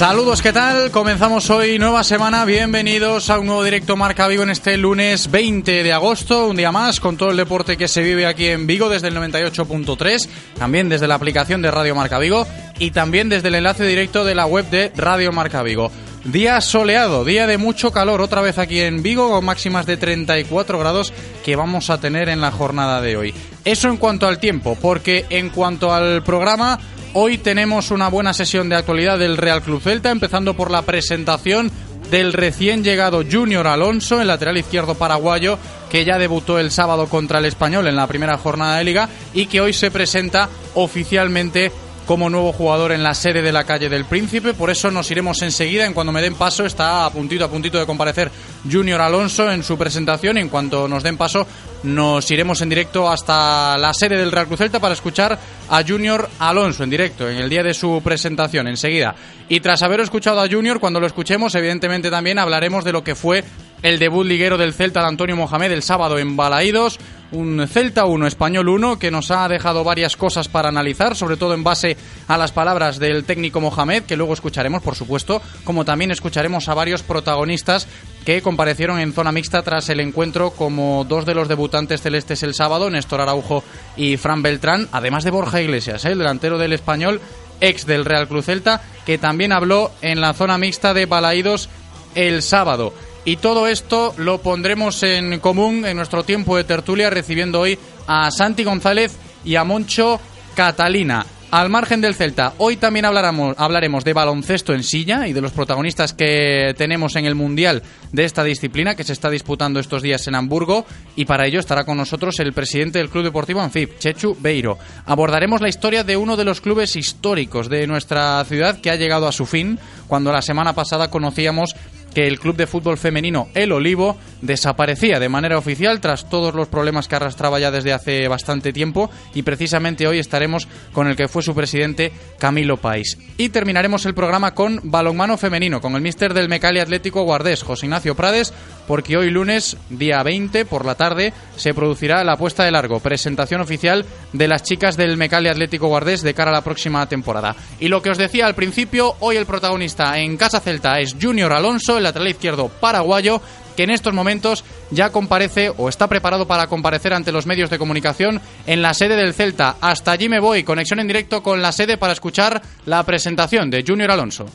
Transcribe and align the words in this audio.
Saludos, 0.00 0.40
¿qué 0.40 0.50
tal? 0.50 0.90
Comenzamos 0.90 1.50
hoy 1.50 1.78
nueva 1.78 2.02
semana. 2.04 2.46
Bienvenidos 2.46 3.28
a 3.28 3.38
un 3.38 3.44
nuevo 3.44 3.62
directo 3.62 3.98
Marca 3.98 4.28
Vigo 4.28 4.42
en 4.42 4.48
este 4.48 4.78
lunes 4.78 5.30
20 5.30 5.82
de 5.82 5.92
agosto. 5.92 6.46
Un 6.46 6.56
día 6.56 6.72
más 6.72 7.00
con 7.00 7.18
todo 7.18 7.32
el 7.32 7.36
deporte 7.36 7.76
que 7.76 7.86
se 7.86 8.00
vive 8.00 8.24
aquí 8.24 8.46
en 8.46 8.66
Vigo 8.66 8.88
desde 8.88 9.08
el 9.08 9.16
98.3, 9.18 10.26
también 10.58 10.88
desde 10.88 11.06
la 11.06 11.16
aplicación 11.16 11.60
de 11.60 11.70
Radio 11.70 11.94
Marca 11.94 12.18
Vigo 12.18 12.46
y 12.78 12.92
también 12.92 13.28
desde 13.28 13.48
el 13.48 13.56
enlace 13.56 13.84
directo 13.84 14.24
de 14.24 14.34
la 14.34 14.46
web 14.46 14.70
de 14.70 14.90
Radio 14.96 15.32
Marca 15.32 15.62
Vigo. 15.62 15.92
Día 16.24 16.62
soleado, 16.62 17.26
día 17.26 17.46
de 17.46 17.58
mucho 17.58 17.92
calor 17.92 18.22
otra 18.22 18.40
vez 18.40 18.56
aquí 18.56 18.80
en 18.80 19.02
Vigo 19.02 19.28
con 19.28 19.44
máximas 19.44 19.84
de 19.84 19.98
34 19.98 20.78
grados 20.78 21.12
que 21.44 21.56
vamos 21.56 21.90
a 21.90 22.00
tener 22.00 22.30
en 22.30 22.40
la 22.40 22.50
jornada 22.50 23.02
de 23.02 23.18
hoy. 23.18 23.34
Eso 23.66 23.88
en 23.90 23.98
cuanto 23.98 24.26
al 24.26 24.38
tiempo, 24.38 24.78
porque 24.80 25.26
en 25.28 25.50
cuanto 25.50 25.92
al 25.92 26.22
programa 26.22 26.78
Hoy 27.12 27.38
tenemos 27.38 27.90
una 27.90 28.08
buena 28.08 28.32
sesión 28.32 28.68
de 28.68 28.76
actualidad 28.76 29.18
del 29.18 29.36
Real 29.36 29.62
Club 29.62 29.82
Celta, 29.82 30.10
empezando 30.10 30.54
por 30.54 30.70
la 30.70 30.82
presentación 30.82 31.68
del 32.08 32.32
recién 32.32 32.84
llegado 32.84 33.24
Junior 33.28 33.66
Alonso, 33.66 34.20
el 34.20 34.28
lateral 34.28 34.58
izquierdo 34.58 34.94
paraguayo, 34.94 35.58
que 35.90 36.04
ya 36.04 36.18
debutó 36.18 36.60
el 36.60 36.70
sábado 36.70 37.08
contra 37.08 37.40
el 37.40 37.46
español 37.46 37.88
en 37.88 37.96
la 37.96 38.06
primera 38.06 38.38
jornada 38.38 38.78
de 38.78 38.84
liga 38.84 39.08
y 39.34 39.46
que 39.46 39.60
hoy 39.60 39.72
se 39.72 39.90
presenta 39.90 40.48
oficialmente 40.74 41.72
como 42.06 42.30
nuevo 42.30 42.52
jugador 42.52 42.92
en 42.92 43.02
la 43.02 43.14
sede 43.14 43.42
de 43.42 43.52
la 43.52 43.64
calle 43.64 43.88
del 43.88 44.04
Príncipe. 44.04 44.54
Por 44.54 44.70
eso 44.70 44.90
nos 44.90 45.10
iremos 45.10 45.42
enseguida. 45.42 45.86
En 45.86 45.94
cuando 45.94 46.12
me 46.12 46.22
den 46.22 46.34
paso, 46.34 46.64
está 46.64 47.06
a 47.06 47.10
puntito 47.10 47.44
a 47.44 47.50
puntito 47.50 47.78
de 47.78 47.86
comparecer 47.86 48.30
Junior 48.70 49.00
Alonso 49.00 49.50
en 49.50 49.62
su 49.62 49.76
presentación. 49.76 50.38
En 50.38 50.48
cuanto 50.48 50.88
nos 50.88 51.02
den 51.02 51.16
paso, 51.16 51.46
nos 51.82 52.30
iremos 52.30 52.60
en 52.60 52.68
directo 52.68 53.08
hasta 53.08 53.78
la 53.78 53.92
sede 53.94 54.16
del 54.16 54.32
Real 54.32 54.46
Cruz 54.46 54.58
Celta 54.58 54.80
para 54.80 54.94
escuchar 54.94 55.38
a 55.68 55.82
Junior 55.82 56.28
Alonso 56.38 56.84
en 56.84 56.90
directo 56.90 57.28
en 57.28 57.38
el 57.38 57.48
día 57.48 57.62
de 57.62 57.74
su 57.74 58.00
presentación 58.02 58.68
enseguida. 58.68 59.14
Y 59.48 59.60
tras 59.60 59.82
haber 59.82 60.00
escuchado 60.00 60.40
a 60.40 60.48
Junior, 60.48 60.80
cuando 60.80 61.00
lo 61.00 61.06
escuchemos, 61.06 61.54
evidentemente 61.54 62.10
también 62.10 62.38
hablaremos 62.38 62.84
de 62.84 62.92
lo 62.92 63.02
que 63.02 63.14
fue 63.14 63.44
el 63.82 63.98
debut 63.98 64.26
liguero 64.26 64.58
del 64.58 64.74
Celta 64.74 65.00
de 65.00 65.08
Antonio 65.08 65.36
Mohamed 65.36 65.72
el 65.72 65.82
sábado 65.82 66.18
en 66.18 66.36
Balaídos. 66.36 66.98
Un 67.32 67.66
Celta 67.68 68.06
1, 68.06 68.26
Español 68.26 68.68
1, 68.68 68.98
que 68.98 69.12
nos 69.12 69.30
ha 69.30 69.46
dejado 69.48 69.84
varias 69.84 70.16
cosas 70.16 70.48
para 70.48 70.68
analizar, 70.68 71.14
sobre 71.14 71.36
todo 71.36 71.54
en 71.54 71.62
base 71.62 71.96
a 72.26 72.36
las 72.36 72.50
palabras 72.50 72.98
del 72.98 73.24
técnico 73.24 73.60
Mohamed, 73.60 74.02
que 74.02 74.16
luego 74.16 74.34
escucharemos, 74.34 74.82
por 74.82 74.96
supuesto, 74.96 75.40
como 75.62 75.84
también 75.84 76.10
escucharemos 76.10 76.68
a 76.68 76.74
varios 76.74 77.04
protagonistas 77.04 77.86
que 78.24 78.42
comparecieron 78.42 78.98
en 78.98 79.12
zona 79.12 79.32
mixta 79.32 79.62
tras 79.62 79.88
el 79.88 80.00
encuentro 80.00 80.50
como 80.50 81.04
dos 81.04 81.24
de 81.24 81.34
los 81.34 81.48
debutantes 81.48 82.02
celestes 82.02 82.42
el 82.42 82.54
sábado, 82.54 82.90
Néstor 82.90 83.20
Araujo 83.20 83.64
y 83.96 84.16
Fran 84.16 84.42
Beltrán, 84.42 84.88
además 84.92 85.24
de 85.24 85.30
Borja 85.30 85.60
Iglesias, 85.60 86.04
¿eh? 86.04 86.12
el 86.12 86.18
delantero 86.18 86.58
del 86.58 86.72
español, 86.72 87.20
ex 87.60 87.86
del 87.86 88.04
Real 88.04 88.28
Cruz 88.28 88.46
Celta, 88.46 88.82
que 89.06 89.18
también 89.18 89.52
habló 89.52 89.90
en 90.02 90.20
la 90.20 90.34
zona 90.34 90.58
mixta 90.58 90.94
de 90.94 91.06
Balaídos 91.06 91.68
el 92.14 92.42
sábado. 92.42 92.92
Y 93.24 93.36
todo 93.36 93.66
esto 93.66 94.14
lo 94.16 94.38
pondremos 94.38 95.02
en 95.02 95.40
común 95.40 95.84
en 95.84 95.96
nuestro 95.96 96.22
tiempo 96.24 96.56
de 96.56 96.64
tertulia, 96.64 97.10
recibiendo 97.10 97.60
hoy 97.60 97.78
a 98.06 98.30
Santi 98.30 98.64
González 98.64 99.16
y 99.44 99.56
a 99.56 99.64
Moncho 99.64 100.20
Catalina. 100.54 101.26
Al 101.50 101.68
margen 101.68 102.00
del 102.00 102.14
Celta, 102.14 102.52
hoy 102.58 102.76
también 102.76 103.06
hablaremos, 103.06 103.56
hablaremos 103.58 104.04
de 104.04 104.12
baloncesto 104.12 104.72
en 104.72 104.84
silla 104.84 105.26
y 105.26 105.32
de 105.32 105.40
los 105.40 105.50
protagonistas 105.50 106.12
que 106.12 106.76
tenemos 106.78 107.16
en 107.16 107.24
el 107.24 107.34
Mundial 107.34 107.82
de 108.12 108.24
esta 108.24 108.44
disciplina 108.44 108.94
que 108.94 109.02
se 109.02 109.12
está 109.12 109.28
disputando 109.30 109.80
estos 109.80 110.00
días 110.00 110.28
en 110.28 110.36
Hamburgo 110.36 110.86
y 111.16 111.24
para 111.24 111.46
ello 111.46 111.58
estará 111.58 111.82
con 111.82 111.96
nosotros 111.96 112.38
el 112.38 112.52
presidente 112.52 113.00
del 113.00 113.10
Club 113.10 113.24
Deportivo 113.24 113.60
Anfib, 113.60 113.98
Chechu 113.98 114.36
Beiro. 114.38 114.78
Abordaremos 115.06 115.60
la 115.60 115.68
historia 115.68 116.04
de 116.04 116.16
uno 116.16 116.36
de 116.36 116.44
los 116.44 116.60
clubes 116.60 116.94
históricos 116.94 117.68
de 117.68 117.88
nuestra 117.88 118.44
ciudad 118.44 118.80
que 118.80 118.90
ha 118.92 118.96
llegado 118.96 119.26
a 119.26 119.32
su 119.32 119.44
fin 119.44 119.80
cuando 120.06 120.30
la 120.30 120.42
semana 120.42 120.74
pasada 120.74 121.10
conocíamos 121.10 121.74
que 122.14 122.28
el 122.28 122.38
club 122.38 122.54
de 122.54 122.68
fútbol 122.68 122.96
femenino 122.96 123.48
El 123.54 123.72
Olivo 123.72 124.16
desaparecía 124.42 125.18
de 125.18 125.28
manera 125.28 125.58
oficial 125.58 126.00
tras 126.00 126.28
todos 126.28 126.54
los 126.54 126.68
problemas 126.68 127.08
que 127.08 127.16
arrastraba 127.16 127.58
ya 127.58 127.70
desde 127.70 127.92
hace 127.92 128.28
bastante 128.28 128.72
tiempo 128.72 129.10
y 129.34 129.42
precisamente 129.42 130.06
hoy 130.06 130.18
estaremos 130.18 130.68
con 130.92 131.06
el 131.06 131.16
que 131.16 131.28
fue 131.28 131.42
su 131.42 131.54
presidente 131.54 132.12
Camilo 132.38 132.76
País. 132.76 133.18
Y 133.36 133.50
terminaremos 133.50 134.06
el 134.06 134.14
programa 134.14 134.54
con 134.54 134.80
balonmano 134.84 135.36
femenino, 135.36 135.80
con 135.80 135.94
el 135.94 136.02
mister 136.02 136.34
del 136.34 136.48
Mecali 136.48 136.80
Atlético 136.80 137.22
Guardés, 137.22 137.62
José 137.62 137.86
Ignacio 137.86 138.14
Prades, 138.14 138.52
porque 138.86 139.16
hoy 139.16 139.30
lunes, 139.30 139.76
día 139.88 140.22
20, 140.22 140.64
por 140.64 140.84
la 140.84 140.96
tarde, 140.96 141.32
se 141.56 141.74
producirá 141.74 142.24
la 142.24 142.36
puesta 142.36 142.64
de 142.64 142.72
largo, 142.72 143.00
presentación 143.00 143.60
oficial 143.60 144.04
de 144.32 144.48
las 144.48 144.62
chicas 144.62 144.96
del 144.96 145.16
Mecali 145.16 145.48
Atlético 145.48 145.88
Guardés 145.88 146.22
de 146.22 146.34
cara 146.34 146.50
a 146.50 146.54
la 146.54 146.64
próxima 146.64 147.06
temporada. 147.06 147.54
Y 147.78 147.88
lo 147.88 148.02
que 148.02 148.10
os 148.10 148.18
decía 148.18 148.46
al 148.46 148.54
principio, 148.54 149.14
hoy 149.20 149.36
el 149.36 149.46
protagonista 149.46 150.18
en 150.18 150.36
Casa 150.36 150.60
Celta 150.60 150.98
es 150.98 151.16
Junior 151.20 151.52
Alonso, 151.52 151.98
el 151.98 152.04
lateral 152.04 152.28
izquierdo 152.28 152.68
paraguayo, 152.68 153.40
que 153.76 153.84
en 153.84 153.90
estos 153.90 154.12
momentos 154.12 154.64
ya 154.90 155.10
comparece 155.10 155.72
o 155.76 155.88
está 155.88 156.08
preparado 156.08 156.46
para 156.46 156.66
comparecer 156.66 157.12
ante 157.12 157.32
los 157.32 157.46
medios 157.46 157.70
de 157.70 157.78
comunicación 157.78 158.40
en 158.66 158.82
la 158.82 158.94
sede 158.94 159.16
del 159.16 159.34
Celta. 159.34 159.76
Hasta 159.80 160.12
allí 160.12 160.28
me 160.28 160.40
voy, 160.40 160.62
conexión 160.62 161.00
en 161.00 161.06
directo 161.06 161.42
con 161.42 161.62
la 161.62 161.72
sede 161.72 161.98
para 161.98 162.12
escuchar 162.12 162.62
la 162.86 163.02
presentación 163.04 163.70
de 163.70 163.84
Junior 163.86 164.10
Alonso. 164.10 164.46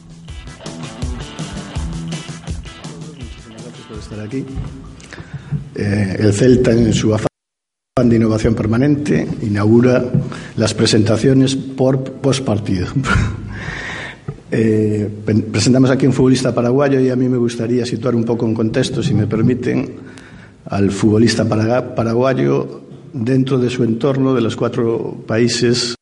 Muchísimas 3.17 3.63
gracias 3.63 3.87
por 3.87 3.97
estar 3.99 4.19
aquí. 4.19 4.45
Eh, 5.75 6.17
el 6.19 6.33
Celta, 6.33 6.71
en 6.71 6.93
su 6.93 7.13
afán 7.13 7.27
de 8.03 8.15
innovación 8.15 8.55
permanente, 8.55 9.27
inaugura 9.41 10.03
las 10.57 10.73
presentaciones 10.73 11.55
por 11.55 12.03
postpartido. 12.03 12.87
Eh, 14.57 15.09
presentamos 15.51 15.89
aquí 15.89 16.07
un 16.07 16.13
futbolista 16.13 16.55
paraguayo 16.55 17.01
y 17.01 17.09
a 17.09 17.17
mí 17.17 17.27
me 17.27 17.35
gustaría 17.35 17.85
situar 17.85 18.15
un 18.15 18.23
poco 18.23 18.45
en 18.45 18.53
contexto, 18.53 19.03
si 19.03 19.13
me 19.13 19.27
permiten, 19.27 19.95
al 20.67 20.91
futbolista 20.91 21.43
paraguayo 21.43 22.83
dentro 23.11 23.59
de 23.59 23.69
su 23.69 23.83
entorno 23.83 24.33
de 24.33 24.39
los 24.39 24.55
cuatro 24.55 25.17
países 25.27 25.95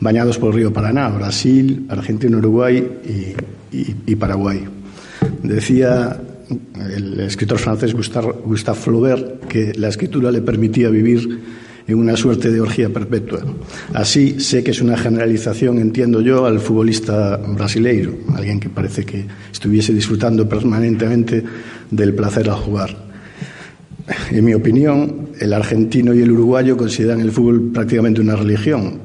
bañados 0.00 0.38
por 0.38 0.48
el 0.48 0.56
río 0.56 0.72
Paraná, 0.72 1.10
Brasil, 1.10 1.84
Argentina, 1.90 2.38
Uruguay 2.38 3.36
y, 3.70 4.16
Paraguay. 4.16 4.64
Decía 5.42 6.22
el 6.90 7.20
escritor 7.20 7.58
francés 7.58 7.94
Gustave 7.94 8.78
Flaubert 8.80 9.44
que 9.44 9.74
la 9.76 9.88
escritura 9.88 10.32
le 10.32 10.40
permitía 10.40 10.88
vivir 10.88 11.40
en 11.86 11.98
una 11.98 12.16
suerte 12.16 12.50
de 12.50 12.60
orgía 12.60 12.88
perpetua. 12.88 13.42
Así 13.94 14.40
sé 14.40 14.62
que 14.62 14.70
es 14.70 14.80
una 14.80 14.96
generalización, 14.96 15.78
entiendo 15.78 16.20
yo, 16.20 16.46
al 16.46 16.60
futbolista 16.60 17.36
brasileiro, 17.36 18.14
alguien 18.34 18.60
que 18.60 18.68
parece 18.68 19.04
que 19.04 19.24
estuviese 19.50 19.92
disfrutando 19.92 20.48
permanentemente 20.48 21.42
del 21.90 22.14
placer 22.14 22.48
al 22.48 22.56
jugar. 22.56 22.96
En 24.30 24.44
mi 24.44 24.54
opinión, 24.54 25.28
el 25.38 25.52
argentino 25.52 26.14
y 26.14 26.22
el 26.22 26.30
uruguayo 26.30 26.76
consideran 26.76 27.20
el 27.20 27.32
fútbol 27.32 27.70
prácticamente 27.72 28.20
una 28.20 28.36
religión. 28.36 29.00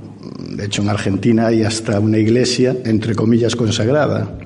De 0.55 0.65
hecho, 0.65 0.81
en 0.81 0.89
Argentina 0.89 1.47
hay 1.47 1.63
hasta 1.63 1.99
una 1.99 2.17
iglesia, 2.17 2.75
entre 2.83 3.15
comillas, 3.15 3.55
consagrada. 3.55 4.39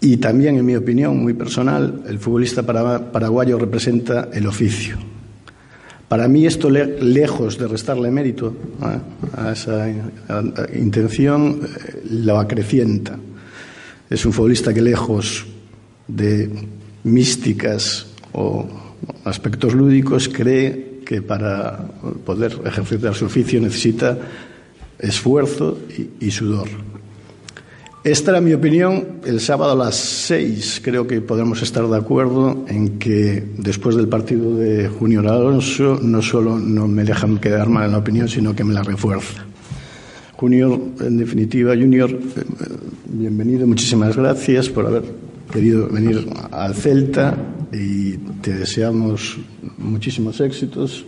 Y 0.00 0.16
también, 0.16 0.56
en 0.56 0.66
mi 0.66 0.74
opinión 0.74 1.16
muy 1.22 1.34
personal, 1.34 2.02
el 2.08 2.18
futbolista 2.18 2.64
paraguayo 2.64 3.58
representa 3.58 4.28
el 4.32 4.48
oficio 4.48 4.98
para 6.12 6.28
mí 6.28 6.44
esto, 6.44 6.68
lejos 6.68 7.56
de 7.56 7.66
restarle 7.66 8.10
mérito 8.10 8.54
a 9.34 9.50
esa 9.50 9.88
intención, 10.74 11.62
eh, 11.64 12.02
lo 12.10 12.38
acrecienta. 12.38 13.16
Es 14.10 14.26
un 14.26 14.34
futbolista 14.34 14.74
que 14.74 14.82
lejos 14.82 15.46
de 16.06 16.50
místicas 17.04 18.08
o 18.32 18.68
aspectos 19.24 19.72
lúdicos 19.72 20.28
cree 20.28 21.00
que 21.02 21.22
para 21.22 21.78
poder 22.26 22.60
ejercer 22.66 23.14
su 23.14 23.24
oficio 23.24 23.58
necesita 23.62 24.18
esfuerzo 24.98 25.78
y 26.20 26.30
sudor. 26.30 26.91
Esta 28.04 28.32
era 28.32 28.40
mi 28.40 28.52
opinión. 28.52 29.20
El 29.24 29.38
sábado 29.38 29.72
a 29.72 29.76
las 29.76 29.94
seis 29.94 30.80
creo 30.82 31.06
que 31.06 31.20
podemos 31.20 31.62
estar 31.62 31.86
de 31.86 31.96
acuerdo 31.96 32.64
en 32.66 32.98
que 32.98 33.44
después 33.58 33.94
del 33.94 34.08
partido 34.08 34.56
de 34.56 34.88
Junior 34.88 35.28
Alonso 35.28 36.00
no 36.02 36.20
solo 36.20 36.58
no 36.58 36.88
me 36.88 37.04
dejan 37.04 37.38
quedar 37.38 37.68
mal 37.68 37.86
en 37.86 37.92
la 37.92 37.98
opinión, 37.98 38.28
sino 38.28 38.56
que 38.56 38.64
me 38.64 38.74
la 38.74 38.82
refuerza. 38.82 39.44
Junior, 40.32 40.80
en 40.98 41.16
definitiva, 41.16 41.74
Junior, 41.76 42.10
eh, 42.10 42.42
bienvenido, 43.06 43.68
muchísimas 43.68 44.16
gracias 44.16 44.68
por 44.68 44.86
haber 44.86 45.04
querido 45.52 45.86
venir 45.88 46.26
al 46.50 46.74
Celta 46.74 47.36
y 47.72 48.16
te 48.40 48.54
deseamos 48.54 49.38
muchísimos 49.78 50.40
éxitos 50.40 51.06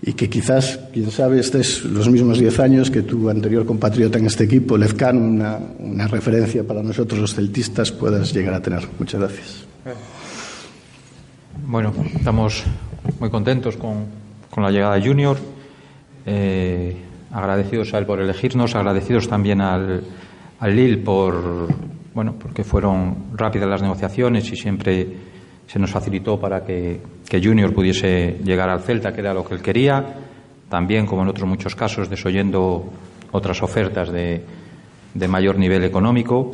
y 0.00 0.12
que 0.12 0.28
quizás, 0.30 0.78
quién 0.92 1.10
sabe, 1.10 1.40
estés 1.40 1.84
los 1.84 2.08
mismos 2.08 2.38
diez 2.38 2.60
años 2.60 2.90
que 2.90 3.02
tu 3.02 3.28
anterior 3.28 3.66
compatriota 3.66 4.18
en 4.18 4.26
este 4.26 4.44
equipo, 4.44 4.78
Lezcano, 4.78 5.20
una, 5.20 5.58
una 5.78 6.06
referencia 6.06 6.64
para 6.64 6.82
nosotros 6.82 7.20
los 7.20 7.34
celtistas, 7.34 7.90
puedas 7.90 8.32
llegar 8.32 8.54
a 8.54 8.62
tener. 8.62 8.86
Muchas 8.98 9.20
gracias. 9.20 9.66
Bueno, 11.66 11.92
estamos 12.14 12.62
muy 13.18 13.30
contentos 13.30 13.76
con, 13.76 14.06
con 14.50 14.62
la 14.62 14.70
llegada 14.70 14.94
de 14.94 15.06
Junior, 15.06 15.36
eh, 16.24 16.96
agradecidos 17.32 17.92
a 17.92 17.98
él 17.98 18.06
por 18.06 18.20
elegirnos, 18.20 18.74
agradecidos 18.74 19.28
también 19.28 19.60
al, 19.60 20.04
al 20.60 20.76
Lille 20.76 20.98
por, 20.98 21.68
bueno, 22.14 22.36
porque 22.38 22.62
fueron 22.62 23.16
rápidas 23.34 23.68
las 23.68 23.82
negociaciones 23.82 24.50
y 24.52 24.56
siempre 24.56 25.08
se 25.68 25.78
nos 25.78 25.90
facilitó 25.90 26.40
para 26.40 26.64
que, 26.64 26.98
Junior 27.30 27.74
pudiese 27.74 28.38
llegar 28.42 28.70
al 28.70 28.80
Celta, 28.80 29.12
que 29.12 29.20
era 29.20 29.34
lo 29.34 29.44
que 29.44 29.54
él 29.54 29.62
quería. 29.62 30.02
También, 30.68 31.04
como 31.04 31.22
en 31.22 31.28
otros 31.28 31.46
muchos 31.46 31.76
casos, 31.76 32.08
desoyendo 32.08 32.90
otras 33.32 33.62
ofertas 33.62 34.10
de, 34.10 34.42
de 35.12 35.28
mayor 35.28 35.58
nivel 35.58 35.84
económico. 35.84 36.52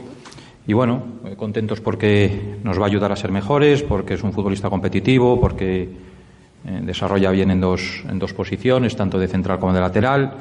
Y 0.66 0.72
bueno, 0.72 1.05
eh, 1.25 1.37
contentos 1.37 1.81
porque 1.81 2.58
nos 2.64 2.78
va 2.78 2.84
a 2.84 2.87
ayudar 2.88 3.12
a 3.12 3.16
ser 3.16 3.31
mejores, 3.31 3.84
porque 3.84 4.14
es 4.14 4.22
un 4.25 4.32
futbolista 4.32 4.69
competitivo, 4.69 5.40
porque 5.40 5.82
eh, 5.82 6.81
desarrolla 6.82 7.31
bien 7.31 7.52
en 7.52 7.61
dos, 7.61 8.02
en 8.08 8.19
dos 8.19 8.34
posiciones, 8.34 8.96
tanto 8.96 9.16
de 9.20 9.28
central 9.28 9.61
como 9.61 9.72
de 9.72 9.81
lateral. 9.81 10.32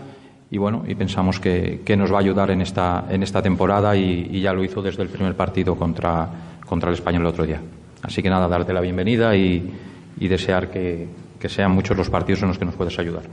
Y 0.49 0.57
bueno, 0.57 0.83
y 0.87 0.95
pensamos 0.95 1.39
que, 1.39 1.81
que 1.85 1.95
nos 1.95 2.11
va 2.11 2.17
a 2.17 2.21
ayudar 2.21 2.49
en 2.49 2.61
esta, 2.61 3.05
en 3.07 3.21
esta 3.21 3.43
temporada 3.43 3.95
y, 3.95 4.29
y, 4.31 4.41
ya 4.41 4.51
lo 4.51 4.63
hizo 4.63 4.81
desde 4.81 5.03
el 5.03 5.09
primer 5.09 5.35
partido 5.35 5.75
contra, 5.75 6.27
contra 6.65 6.89
el 6.89 6.95
español 6.95 7.21
el 7.21 7.27
otro 7.27 7.45
día. 7.45 7.61
Así 8.03 8.21
que 8.21 8.29
nada, 8.29 8.47
darte 8.47 8.73
la 8.73 8.81
bienvenida 8.81 9.35
y, 9.35 9.79
desear 10.19 10.69
que, 10.69 11.07
que 11.39 11.49
sean 11.49 11.71
muchos 11.71 11.97
los 11.97 12.09
partidos 12.09 12.41
en 12.43 12.49
los 12.49 12.57
que 12.59 12.65
nos 12.65 12.75
puedes 12.75 12.97
ayudar. 12.99 13.23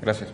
Gracias. 0.00 0.32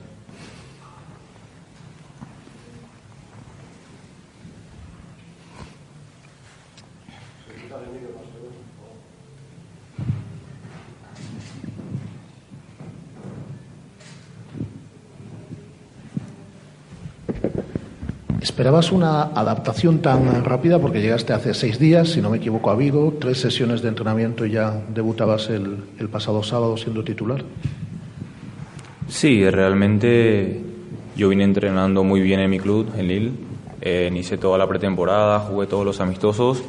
¿Esperabas 18.56 18.90
una 18.90 19.24
adaptación 19.34 19.98
tan 19.98 20.42
rápida? 20.42 20.78
Porque 20.78 21.02
llegaste 21.02 21.34
hace 21.34 21.52
seis 21.52 21.78
días, 21.78 22.08
si 22.08 22.22
no 22.22 22.30
me 22.30 22.38
equivoco, 22.38 22.70
a 22.70 22.74
Vigo, 22.74 23.12
tres 23.20 23.38
sesiones 23.38 23.82
de 23.82 23.90
entrenamiento 23.90 24.46
y 24.46 24.52
ya 24.52 24.82
debutabas 24.94 25.50
el, 25.50 26.08
pasado 26.10 26.42
sábado 26.42 26.74
siendo 26.78 27.04
titular. 27.04 27.44
Sí, 29.08 29.46
realmente 29.50 30.62
yo 31.18 31.28
vine 31.28 31.44
entrenando 31.44 32.02
muy 32.02 32.22
bien 32.22 32.40
en 32.40 32.48
mi 32.48 32.58
club, 32.58 32.88
en 32.96 33.08
Lille. 33.08 33.32
Eh, 33.82 34.10
hice 34.16 34.38
toda 34.38 34.56
la 34.56 34.66
pretemporada, 34.66 35.38
jugué 35.40 35.66
todos 35.66 35.84
los 35.84 36.00
amistosos 36.00 36.62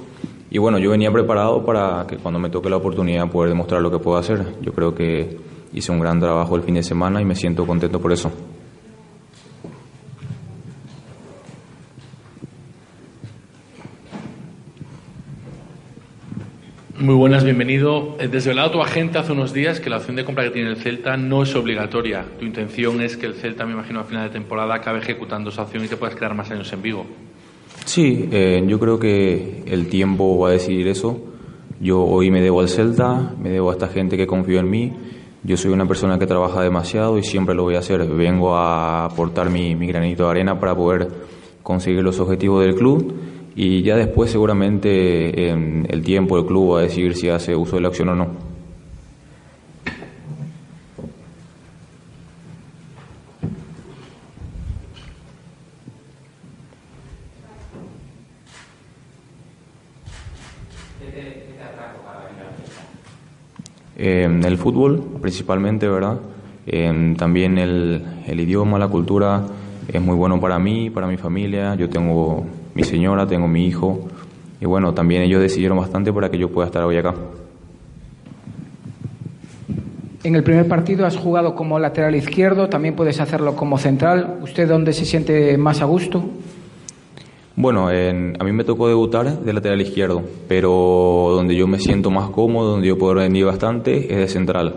y 0.52 0.58
bueno, 0.58 0.80
yo 0.80 0.92
venía 0.92 1.10
preparado 1.10 1.66
para 1.66 2.06
que 2.06 2.18
cuando 2.18 2.38
me 2.38 2.50
toque 2.50 2.70
la 2.70 2.76
oportunidad 2.76 3.32
poder 3.32 3.52
demostrar 3.52 3.82
lo 3.82 3.90
que 3.90 4.00
puedo 4.00 4.18
hacer. 4.18 4.46
Yo 4.62 4.74
creo 4.74 4.94
que 4.94 5.38
hice 5.72 5.94
un 5.94 6.02
gran 6.02 6.20
trabajo 6.20 6.58
el 6.58 6.64
fin 6.64 6.76
de 6.76 6.84
semana 6.84 7.22
y 7.22 7.24
me 7.24 7.36
siento 7.36 7.66
contento 7.66 8.02
por 8.02 8.12
eso. 8.12 8.30
Muy 17.08 17.16
buenas, 17.16 17.46
bienvenido. 17.46 18.18
Eh, 18.20 18.28
Desvelado 18.28 18.70
tu 18.70 18.82
agente 18.82 19.18
hace 19.18 19.32
unos 19.32 19.54
días 19.54 19.80
que 19.80 19.90
la 19.90 19.96
opción 19.96 20.18
de 20.18 20.26
compra 20.26 20.44
que 20.44 20.50
tiene 20.50 20.72
el 20.72 20.76
Celta 20.76 21.16
no 21.16 21.44
es 21.44 21.56
obligatoria. 21.56 22.26
Tu 22.38 22.44
intención 22.44 23.00
es 23.00 23.16
que 23.16 23.28
el 23.28 23.36
Celta, 23.36 23.66
me 23.66 23.72
imagino, 23.72 24.02
a 24.02 24.04
final 24.04 24.26
de 24.26 24.30
temporada 24.30 24.76
acabe 24.76 25.00
ejecutando 25.00 25.50
esa 25.50 25.62
opción 25.62 25.86
y 25.86 25.88
te 25.88 25.96
puedas 25.96 26.16
quedar 26.16 26.36
más 26.36 26.52
años 26.52 26.74
en 26.74 26.82
Vigo. 26.82 27.06
Sí, 27.86 28.28
eh, 28.30 28.62
yo 28.68 28.78
creo 28.78 29.00
que 29.00 29.64
el 29.68 29.88
tiempo 29.88 30.38
va 30.38 30.50
a 30.50 30.52
decidir 30.52 30.86
eso. 30.90 31.18
Yo 31.80 32.04
hoy 32.04 32.30
me 32.30 32.42
debo 32.42 32.60
al 32.60 32.68
Celta, 32.68 33.36
me 33.42 33.52
debo 33.52 33.70
a 33.70 33.74
esta 33.76 33.88
gente 33.88 34.18
que 34.18 34.28
confío 34.28 34.60
en 34.60 34.70
mí. 34.70 34.92
Yo 35.44 35.56
soy 35.56 35.72
una 35.72 35.88
persona 35.88 36.20
que 36.20 36.28
trabaja 36.28 36.62
demasiado 36.62 37.18
y 37.18 37.24
siempre 37.24 37.56
lo 37.56 37.64
voy 37.64 37.76
a 37.76 37.80
hacer. 37.80 38.06
Vengo 38.06 38.58
a 38.58 39.06
aportar 39.06 39.50
mi, 39.50 39.78
mi 39.78 39.88
granito 39.88 40.26
de 40.26 40.32
arena 40.32 40.60
para 40.60 40.76
poder 40.76 41.08
conseguir 41.64 42.04
los 42.04 42.20
objetivos 42.20 42.66
del 42.66 42.76
club 42.76 43.37
y 43.60 43.82
ya 43.82 43.96
después 43.96 44.30
seguramente 44.30 45.50
el 45.50 46.04
tiempo, 46.04 46.38
el 46.38 46.46
club 46.46 46.76
va 46.76 46.80
a 46.80 46.82
decidir 46.84 47.16
si 47.16 47.28
hace 47.28 47.56
uso 47.56 47.76
de 47.78 47.82
la 47.82 47.88
acción 47.88 48.10
o 48.10 48.16
no. 48.16 48.28
Eh, 63.98 64.30
el 64.46 64.58
fútbol, 64.60 65.04
principalmente, 65.20 65.90
¿verdad? 65.90 66.20
también 67.18 67.58
el, 67.58 68.06
el 68.28 68.40
idioma, 68.40 68.78
la 68.78 68.88
cultura 68.88 69.48
es 69.88 70.00
muy 70.00 70.16
bueno 70.16 70.40
para 70.40 70.60
mí, 70.60 70.92
para 70.92 71.08
mi 71.08 71.18
familia. 71.18 71.74
Yo 71.74 71.90
tengo 71.90 72.46
mi 72.78 72.84
señora, 72.84 73.26
tengo 73.26 73.48
mi 73.48 73.66
hijo. 73.66 74.08
Y 74.62 74.66
bueno, 74.66 74.94
también 74.94 75.24
ellos 75.24 75.42
decidieron 75.42 75.80
bastante 75.80 76.14
para 76.14 76.30
que 76.30 76.38
yo 76.38 76.50
pueda 76.50 76.68
estar 76.68 76.84
hoy 76.84 76.96
acá. 76.96 77.16
En 80.24 80.36
el 80.36 80.44
primer 80.44 80.68
partido 80.68 81.08
has 81.08 81.18
jugado 81.18 81.56
como 81.56 81.80
lateral 81.80 82.16
izquierdo, 82.16 82.70
también 82.70 82.96
puedes 82.96 83.20
hacerlo 83.20 83.56
como 83.56 83.80
central. 83.80 84.38
¿Usted 84.44 84.68
dónde 84.68 84.94
se 84.94 85.06
siente 85.06 85.58
más 85.58 85.82
a 85.82 85.86
gusto? 85.86 86.24
Bueno, 87.56 87.88
a 87.88 88.44
mí 88.44 88.52
me 88.52 88.64
tocó 88.64 88.88
debutar 88.88 89.40
de 89.40 89.54
lateral 89.54 89.82
izquierdo, 89.82 90.22
pero 90.48 91.32
donde 91.32 91.56
yo 91.56 91.66
me 91.66 91.80
siento 91.80 92.12
más 92.12 92.30
cómodo, 92.30 92.74
donde 92.74 92.90
yo 92.90 93.00
puedo 93.00 93.16
rendir 93.16 93.46
bastante, 93.46 94.14
es 94.14 94.20
de 94.20 94.28
central. 94.28 94.76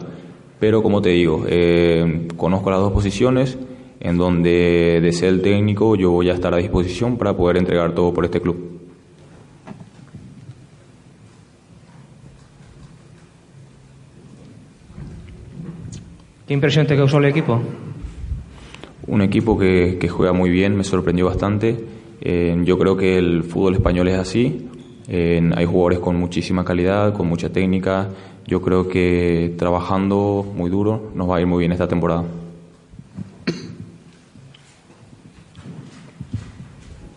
Pero 0.59 0.83
como 0.83 1.02
te 1.02 1.11
digo, 1.11 1.45
eh, 1.47 2.28
conozco 2.38 2.71
las 2.71 2.80
dos 2.80 2.92
posiciones 2.92 3.59
en 4.00 4.16
donde 4.16 5.00
de 5.02 5.12
ser 5.12 5.28
el 5.28 5.42
técnico 5.42 5.95
yo 5.95 6.11
voy 6.11 6.30
a 6.30 6.35
estar 6.35 6.54
a 6.54 6.57
disposición 6.57 7.16
para 7.19 7.37
poder 7.37 7.59
entregar 7.59 7.95
todo 7.95 8.12
por 8.12 8.25
este 8.25 8.40
club. 8.40 8.80
¿Qué 16.47 16.54
impresión 16.54 16.87
te 16.87 16.97
causó 16.97 17.19
el 17.19 17.26
equipo? 17.26 17.61
Un 19.07 19.23
equipo 19.23 19.57
que, 19.57 19.99
que 20.00 20.09
juega 20.09 20.33
muy 20.33 20.50
bien, 20.50 20.76
me 20.76 20.83
sorprendió 20.83 21.26
bastante. 21.26 21.78
Eh, 22.21 22.57
yo 22.64 22.78
creo 22.78 22.97
que 22.97 23.19
el 23.19 23.45
fútbol 23.45 23.75
español 23.75 24.09
es 24.09 24.19
así. 24.19 24.66
Eh, 25.09 25.50
hay 25.54 25.64
jugadores 25.64 26.00
con 26.00 26.16
muchísima 26.16 26.64
calidad, 26.64 27.14
con 27.14 27.28
mucha 27.28 27.50
técnica. 27.50 28.09
Yo 28.47 28.61
creo 28.61 28.88
que 28.88 29.54
trabajando 29.59 30.45
muy 30.57 30.71
duro 30.71 31.11
nos 31.14 31.30
va 31.30 31.37
a 31.37 31.40
ir 31.40 31.47
muy 31.47 31.61
bien 31.61 31.73
esta 31.73 31.87
temporada. 31.87 32.25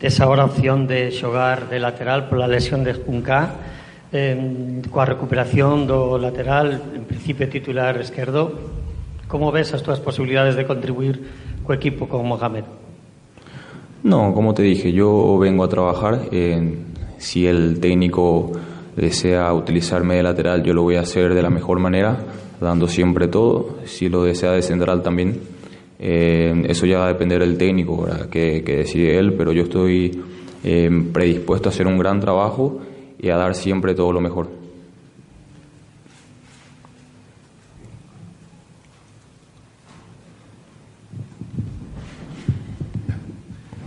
Esa 0.03 0.25
ahora 0.25 0.43
opción 0.43 0.85
de 0.85 1.15
xogar 1.15 1.69
de 1.71 1.79
lateral 1.79 2.27
por 2.27 2.37
la 2.37 2.45
lesión 2.45 2.83
de 2.83 2.91
Junca 2.91 3.55
eh, 4.11 4.83
coa 4.91 5.07
recuperación 5.07 5.87
do 5.87 6.19
lateral 6.19 6.91
en 6.91 7.07
principio 7.07 7.47
titular 7.47 7.95
esquerdo 8.03 8.51
como 9.31 9.47
ves 9.55 9.71
as 9.71 9.79
túas 9.79 10.03
posibilidades 10.03 10.59
de 10.59 10.67
contribuir 10.67 11.23
co 11.63 11.71
equipo 11.71 12.11
con 12.11 12.27
Mohamed? 12.27 12.67
No, 14.03 14.35
como 14.35 14.51
te 14.51 14.67
dije, 14.67 14.91
yo 14.91 15.39
vengo 15.39 15.63
a 15.63 15.71
trabajar. 15.71 16.27
Eh, 16.35 16.59
si 17.15 17.47
el 17.47 17.79
técnico 17.79 18.51
desea 18.99 19.55
utilizarme 19.55 20.19
de 20.19 20.23
lateral, 20.27 20.67
yo 20.67 20.75
lo 20.75 20.83
voy 20.83 20.99
a 20.99 21.07
hacer 21.07 21.33
de 21.33 21.41
la 21.41 21.49
mejor 21.49 21.79
manera, 21.79 22.19
dando 22.59 22.91
siempre 22.91 23.31
todo. 23.31 23.79
Si 23.87 24.09
lo 24.09 24.27
desea 24.27 24.51
de 24.51 24.61
central 24.61 25.01
también, 25.01 25.39
eh, 26.05 26.65
eso 26.67 26.85
ya 26.85 26.97
va 26.97 27.05
a 27.05 27.13
depender 27.13 27.39
del 27.39 27.57
técnico, 27.57 28.05
que, 28.29 28.61
que, 28.61 28.75
decide 28.75 29.17
él, 29.17 29.35
pero 29.35 29.53
yo 29.53 29.63
estoy 29.63 30.21
eh, 30.61 30.89
predispuesto 31.13 31.69
a 31.69 31.71
hacer 31.71 31.87
un 31.87 31.97
gran 31.97 32.19
trabajo 32.19 32.81
y 33.17 33.29
a 33.29 33.37
dar 33.37 33.55
siempre 33.55 33.95
todo 33.95 34.11
lo 34.11 34.19
mejor. 34.19 34.49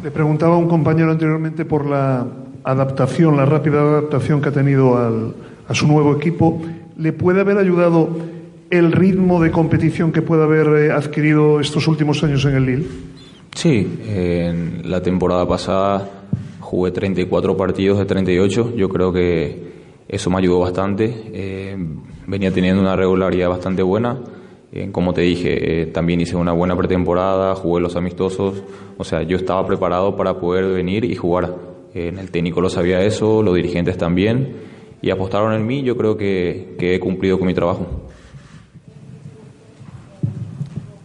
Le 0.03 0.11
preguntaba 0.11 0.55
a 0.55 0.59
un 0.59 0.69
compañero 0.69 1.11
anteriormente 1.11 1.67
por 1.67 1.85
la 1.85 2.27
adaptación, 2.65 3.37
la 3.37 3.45
rápida 3.45 3.83
adaptación 3.83 4.41
que 4.41 4.49
ha 4.49 4.53
tenido 4.53 4.97
al, 4.97 5.35
a 5.69 5.75
su 5.75 5.87
nuevo 5.87 6.17
equipo. 6.17 6.63
¿Le 6.97 7.13
puede 7.13 7.43
haber 7.43 7.59
ayudado 7.59 8.36
el 8.71 8.93
ritmo 8.93 9.43
de 9.43 9.51
competición 9.51 10.13
que 10.13 10.23
puede 10.23 10.43
haber 10.45 10.67
eh, 10.69 10.93
adquirido 10.93 11.61
estos 11.61 11.87
últimos 11.89 12.23
años 12.25 12.45
en 12.45 12.55
el 12.55 12.67
Lille? 12.67 12.87
Sí, 13.55 14.01
en 14.07 14.83
la 14.91 15.03
temporada 15.03 15.49
pasada 15.49 16.11
jugué 16.67 16.91
34 16.91 17.57
partidos 17.57 17.99
de 17.99 18.05
38. 18.05 18.75
Yo 18.77 18.89
creo 18.89 19.13
que 19.13 19.77
eso 20.09 20.31
me 20.31 20.39
ayudó 20.39 20.61
bastante. 20.61 21.15
Eh, 21.33 21.77
venía 22.27 22.51
teniendo 22.51 22.83
una 22.83 22.97
regularidad 22.97 23.49
bastante 23.49 23.83
buena. 23.83 24.19
Eh, 24.73 24.89
como 24.91 25.15
te 25.15 25.23
dije, 25.23 25.83
eh, 25.83 25.87
también 25.87 26.21
hice 26.21 26.37
una 26.37 26.53
buena 26.53 26.77
pretemporada, 26.77 27.55
jugué 27.55 27.81
los 27.81 27.97
amistosos. 27.97 28.63
O 28.99 29.05
sea, 29.05 29.23
yo 29.23 29.37
estaba 29.37 29.67
preparado 29.67 30.17
para 30.17 30.39
poder 30.39 30.67
venir 30.67 31.05
y 31.05 31.15
jugar. 31.15 31.55
en 31.95 32.19
el 32.19 32.31
técnico 32.31 32.61
lo 32.61 32.69
sabía 32.69 33.01
eso, 33.01 33.43
los 33.43 33.55
dirigentes 33.55 33.97
también. 33.97 34.57
Y 35.01 35.11
apostaron 35.11 35.55
en 35.55 35.67
mí. 35.67 35.83
Yo 35.83 35.97
creo 35.97 36.17
que, 36.17 36.75
que 36.79 36.95
he 36.97 37.01
cumplido 37.01 37.39
con 37.39 37.47
mi 37.47 37.55
trabajo. 37.55 38.06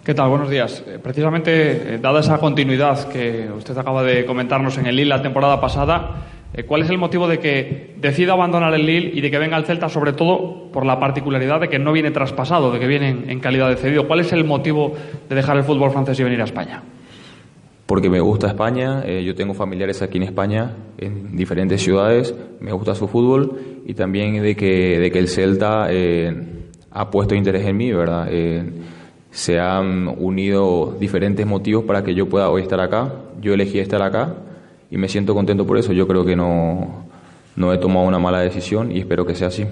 ¿Qué 0.04 0.16
tal? 0.16 0.30
Buenos 0.30 0.50
días. 0.50 0.84
Eh, 0.88 0.98
precisamente, 0.98 1.94
eh, 1.94 2.00
dada 2.02 2.22
esa 2.22 2.40
continuidad 2.40 3.08
que 3.08 3.48
usted 3.56 3.78
acaba 3.78 4.02
de 4.02 4.26
comentarnos 4.26 4.76
en 4.80 4.88
el 4.88 4.96
Lille 4.96 5.10
la 5.10 5.22
temporada 5.22 5.62
pasada, 5.62 6.26
eh, 6.56 6.64
¿cuál 6.64 6.82
es 6.82 6.90
el 6.90 6.98
motivo 6.98 7.28
de 7.28 7.38
que 7.38 7.94
decida 7.98 8.34
abandonar 8.34 8.74
el 8.74 8.84
Lille 8.84 9.12
y 9.14 9.22
de 9.22 9.30
que 9.30 9.38
venga 9.38 9.58
al 9.58 9.66
Celta, 9.66 9.90
sobre 9.90 10.14
todo 10.14 10.72
por 10.72 10.88
la 10.88 11.00
particularidad 11.00 11.62
de 11.62 11.70
que 11.70 11.78
no 11.78 11.92
viene 11.92 12.10
traspasado, 12.10 12.72
de 12.72 12.80
que 12.80 12.88
viene 12.88 13.10
en, 13.28 13.40
calidad 13.40 13.70
de 13.70 13.76
cedido? 13.76 14.08
¿Cuál 14.08 14.22
es 14.22 14.34
el 14.34 14.44
motivo 14.44 14.96
de 15.30 15.36
dejar 15.36 15.56
el 15.58 15.64
fútbol 15.64 15.92
francés 15.92 16.20
y 16.20 16.24
venir 16.24 16.42
a 16.42 16.46
España? 16.46 16.82
Porque 17.86 18.10
me 18.10 18.22
gusta 18.22 18.48
España, 18.48 19.04
eh, 19.06 19.24
yo 19.24 19.36
tengo 19.36 19.54
familiares 19.54 20.02
aquí 20.02 20.18
en 20.18 20.24
España, 20.24 20.78
en 20.98 21.36
diferentes 21.36 21.80
ciudades, 21.80 22.34
me 22.60 22.72
gusta 22.72 22.96
su 22.96 23.08
fútbol 23.08 23.84
y 23.86 23.94
también 23.94 24.42
de 24.42 24.56
que, 24.56 24.98
de 24.98 25.12
que 25.12 25.20
el 25.20 25.28
Celta 25.28 25.90
eh, 25.92 26.34
ha 26.90 27.12
puesto 27.12 27.36
interés 27.36 27.68
en 27.68 27.78
mí, 27.78 27.94
¿verdad? 27.94 28.28
Eh, 28.32 28.64
se 29.32 29.60
han 29.60 30.08
unido 30.08 30.96
diferentes 31.00 31.46
motivos 31.48 31.86
para 31.86 32.04
que 32.04 32.14
yo 32.14 32.28
pueda 32.28 32.50
hoy 32.50 32.62
estar 32.62 32.80
acá. 32.80 33.14
Yo 33.42 33.54
elegí 33.54 33.80
estar 33.80 34.02
acá 34.02 34.36
y 34.90 34.98
me 34.98 35.08
siento 35.08 35.34
contento 35.34 35.66
por 35.66 35.78
eso. 35.78 35.94
Yo 35.94 36.08
creo 36.08 36.26
que 36.26 36.36
no, 36.36 37.06
no 37.56 37.74
he 37.74 37.78
tomado 37.78 38.06
una 38.06 38.20
mala 38.20 38.42
decisión 38.42 38.92
y 38.92 39.00
espero 39.00 39.26
que 39.26 39.36
sea 39.36 39.48
así. 39.48 39.66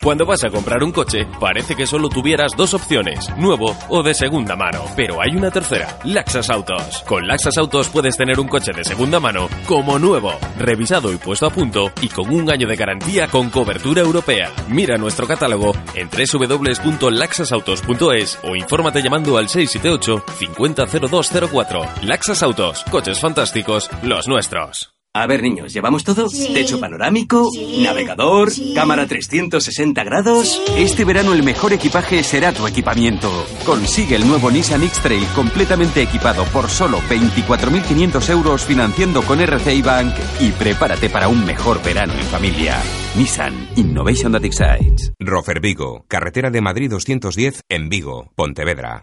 Cuando 0.00 0.24
vas 0.24 0.44
a 0.44 0.50
comprar 0.50 0.84
un 0.84 0.92
coche, 0.92 1.26
parece 1.40 1.74
que 1.74 1.84
solo 1.84 2.08
tuvieras 2.08 2.52
dos 2.56 2.72
opciones, 2.72 3.28
nuevo 3.36 3.76
o 3.88 4.04
de 4.04 4.14
segunda 4.14 4.54
mano. 4.54 4.84
Pero 4.94 5.20
hay 5.20 5.34
una 5.34 5.50
tercera, 5.50 5.98
Laxas 6.04 6.50
Autos. 6.50 7.02
Con 7.02 7.26
Laxas 7.26 7.58
Autos 7.58 7.88
puedes 7.88 8.16
tener 8.16 8.38
un 8.38 8.46
coche 8.46 8.70
de 8.72 8.84
segunda 8.84 9.18
mano 9.18 9.48
como 9.66 9.98
nuevo, 9.98 10.38
revisado 10.56 11.12
y 11.12 11.16
puesto 11.16 11.46
a 11.46 11.50
punto 11.50 11.90
y 12.00 12.06
con 12.08 12.32
un 12.32 12.48
año 12.48 12.68
de 12.68 12.76
garantía 12.76 13.26
con 13.26 13.50
cobertura 13.50 14.02
europea. 14.02 14.52
Mira 14.68 14.98
nuestro 14.98 15.26
catálogo 15.26 15.72
en 15.94 16.08
www.laxasautos.es 16.08 18.38
o 18.44 18.54
infórmate 18.54 19.02
llamando 19.02 19.36
al 19.36 19.48
678 19.48 20.24
500204. 20.38 21.88
Laxas 22.02 22.44
Autos, 22.44 22.84
coches 22.88 23.18
fantásticos, 23.18 23.90
los 24.04 24.28
nuestros. 24.28 24.94
A 25.20 25.26
ver, 25.26 25.42
niños, 25.42 25.72
¿llevamos 25.72 26.04
todo? 26.04 26.28
Sí. 26.28 26.52
Techo 26.54 26.78
panorámico, 26.78 27.50
Sí. 27.52 27.82
navegador, 27.82 28.52
Sí. 28.52 28.72
cámara 28.74 29.06
360 29.08 30.04
grados. 30.04 30.62
Este 30.76 31.04
verano 31.04 31.32
el 31.32 31.42
mejor 31.42 31.72
equipaje 31.72 32.22
será 32.22 32.52
tu 32.52 32.66
equipamiento. 32.68 33.28
Consigue 33.66 34.14
el 34.14 34.28
nuevo 34.28 34.48
Nissan 34.50 34.84
X-Trail 34.84 35.26
completamente 35.34 36.02
equipado 36.02 36.44
por 36.52 36.70
solo 36.70 37.00
24.500 37.08 38.28
euros 38.30 38.64
financiando 38.64 39.22
con 39.22 39.40
RCI 39.40 39.82
Bank 39.82 40.14
y 40.38 40.52
prepárate 40.52 41.10
para 41.10 41.26
un 41.26 41.44
mejor 41.44 41.82
verano 41.82 42.12
en 42.12 42.26
familia. 42.26 42.80
Nissan 43.16 43.68
Innovation 43.74 44.30
that 44.32 44.44
excites. 44.44 45.12
Rofer 45.18 45.60
Vigo, 45.60 46.04
carretera 46.06 46.50
de 46.50 46.60
Madrid 46.60 46.90
210 46.90 47.62
en 47.68 47.88
Vigo, 47.88 48.30
Pontevedra. 48.36 49.02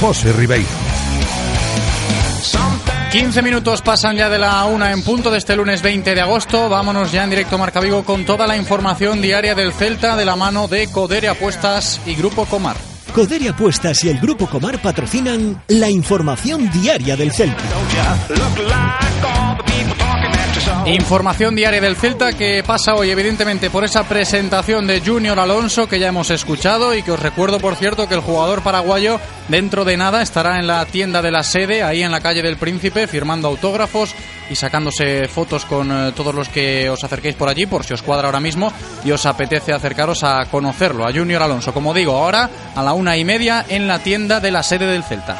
José 0.00 0.32
Ribeiro. 0.32 0.68
15 3.14 3.42
minutos 3.42 3.80
pasan 3.80 4.16
ya 4.16 4.28
de 4.28 4.40
la 4.40 4.64
una 4.64 4.90
en 4.90 5.02
punto 5.02 5.30
de 5.30 5.38
este 5.38 5.54
lunes 5.54 5.82
20 5.82 6.16
de 6.16 6.20
agosto. 6.20 6.68
Vámonos 6.68 7.12
ya 7.12 7.22
en 7.22 7.30
directo 7.30 7.56
Marca 7.56 7.78
Vigo 7.78 8.04
con 8.04 8.24
toda 8.24 8.46
la 8.48 8.56
información 8.56 9.22
diaria 9.22 9.54
del 9.54 9.72
Celta 9.72 10.16
de 10.16 10.24
la 10.24 10.34
mano 10.34 10.66
de 10.66 10.88
Codere 10.88 11.28
Apuestas 11.28 12.00
y 12.06 12.16
Grupo 12.16 12.44
Comar. 12.44 12.76
Codere 13.14 13.48
Apuestas 13.48 14.02
y 14.02 14.08
el 14.08 14.18
Grupo 14.18 14.48
Comar 14.48 14.82
patrocinan 14.82 15.62
la 15.68 15.88
información 15.88 16.68
diaria 16.72 17.16
del 17.16 17.32
Celta. 17.32 17.62
Información 20.86 21.56
diaria 21.56 21.80
del 21.80 21.96
Celta 21.96 22.34
que 22.34 22.62
pasa 22.62 22.94
hoy 22.94 23.10
evidentemente 23.10 23.70
por 23.70 23.84
esa 23.84 24.04
presentación 24.04 24.86
de 24.86 25.00
Junior 25.00 25.40
Alonso 25.40 25.88
que 25.88 25.98
ya 25.98 26.08
hemos 26.08 26.28
escuchado 26.28 26.94
y 26.94 27.02
que 27.02 27.10
os 27.10 27.20
recuerdo 27.20 27.58
por 27.58 27.76
cierto 27.76 28.06
que 28.06 28.14
el 28.14 28.20
jugador 28.20 28.62
paraguayo 28.62 29.18
dentro 29.48 29.86
de 29.86 29.96
nada 29.96 30.20
estará 30.20 30.58
en 30.58 30.66
la 30.66 30.84
tienda 30.84 31.22
de 31.22 31.30
la 31.30 31.42
sede 31.42 31.82
ahí 31.82 32.02
en 32.02 32.10
la 32.10 32.20
calle 32.20 32.42
del 32.42 32.58
Príncipe 32.58 33.06
firmando 33.06 33.48
autógrafos 33.48 34.14
y 34.50 34.56
sacándose 34.56 35.26
fotos 35.26 35.64
con 35.64 35.90
eh, 35.90 36.12
todos 36.12 36.34
los 36.34 36.50
que 36.50 36.90
os 36.90 37.02
acerquéis 37.02 37.34
por 37.34 37.48
allí 37.48 37.64
por 37.64 37.84
si 37.84 37.94
os 37.94 38.02
cuadra 38.02 38.26
ahora 38.26 38.40
mismo 38.40 38.70
y 39.06 39.10
os 39.10 39.24
apetece 39.24 39.72
acercaros 39.72 40.22
a 40.22 40.44
conocerlo 40.50 41.06
a 41.06 41.12
Junior 41.14 41.42
Alonso 41.42 41.72
como 41.72 41.94
digo 41.94 42.12
ahora 42.12 42.50
a 42.76 42.82
la 42.82 42.92
una 42.92 43.16
y 43.16 43.24
media 43.24 43.64
en 43.70 43.88
la 43.88 44.00
tienda 44.00 44.38
de 44.38 44.50
la 44.50 44.62
sede 44.62 44.86
del 44.86 45.02
Celta. 45.02 45.38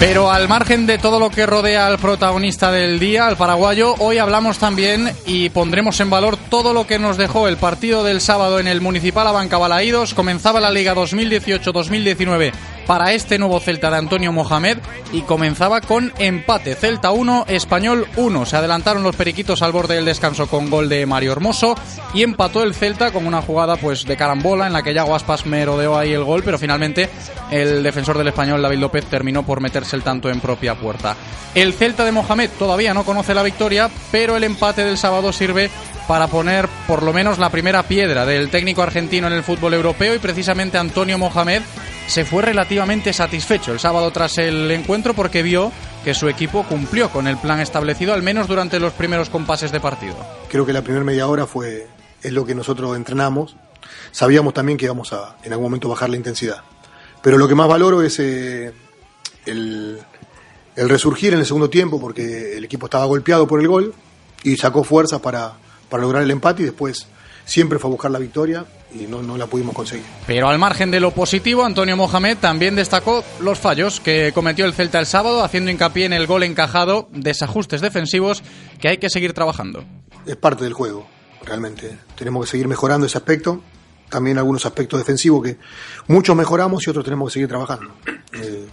Pero 0.00 0.32
al 0.32 0.48
margen 0.48 0.86
de 0.86 0.96
todo 0.96 1.20
lo 1.20 1.28
que 1.28 1.44
rodea 1.44 1.86
al 1.86 1.98
protagonista 1.98 2.72
del 2.72 2.98
día, 2.98 3.26
al 3.26 3.36
paraguayo, 3.36 3.94
hoy 3.98 4.16
hablamos 4.16 4.58
también 4.58 5.12
y 5.26 5.50
pondremos 5.50 6.00
en 6.00 6.08
valor 6.08 6.38
todo 6.38 6.72
lo 6.72 6.86
que 6.86 6.98
nos 6.98 7.18
dejó 7.18 7.46
el 7.48 7.58
partido 7.58 8.02
del 8.02 8.22
sábado 8.22 8.58
en 8.58 8.66
el 8.66 8.80
Municipal 8.80 9.28
Abanca 9.28 9.58
Balaídos. 9.58 10.14
Comenzaba 10.14 10.58
la 10.58 10.70
Liga 10.70 10.94
2018-2019 10.94 12.50
para 12.90 13.12
este 13.12 13.38
nuevo 13.38 13.60
Celta 13.60 13.88
de 13.88 13.98
Antonio 13.98 14.32
Mohamed 14.32 14.78
y 15.12 15.22
comenzaba 15.22 15.80
con 15.80 16.12
empate. 16.18 16.74
Celta 16.74 17.12
1, 17.12 17.44
Español 17.46 18.08
1. 18.16 18.46
Se 18.46 18.56
adelantaron 18.56 19.04
los 19.04 19.14
periquitos 19.14 19.62
al 19.62 19.70
borde 19.70 19.94
del 19.94 20.06
descanso 20.06 20.48
con 20.48 20.68
gol 20.70 20.88
de 20.88 21.06
Mario 21.06 21.30
Hermoso 21.30 21.76
y 22.14 22.24
empató 22.24 22.64
el 22.64 22.74
Celta 22.74 23.12
con 23.12 23.28
una 23.28 23.42
jugada 23.42 23.76
pues 23.76 24.04
de 24.04 24.16
carambola 24.16 24.66
en 24.66 24.72
la 24.72 24.82
que 24.82 24.92
ya 24.92 25.04
Guaspas 25.04 25.46
merodeó 25.46 25.96
ahí 25.96 26.12
el 26.12 26.24
gol, 26.24 26.42
pero 26.44 26.58
finalmente 26.58 27.08
el 27.52 27.84
defensor 27.84 28.18
del 28.18 28.26
Español 28.26 28.60
David 28.60 28.80
López 28.80 29.04
terminó 29.04 29.46
por 29.46 29.60
meterse 29.60 29.94
el 29.94 30.02
tanto 30.02 30.28
en 30.28 30.40
propia 30.40 30.74
puerta. 30.74 31.14
El 31.54 31.74
Celta 31.74 32.04
de 32.04 32.10
Mohamed 32.10 32.50
todavía 32.58 32.92
no 32.92 33.04
conoce 33.04 33.34
la 33.34 33.44
victoria, 33.44 33.88
pero 34.10 34.36
el 34.36 34.42
empate 34.42 34.82
del 34.82 34.98
sábado 34.98 35.32
sirve 35.32 35.70
para 36.08 36.26
poner 36.26 36.68
por 36.88 37.04
lo 37.04 37.12
menos 37.12 37.38
la 37.38 37.50
primera 37.50 37.84
piedra 37.84 38.26
del 38.26 38.50
técnico 38.50 38.82
argentino 38.82 39.28
en 39.28 39.32
el 39.32 39.44
fútbol 39.44 39.74
europeo 39.74 40.12
y 40.12 40.18
precisamente 40.18 40.76
Antonio 40.76 41.18
Mohamed 41.18 41.62
se 42.10 42.24
fue 42.24 42.42
relativamente 42.42 43.12
satisfecho 43.12 43.72
el 43.72 43.78
sábado 43.78 44.10
tras 44.10 44.38
el 44.38 44.70
encuentro 44.70 45.14
porque 45.14 45.42
vio 45.42 45.72
que 46.04 46.14
su 46.14 46.28
equipo 46.28 46.64
cumplió 46.64 47.10
con 47.10 47.26
el 47.26 47.36
plan 47.36 47.60
establecido 47.60 48.12
al 48.12 48.22
menos 48.22 48.48
durante 48.48 48.80
los 48.80 48.92
primeros 48.92 49.30
compases 49.30 49.70
de 49.70 49.80
partido. 49.80 50.16
Creo 50.48 50.66
que 50.66 50.72
la 50.72 50.82
primera 50.82 51.04
media 51.04 51.26
hora 51.28 51.46
fue 51.46 51.86
es 52.22 52.32
lo 52.32 52.44
que 52.44 52.54
nosotros 52.54 52.96
entrenamos. 52.96 53.56
Sabíamos 54.10 54.54
también 54.54 54.76
que 54.76 54.86
íbamos 54.86 55.12
a 55.12 55.36
en 55.42 55.52
algún 55.52 55.66
momento 55.66 55.88
bajar 55.88 56.10
la 56.10 56.16
intensidad. 56.16 56.62
Pero 57.22 57.38
lo 57.38 57.46
que 57.46 57.54
más 57.54 57.68
valoro 57.68 58.02
es 58.02 58.18
eh, 58.18 58.72
el, 59.46 59.98
el 60.76 60.88
resurgir 60.88 61.34
en 61.34 61.40
el 61.40 61.46
segundo 61.46 61.70
tiempo 61.70 62.00
porque 62.00 62.56
el 62.56 62.64
equipo 62.64 62.86
estaba 62.86 63.04
golpeado 63.04 63.46
por 63.46 63.60
el 63.60 63.68
gol 63.68 63.94
y 64.42 64.56
sacó 64.56 64.84
fuerzas 64.84 65.20
para, 65.20 65.52
para 65.88 66.02
lograr 66.02 66.22
el 66.22 66.30
empate 66.30 66.62
y 66.62 66.66
después 66.66 67.06
siempre 67.44 67.78
fue 67.78 67.88
a 67.88 67.92
buscar 67.92 68.10
la 68.10 68.18
victoria 68.18 68.64
y 68.92 69.06
no, 69.06 69.22
no 69.22 69.36
la 69.36 69.46
pudimos 69.46 69.74
conseguir. 69.74 70.04
Pero 70.26 70.48
al 70.48 70.58
margen 70.58 70.90
de 70.90 71.00
lo 71.00 71.12
positivo, 71.12 71.64
Antonio 71.64 71.96
Mohamed 71.96 72.38
también 72.38 72.76
destacó 72.76 73.24
los 73.40 73.58
fallos 73.58 74.00
que 74.00 74.32
cometió 74.34 74.64
el 74.64 74.74
Celta 74.74 74.98
el 74.98 75.06
sábado, 75.06 75.44
haciendo 75.44 75.70
hincapié 75.70 76.06
en 76.06 76.12
el 76.12 76.26
gol 76.26 76.42
encajado, 76.42 77.08
desajustes 77.12 77.80
defensivos 77.80 78.42
que 78.80 78.88
hay 78.88 78.98
que 78.98 79.10
seguir 79.10 79.32
trabajando. 79.32 79.84
Es 80.26 80.36
parte 80.36 80.64
del 80.64 80.72
juego, 80.72 81.06
realmente. 81.44 81.98
Tenemos 82.16 82.44
que 82.44 82.50
seguir 82.52 82.68
mejorando 82.68 83.06
ese 83.06 83.18
aspecto. 83.18 83.62
También 84.08 84.38
algunos 84.38 84.66
aspectos 84.66 84.98
defensivos 84.98 85.42
que 85.44 85.56
muchos 86.08 86.34
mejoramos 86.34 86.86
y 86.86 86.90
otros 86.90 87.04
tenemos 87.04 87.30
que 87.30 87.34
seguir 87.34 87.48
trabajando. 87.48 87.92
Eh, 88.32 88.68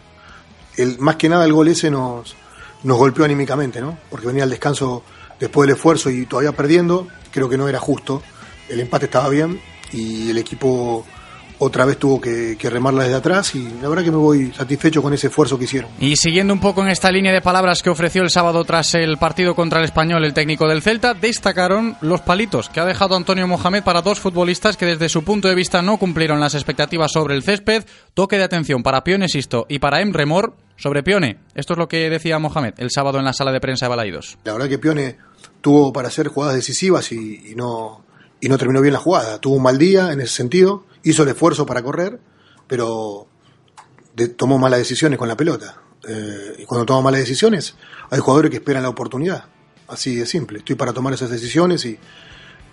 el, 0.78 1.00
más 1.00 1.16
que 1.16 1.30
nada 1.30 1.44
el 1.44 1.52
gol 1.52 1.68
ese 1.68 1.90
nos, 1.90 2.36
nos 2.84 2.96
golpeó 2.96 3.26
anímicamente, 3.26 3.82
¿no? 3.82 3.98
Porque 4.12 4.28
venía 4.28 4.44
el 4.44 4.52
descanso 4.52 5.04
después 5.40 5.68
del 5.68 5.76
esfuerzo 5.76 6.12
y 6.12 6.28
todavía 6.28 6.52
perdiendo, 6.52 7.08
creo 7.32 7.50
que 7.50 7.58
no 7.58 7.68
era 7.68 7.80
justo. 7.80 8.22
El 8.70 8.80
empate 8.80 9.06
estaba 9.06 9.30
bien 9.30 9.60
y 9.94 10.30
el 10.30 10.38
equipo 10.38 11.06
otra 11.60 11.86
vez 11.86 11.98
tuvo 11.98 12.22
que, 12.22 12.56
que, 12.58 12.70
remarla 12.70 13.04
desde 13.04 13.16
atrás 13.16 13.56
y 13.56 13.68
la 13.82 13.90
verdad 13.90 14.04
que 14.04 14.12
me 14.12 14.18
voy 14.18 14.52
satisfecho 14.52 15.02
con 15.02 15.14
ese 15.14 15.28
esfuerzo 15.28 15.58
que 15.58 15.66
hicieron. 15.66 15.90
Y 16.00 16.16
siguiendo 16.16 16.54
un 16.54 16.60
poco 16.60 16.82
en 16.82 16.90
esta 16.90 17.12
línea 17.12 17.34
de 17.34 17.42
palabras 17.42 17.82
que 17.82 17.90
ofreció 17.90 18.22
el 18.22 18.30
sábado 18.30 18.64
tras 18.64 18.94
el 18.96 19.18
partido 19.18 19.56
contra 19.56 19.80
el 19.80 19.86
español 19.86 20.24
el 20.24 20.34
técnico 20.34 20.68
del 20.68 20.82
Celta, 20.82 21.14
destacaron 21.14 21.98
los 22.02 22.22
palitos 22.22 22.70
que 22.70 22.80
ha 22.80 22.86
dejado 22.86 23.16
Antonio 23.16 23.48
Mohamed 23.48 23.84
para 23.84 24.02
dos 24.02 24.20
futbolistas 24.20 24.78
que 24.78 24.86
desde 24.86 25.10
su 25.10 25.24
punto 25.24 25.48
de 25.48 25.56
vista 25.56 25.82
no 25.82 25.98
cumplieron 25.98 26.40
las 26.40 26.54
expectativas 26.54 27.12
sobre 27.12 27.36
el 27.36 27.44
césped, 27.44 27.86
toque 28.14 28.38
de 28.38 28.44
atención 28.44 28.84
para 28.84 29.04
Pione 29.04 29.28
Sisto 29.28 29.66
y 29.68 29.80
para 29.80 30.02
Emre 30.02 30.26
Mor 30.26 30.56
sobre 30.76 31.02
Pione. 31.02 31.40
Esto 31.56 31.74
es 31.74 31.80
lo 31.80 31.88
que 31.88 32.10
decía 32.10 32.38
Mohamed 32.38 32.76
el 32.78 32.92
sábado 32.92 33.18
en 33.18 33.26
la 33.26 33.34
sala 33.34 33.52
de 33.52 33.60
prensa 33.60 33.86
de 33.86 33.90
Balaidos. 33.90 34.38
La 34.44 34.54
verdad 34.54 34.70
que 34.70 34.78
Pione 34.78 35.18
tuvo 35.62 35.92
para 35.92 36.10
hacer 36.10 36.28
jugadas 36.28 36.56
decisivas 36.56 37.12
y, 37.12 37.52
y 37.52 37.56
no 37.56 38.07
y 38.40 38.50
no 38.50 38.58
terminó 38.58 38.82
bien 38.82 38.94
la 38.94 39.00
jugada. 39.00 39.40
Tuvo 39.40 39.56
un 39.56 39.64
mal 39.64 39.78
día 39.78 40.12
en 40.12 40.22
ese 40.22 40.34
sentido, 40.34 40.86
hizo 41.04 41.24
el 41.24 41.30
esfuerzo 41.30 41.66
para 41.66 41.82
correr, 41.82 42.20
pero 42.68 43.28
tomó 44.36 44.58
malas 44.58 44.80
decisiones 44.80 45.18
con 45.18 45.28
la 45.28 45.38
pelota. 45.38 45.82
Eh, 46.08 46.56
y 46.60 46.66
cuando 46.66 46.86
toma 46.86 47.02
malas 47.02 47.22
decisiones, 47.22 47.76
hay 48.10 48.20
jugadores 48.20 48.52
que 48.52 48.58
esperan 48.58 48.84
la 48.84 48.90
oportunidad. 48.90 49.46
Así 49.88 50.16
de 50.16 50.26
simple. 50.26 50.60
Estoy 50.60 50.76
para 50.76 50.94
tomar 50.94 51.14
esas 51.14 51.30
decisiones 51.30 51.86
y 51.86 51.98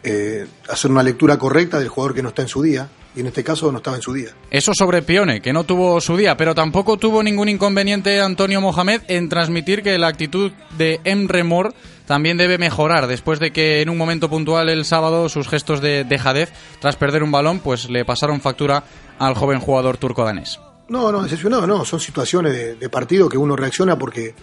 eh, 0.03 0.47
hacer 0.69 0.91
una 0.91 1.03
lectura 1.03 1.39
correcta 1.39 1.79
del 1.79 1.89
jugador 1.89 2.15
que 2.15 2.23
no 2.23 2.31
está 2.31 2.43
en 2.43 2.49
su 2.49 2.63
día. 2.63 2.89
Y 3.17 3.21
en 3.21 3.27
este 3.29 3.45
caso 3.45 3.71
no 3.71 3.79
estaba 3.79 3.97
en 3.97 4.03
su 4.03 4.13
día. 4.13 4.31
Eso 4.51 4.73
sobre 4.75 5.03
Pione, 5.03 5.41
que 5.41 5.53
no 5.53 5.65
tuvo 5.65 6.01
su 6.01 6.17
día, 6.17 6.37
pero 6.37 6.55
tampoco 6.55 6.97
tuvo 6.97 7.23
ningún 7.23 7.49
inconveniente 7.49 8.21
Antonio 8.21 8.61
Mohamed 8.61 9.03
en 9.09 9.29
transmitir 9.29 9.83
que 9.83 9.99
la 9.99 10.09
actitud 10.09 10.51
de 10.77 11.01
Emre 11.05 11.45
Mor 11.45 11.75
también 12.07 12.37
debe 12.37 12.59
mejorar 12.59 13.07
después 13.07 13.39
de 13.39 13.53
que 13.53 13.83
en 13.83 13.89
un 13.89 13.97
momento 13.97 14.29
puntual 14.29 14.69
el 14.69 14.85
sábado 14.85 15.29
sus 15.29 15.49
gestos 15.49 15.81
de 15.81 16.05
dejadez 16.05 16.53
tras 16.81 16.97
perder 16.97 17.23
un 17.23 17.31
balón 17.31 17.61
pues 17.61 17.89
le 17.89 18.05
pasaron 18.05 18.41
factura 18.41 18.85
al 19.19 19.35
joven 19.35 19.61
jugador 19.61 19.97
turco-danés. 19.97 20.59
No, 20.89 21.11
no, 21.11 21.23
decepcionado 21.23 21.67
no, 21.67 21.85
son 21.85 22.01
situaciones 22.01 22.53
de, 22.53 22.75
de, 22.75 22.89
partido 22.91 23.29
que 23.29 23.39
uno 23.39 23.57
reacciona 23.57 23.97
porque 23.97 24.35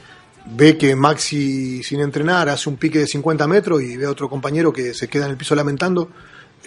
ve 0.46 0.78
que 0.78 0.96
Maxi 0.96 1.84
sin 1.84 2.00
entrenar 2.00 2.50
hace 2.50 2.68
un 2.70 2.78
pique 2.78 3.00
de 3.00 3.08
50 3.08 3.48
metros 3.48 3.82
y 3.84 3.96
ve 3.98 4.06
a 4.06 4.10
otro 4.10 4.30
compañero 4.30 4.74
que 4.74 4.94
se 4.94 5.08
queda 5.08 5.26
en 5.26 5.32
el 5.32 5.38
piso 5.38 5.54
lamentando. 5.54 6.10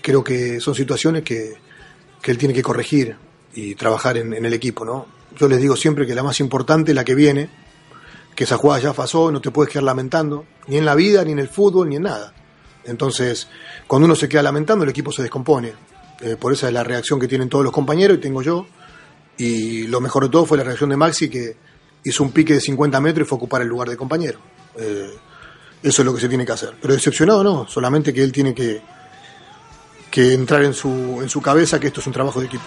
Creo 0.00 0.22
que 0.22 0.60
son 0.60 0.76
situaciones 0.76 1.24
que, 1.24 1.54
que 2.24 2.30
él 2.30 2.38
tiene 2.38 2.54
que 2.54 2.62
corregir 2.62 3.14
y 3.52 3.74
trabajar 3.74 4.16
en, 4.16 4.32
el 4.32 4.54
equipo, 4.54 4.82
¿no? 4.82 5.04
Yo 5.36 5.46
les 5.46 5.60
digo 5.60 5.76
siempre 5.76 6.06
que 6.06 6.14
la 6.14 6.22
más 6.22 6.40
importante 6.40 6.92
es 6.92 6.94
la 6.94 7.04
que 7.04 7.14
viene, 7.14 7.50
que 8.34 8.44
esa 8.44 8.56
jugada 8.56 8.80
ya 8.80 8.92
pasó, 8.94 9.30
no 9.30 9.42
te 9.42 9.50
puedes 9.50 9.70
quedar 9.70 9.84
lamentando, 9.84 10.46
ni 10.66 10.78
en 10.78 10.86
la 10.86 10.94
vida, 10.94 11.22
ni 11.22 11.32
en 11.32 11.38
el 11.38 11.48
fútbol, 11.48 11.90
ni 11.90 11.96
en 11.96 12.04
nada. 12.04 12.32
Entonces, 12.84 13.46
cuando 13.86 14.06
uno 14.06 14.16
se 14.16 14.26
queda 14.26 14.42
lamentando, 14.42 14.84
el 14.84 14.90
equipo 14.90 15.12
se 15.12 15.20
descompone. 15.20 15.74
Eh, 16.22 16.36
por 16.40 16.54
esa 16.54 16.68
es 16.68 16.72
la 16.72 16.82
reacción 16.82 17.20
que 17.20 17.28
tienen 17.28 17.50
todos 17.50 17.62
los 17.62 17.74
compañeros 17.74 18.16
y 18.16 18.20
tengo 18.22 18.40
yo. 18.40 18.66
Y 19.36 19.86
lo 19.88 20.00
mejor 20.00 20.22
de 20.22 20.30
todo 20.30 20.46
fue 20.46 20.56
la 20.56 20.64
reacción 20.64 20.88
de 20.88 20.96
Maxi 20.96 21.28
que 21.28 21.58
hizo 22.04 22.24
un 22.24 22.32
pique 22.32 22.54
de 22.54 22.60
50 22.60 23.02
metros 23.02 23.26
y 23.26 23.28
fue 23.28 23.36
ocupar 23.36 23.60
el 23.60 23.68
lugar 23.68 23.90
de 23.90 23.98
compañero. 23.98 24.38
Eh, 24.78 25.10
eso 25.82 26.00
es 26.00 26.06
lo 26.06 26.14
que 26.14 26.22
se 26.22 26.28
tiene 26.30 26.46
que 26.46 26.52
hacer. 26.52 26.72
Pero 26.80 26.94
decepcionado 26.94 27.44
no, 27.44 27.68
solamente 27.68 28.14
que 28.14 28.22
él 28.22 28.32
tiene 28.32 28.54
que, 28.54 28.80
que 30.14 30.32
entrar 30.32 30.62
en 30.62 30.72
su, 30.72 31.18
en 31.20 31.28
su 31.28 31.42
cabeza 31.42 31.80
que 31.80 31.88
esto 31.88 31.98
es 31.98 32.06
un 32.06 32.12
trabajo 32.12 32.38
de 32.38 32.46
equipo. 32.46 32.62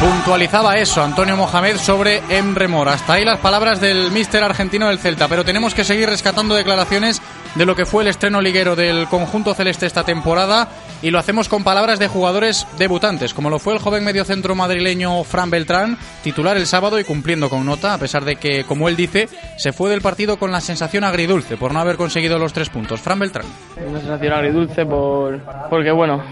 Puntualizaba 0.00 0.76
eso 0.76 1.00
Antonio 1.00 1.36
Mohamed 1.36 1.76
sobre 1.76 2.20
Emre 2.28 2.66
Mora. 2.66 2.94
Hasta 2.94 3.12
ahí 3.12 3.24
las 3.24 3.38
palabras 3.38 3.80
del 3.80 4.10
míster 4.10 4.42
argentino 4.42 4.88
del 4.88 4.98
Celta, 4.98 5.28
pero 5.28 5.44
tenemos 5.44 5.74
que 5.74 5.84
seguir 5.84 6.08
rescatando 6.08 6.56
declaraciones 6.56 7.22
de 7.54 7.66
lo 7.66 7.76
que 7.76 7.86
fue 7.86 8.02
el 8.02 8.08
estreno 8.08 8.40
liguero 8.40 8.74
del 8.74 9.06
conjunto 9.06 9.54
celeste 9.54 9.86
esta 9.86 10.02
temporada 10.02 10.68
y 11.02 11.10
lo 11.10 11.18
hacemos 11.18 11.48
con 11.48 11.64
palabras 11.64 11.98
de 11.98 12.08
jugadores 12.08 12.66
debutantes, 12.78 13.34
como 13.34 13.50
lo 13.50 13.58
fue 13.58 13.74
el 13.74 13.78
joven 13.78 14.04
mediocentro 14.04 14.54
madrileño 14.54 15.24
Fran 15.24 15.50
Beltrán, 15.50 15.96
titular 16.22 16.56
el 16.56 16.66
sábado 16.66 16.98
y 16.98 17.04
cumpliendo 17.04 17.48
con 17.48 17.64
nota, 17.64 17.94
a 17.94 17.98
pesar 17.98 18.24
de 18.24 18.36
que, 18.36 18.64
como 18.64 18.88
él 18.88 18.96
dice, 18.96 19.28
se 19.56 19.72
fue 19.72 19.90
del 19.90 20.00
partido 20.00 20.38
con 20.38 20.52
la 20.52 20.60
sensación 20.60 21.04
agridulce 21.04 21.56
por 21.56 21.72
no 21.72 21.80
haber 21.80 21.96
conseguido 21.96 22.38
los 22.38 22.52
tres 22.52 22.68
puntos. 22.68 23.00
Fran 23.00 23.18
Beltrán. 23.18 23.46
Una 23.88 24.00
sensación 24.00 24.32
agridulce 24.32 24.84
por, 24.84 25.40
porque, 25.68 25.90
bueno, 25.90 26.22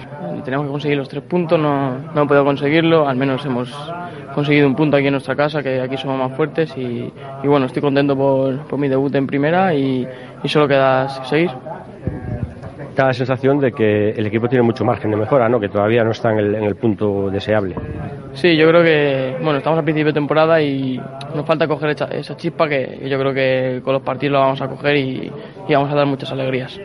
tenemos 0.44 0.66
que 0.66 0.72
conseguir 0.72 0.98
los 0.98 1.09
tres 1.09 1.22
puntos, 1.22 1.59
no, 1.59 1.98
no 1.98 2.22
he 2.22 2.26
podido 2.26 2.44
conseguirlo, 2.44 3.09
al 3.09 3.16
menos 3.16 3.44
hemos 3.44 3.70
conseguido 4.35 4.66
un 4.66 4.76
punto 4.76 4.96
aquí 4.96 5.07
en 5.07 5.12
nuestra 5.12 5.35
casa, 5.35 5.62
que 5.62 5.81
aquí 5.81 5.96
somos 5.96 6.18
más 6.18 6.37
fuertes 6.37 6.72
y, 6.76 7.11
bueno, 7.44 7.66
estoy 7.66 7.83
contento 7.83 8.16
por, 8.16 8.66
por 8.66 8.78
mi 8.78 8.88
debut 8.88 9.14
en 9.14 9.26
primera 9.26 9.74
y, 9.74 10.07
y 10.42 10.48
solo 10.48 10.68
queda 10.68 11.24
seguir. 11.24 11.50
Da 12.99 13.07
la 13.07 13.13
sensación 13.13 13.61
de 13.61 13.71
que 13.71 14.11
el 14.11 14.27
equipo 14.27 14.49
tiene 14.49 14.65
mucho 14.65 14.85
margen 14.85 15.13
de 15.13 15.17
mejora, 15.17 15.49
¿no? 15.49 15.61
que 15.61 15.69
todavía 15.69 16.03
no 16.03 16.11
está 16.11 16.33
en 16.33 16.39
el, 16.39 16.55
en 16.57 16.65
el 16.65 16.75
punto 16.75 17.31
deseable. 17.31 17.77
Sí, 18.33 18.57
yo 18.57 18.67
creo 18.67 18.83
que 18.83 19.37
bueno, 19.41 19.59
estamos 19.59 19.79
a 19.79 19.83
principio 19.83 20.07
de 20.07 20.15
temporada 20.15 20.61
y 20.61 21.01
nos 21.33 21.47
falta 21.47 21.69
coger 21.69 21.91
esa, 21.91 22.07
esa 22.07 22.37
chispa 22.37 22.69
que, 22.69 22.99
yo 23.09 23.17
creo 23.21 23.33
que 23.33 23.83
con 23.85 23.93
los 23.93 24.03
partidos 24.03 24.33
lo 24.33 24.41
vamos 24.41 24.61
a 24.63 24.67
coger 24.67 24.97
y, 24.97 25.33
y 25.69 25.75
vamos 25.75 25.93
a 25.93 25.95
dar 25.95 26.07
muchas 26.07 26.33
alegrías. 26.33 26.77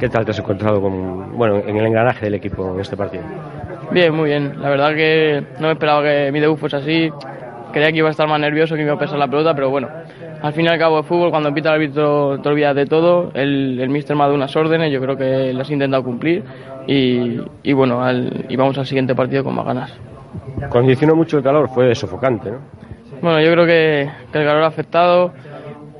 ¿Qué 0.00 0.08
tal 0.08 0.24
te 0.24 0.32
has 0.32 0.40
encontrado 0.40 0.80
con, 0.80 1.38
bueno, 1.38 1.58
en 1.64 1.76
el 1.76 1.86
engranaje 1.86 2.24
del 2.24 2.34
equipo 2.34 2.74
en 2.74 2.80
este 2.80 2.96
partido? 2.96 3.22
Bien, 3.92 4.12
muy 4.12 4.30
bien. 4.30 4.60
La 4.60 4.68
verdad 4.68 4.96
que 4.96 5.44
no 5.60 5.68
me 5.68 5.74
esperaba 5.74 6.02
que 6.02 6.32
mi 6.32 6.40
debut 6.40 6.58
fuese 6.58 6.78
así. 6.78 7.08
Creía 7.72 7.92
que 7.92 7.98
iba 7.98 8.08
a 8.08 8.10
estar 8.10 8.26
más 8.26 8.40
nervioso, 8.40 8.74
que 8.74 8.82
iba 8.82 8.94
a 8.94 8.98
pesar 8.98 9.16
la 9.16 9.28
pelota, 9.28 9.54
pero 9.54 9.70
bueno, 9.70 9.88
al 10.42 10.52
fin 10.52 10.64
y 10.66 10.68
al 10.68 10.78
cabo 10.78 10.96
de 10.98 11.02
fútbol, 11.04 11.30
cuando 11.30 11.54
pita 11.54 11.68
el 11.70 11.76
árbitro 11.76 12.40
te 12.40 12.48
olvidas 12.48 12.74
de 12.74 12.86
todo. 12.86 13.30
El, 13.34 13.78
el 13.80 13.88
míster 13.88 14.16
me 14.16 14.22
ha 14.22 14.26
dado 14.26 14.36
unas 14.36 14.54
órdenes, 14.56 14.92
yo 14.92 15.00
creo 15.00 15.16
que 15.16 15.52
las 15.52 15.70
he 15.70 15.72
intentado 15.72 16.02
cumplir 16.02 16.42
y, 16.86 17.40
y 17.62 17.72
bueno, 17.72 18.02
al, 18.02 18.46
y 18.48 18.56
vamos 18.56 18.76
al 18.78 18.86
siguiente 18.86 19.14
partido 19.14 19.44
con 19.44 19.54
más 19.54 19.64
ganas. 19.64 19.98
Condicionó 20.68 21.14
mucho 21.14 21.38
el 21.38 21.44
calor, 21.44 21.68
fue 21.68 21.94
sofocante, 21.94 22.50
¿no? 22.50 22.58
Bueno, 23.20 23.40
yo 23.40 23.52
creo 23.52 23.66
que, 23.66 24.10
que 24.32 24.38
el 24.38 24.44
calor 24.44 24.64
ha 24.64 24.66
afectado. 24.66 25.32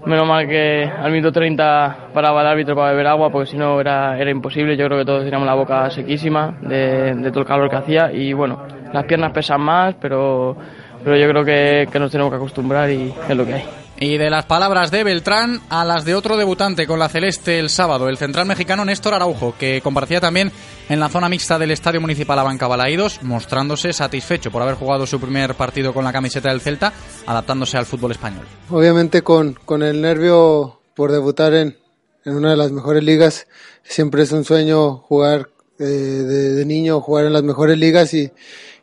Menos 0.05 0.27
mal 0.27 0.49
que 0.49 0.83
al 0.85 1.13
minuto 1.13 1.31
30 1.31 2.09
paraba 2.13 2.41
el 2.41 2.49
árbitro 2.49 2.75
para 2.75 2.91
beber 2.91 3.07
agua, 3.07 3.31
porque 3.31 3.49
si 3.49 3.57
no 3.57 3.81
era, 3.81 4.19
era 4.19 4.33
imposible. 4.33 4.77
Yo 4.77 4.87
creo 4.87 4.99
que 4.99 5.05
todos 5.05 5.23
teníamos 5.23 5.47
la 5.47 5.55
boca 5.55 5.89
sequísima 5.91 6.57
de, 6.61 7.15
de 7.15 7.31
todo 7.31 7.41
el 7.41 7.47
calor 7.47 7.71
que 7.71 7.77
hacía. 7.77 8.11
Y 8.13 8.33
bueno, 8.33 8.63
las 8.93 9.05
piernas 9.05 9.31
pesan 9.31 9.61
más, 9.61 9.95
pero, 10.01 10.57
pero 11.05 11.17
yo 11.17 11.29
creo 11.29 11.45
que, 11.45 11.87
que 11.93 11.99
nos 12.01 12.11
tenemos 12.11 12.33
que 12.33 12.37
acostumbrar 12.37 12.91
y 12.91 13.15
es 13.29 13.37
lo 13.37 13.47
que 13.47 13.55
hay. 13.55 13.82
Y 14.05 14.19
de 14.19 14.31
las 14.31 14.47
palabras 14.47 14.91
de 14.91 15.05
Beltrán 15.05 15.61
a 15.69 15.85
las 15.85 16.05
de 16.05 16.17
otro 16.17 16.37
debutante 16.37 16.89
con 16.89 16.99
la 16.99 17.09
Celeste 17.09 17.61
el 17.61 17.71
sábado, 17.71 18.09
el 18.09 18.17
central 18.17 18.47
mexicano 18.47 18.85
Néstor 18.85 19.15
Araujo, 19.15 19.55
que 19.57 19.81
comparecía 19.81 20.21
también 20.21 20.51
en 20.89 20.99
la 20.99 21.09
zona 21.09 21.29
mixta 21.29 21.57
del 21.57 21.71
Estadio 21.71 22.01
Municipal 22.01 22.37
Abanca 22.37 22.67
Balaídos, 22.67 23.23
mostrándose 23.23 23.93
satisfecho 23.93 24.51
por 24.51 24.61
haber 24.61 24.75
jugado 24.75 25.07
su 25.07 25.21
primer 25.21 25.55
partido 25.55 25.95
con 25.95 26.03
la 26.03 26.13
camiseta 26.13 26.49
del 26.49 26.61
Celta, 26.61 26.93
adaptándose 27.27 27.79
al 27.79 27.87
fútbol 27.87 28.11
español. 28.11 28.45
Obviamente 28.71 29.23
con, 29.23 29.57
con 29.65 29.85
el 29.85 30.01
nervio 30.01 30.81
por 30.97 31.13
debutar 31.13 31.55
en, 31.55 31.79
en 32.25 32.35
una 32.35 32.51
de 32.51 32.57
las 32.57 32.73
mejores 32.73 33.05
ligas, 33.05 33.47
siempre 33.85 34.25
es 34.25 34.33
un 34.33 34.43
sueño 34.43 34.97
jugar 34.97 35.51
eh, 35.79 35.85
de, 35.85 36.55
de 36.55 36.65
niño, 36.67 37.01
jugar 37.01 37.27
en 37.27 37.35
las 37.35 37.45
mejores 37.45 37.79
ligas 37.79 38.13
y, 38.15 38.33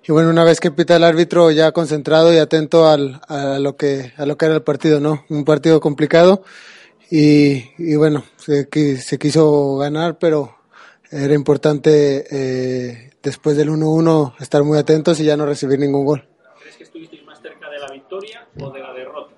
y 0.09 0.11
bueno, 0.11 0.31
una 0.31 0.43
vez 0.43 0.59
que 0.59 0.71
pita 0.71 0.95
el 0.95 1.03
árbitro 1.03 1.51
ya 1.51 1.71
concentrado 1.71 2.33
y 2.33 2.37
atento 2.37 2.87
al, 2.87 3.21
a 3.27 3.59
lo 3.59 3.75
que 3.77 4.11
a 4.17 4.25
lo 4.25 4.39
que 4.39 4.45
era 4.47 4.55
el 4.55 4.63
partido, 4.63 4.99
¿no? 4.99 5.23
Un 5.29 5.45
partido 5.45 5.79
complicado 5.79 6.41
y, 7.11 7.65
y 7.77 7.95
bueno, 7.95 8.23
se, 8.37 8.67
se, 8.97 9.19
quiso 9.19 9.77
ganar, 9.77 10.17
pero 10.17 10.55
era 11.11 11.35
importante 11.35 12.25
eh, 12.31 13.11
después 13.21 13.55
del 13.55 13.69
1-1 13.69 14.33
estar 14.39 14.63
muy 14.63 14.79
atentos 14.79 15.19
y 15.19 15.25
ya 15.25 15.37
no 15.37 15.45
recibir 15.45 15.77
ningún 15.77 16.05
gol. 16.05 16.27
¿Crees 16.59 16.77
que 16.77 16.83
estuvisteis 16.85 17.23
más 17.23 17.39
cerca 17.39 17.69
de 17.69 17.77
la 17.77 17.91
victoria 17.93 18.47
o 18.59 18.71
de 18.71 18.79
la 18.79 18.91
derrota? 18.93 19.35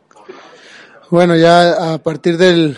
Bueno, 1.09 1.35
ya 1.35 1.95
a 1.95 1.97
partir 1.97 2.37
del 2.37 2.77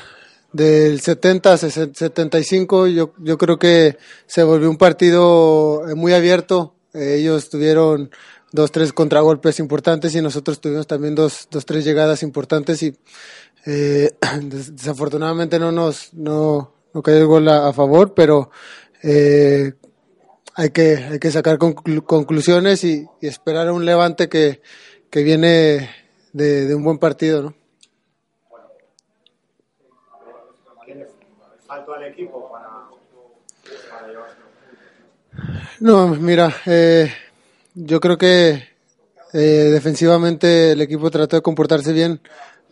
del 0.51 0.99
70 0.99 1.57
75 1.57 2.87
yo, 2.87 3.13
yo 3.19 3.37
creo 3.37 3.59
que 3.59 3.97
se 4.25 4.41
volvió 4.41 4.67
un 4.67 4.77
partido 4.77 5.83
muy 5.95 6.13
abierto 6.13 6.72
ellos 6.93 7.49
tuvieron 7.49 8.11
dos, 8.51 8.71
tres 8.71 8.93
contragolpes 8.93 9.59
importantes 9.59 10.15
y 10.15 10.21
nosotros 10.21 10.61
tuvimos 10.61 10.87
también 10.87 11.15
dos, 11.15 11.47
dos 11.49 11.65
tres 11.65 11.83
llegadas 11.83 12.23
importantes 12.23 12.81
y 12.83 12.95
eh, 13.65 14.11
desafortunadamente 14.41 15.59
no 15.59 15.71
nos 15.71 16.13
no, 16.13 16.73
no 16.93 17.01
cayó 17.01 17.17
el 17.17 17.25
gol 17.25 17.49
a, 17.49 17.73
favor, 17.73 18.13
pero 18.13 18.51
eh, 19.01 19.73
hay 20.55 20.69
que 20.69 20.97
hay 20.97 21.19
que 21.19 21.31
sacar 21.31 21.57
conclu 21.57 22.05
conclusiones 22.05 22.83
y, 22.83 23.07
esperar 23.21 23.67
a 23.67 23.73
un 23.73 23.85
levante 23.85 24.29
que, 24.29 24.61
que 25.09 25.23
viene 25.23 25.89
de, 26.31 26.73
un 26.75 26.83
buen 26.83 26.99
partido, 26.99 27.41
¿no? 27.41 27.55
¿Faltó 31.65 31.95
al 31.95 32.03
equipo 32.03 32.51
para, 32.51 32.87
para 33.89 34.07
llevarse? 34.07 34.52
No, 35.79 36.07
mira, 36.09 36.55
eh, 36.65 37.11
yo 37.73 37.99
creo 37.99 38.17
que 38.17 38.63
eh, 39.33 39.37
defensivamente 39.37 40.71
el 40.71 40.81
equipo 40.81 41.09
trató 41.09 41.35
de 41.35 41.41
comportarse 41.41 41.91
bien. 41.93 42.21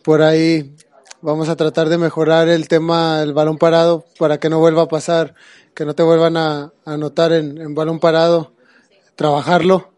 Por 0.02 0.22
ahí 0.22 0.76
vamos 1.20 1.48
a 1.48 1.56
tratar 1.56 1.88
de 1.88 1.98
mejorar 1.98 2.48
el 2.48 2.68
tema 2.68 3.20
del 3.20 3.32
balón 3.32 3.58
parado 3.58 4.04
para 4.18 4.38
que 4.38 4.48
no 4.48 4.60
vuelva 4.60 4.82
a 4.82 4.88
pasar, 4.88 5.34
que 5.74 5.84
no 5.84 5.94
te 5.94 6.02
vuelvan 6.02 6.36
a, 6.36 6.72
anotar 6.84 7.32
en, 7.32 7.74
balón 7.74 7.98
parado, 7.98 8.52
trabajarlo. 9.16 9.90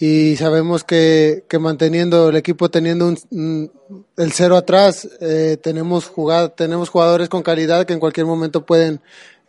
Y 0.00 0.36
sabemos 0.36 0.82
que, 0.82 1.44
que 1.48 1.58
manteniendo 1.58 2.30
el 2.30 2.36
equipo 2.36 2.68
teniendo 2.68 3.06
un, 3.30 3.70
el 4.16 4.32
cero 4.32 4.56
atrás, 4.56 5.08
eh, 5.20 5.56
tenemos, 5.62 6.06
jugado, 6.06 6.50
tenemos 6.50 6.88
jugadores 6.88 7.28
con 7.28 7.42
calidad 7.42 7.86
que 7.86 7.92
en 7.92 8.00
cualquier 8.00 8.26
momento 8.26 8.66
pueden 8.66 9.00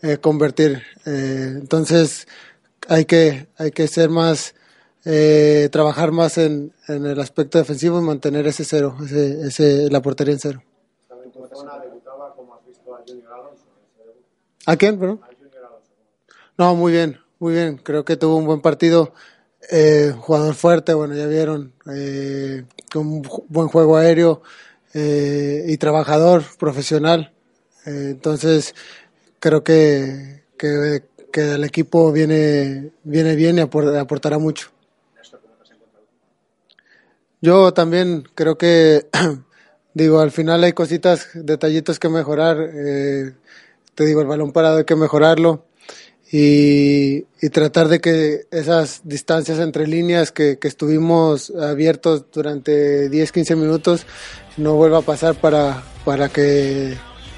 eh, 0.02 0.18
convertir. 0.18 0.84
Eh, 1.06 1.54
entonces, 1.56 2.28
hay 2.88 3.06
que, 3.06 3.48
hay 3.58 3.72
que 3.72 3.88
ser 3.88 4.10
más, 4.10 4.56
eh, 5.06 5.70
trabajar 5.72 6.12
más 6.12 6.38
en, 6.38 6.74
en, 6.88 7.06
el 7.06 7.20
aspecto 7.20 7.58
defensivo 7.58 8.00
y 8.00 8.04
mantener 8.04 8.48
ese 8.48 8.64
cero, 8.64 8.98
ese, 9.04 9.48
ese, 9.48 9.90
la 9.90 10.02
portería 10.02 10.34
en 10.34 10.40
cero. 10.40 10.64
¿A 14.66 14.76
quién, 14.78 15.00
perdón? 15.00 15.22
No, 16.58 16.76
muy 16.76 16.92
bien, 16.92 17.20
muy 17.40 17.54
bien. 17.54 17.78
Creo 17.78 18.06
que 18.06 18.18
tuvo 18.18 18.38
un 18.38 18.46
buen 18.46 18.62
partido. 18.62 19.14
Eh, 19.70 20.14
jugador 20.18 20.56
fuerte, 20.56 20.94
bueno, 20.94 21.16
ya 21.16 21.26
vieron, 21.28 21.74
eh, 21.92 22.66
con 22.92 23.08
un 23.08 23.30
buen 23.50 23.68
juego 23.68 23.98
aéreo 23.98 24.42
eh, 24.94 25.66
y 25.68 25.78
trabajador, 25.78 26.44
profesional. 26.58 27.34
Eh, 27.86 28.10
entonces, 28.12 28.74
creo 29.40 29.64
que, 29.64 30.44
que, 30.58 31.04
que, 31.36 31.56
el 31.56 31.64
equipo 31.66 32.12
viene, 32.14 32.92
viene 33.04 33.36
bien 33.36 33.58
y 33.58 33.62
aportará 33.62 34.38
mucho. 34.38 34.70
Yo 37.42 37.74
también 37.74 38.24
creo 38.34 38.58
que, 38.58 39.08
digo, 39.94 40.20
al 40.20 40.32
final 40.32 40.64
hay 40.64 40.72
cositas, 40.74 41.28
detallitos 41.34 42.00
que 42.00 42.10
mejorar. 42.10 42.58
Eh, 42.60 43.34
te 43.94 44.06
digo, 44.06 44.22
el 44.22 44.28
balón 44.28 44.52
parado 44.54 44.78
hay 44.78 44.86
que 44.86 44.96
mejorarlo 44.96 45.66
y, 46.32 47.26
y, 47.42 47.50
tratar 47.52 47.88
de 47.88 48.00
que 48.00 48.48
esas 48.52 49.02
distancias 49.04 49.60
entre 49.60 49.88
líneas 49.88 50.32
que, 50.32 50.58
que 50.58 50.68
estuvimos 50.68 51.52
abiertos 51.52 52.26
durante 52.34 53.10
10, 53.10 53.32
15 53.32 53.56
minutos 53.56 54.06
no 54.58 54.76
vuelva 54.76 55.00
a 55.00 55.02
pasar 55.02 55.36
para, 55.36 55.84
para 56.04 56.30
que 56.30 56.98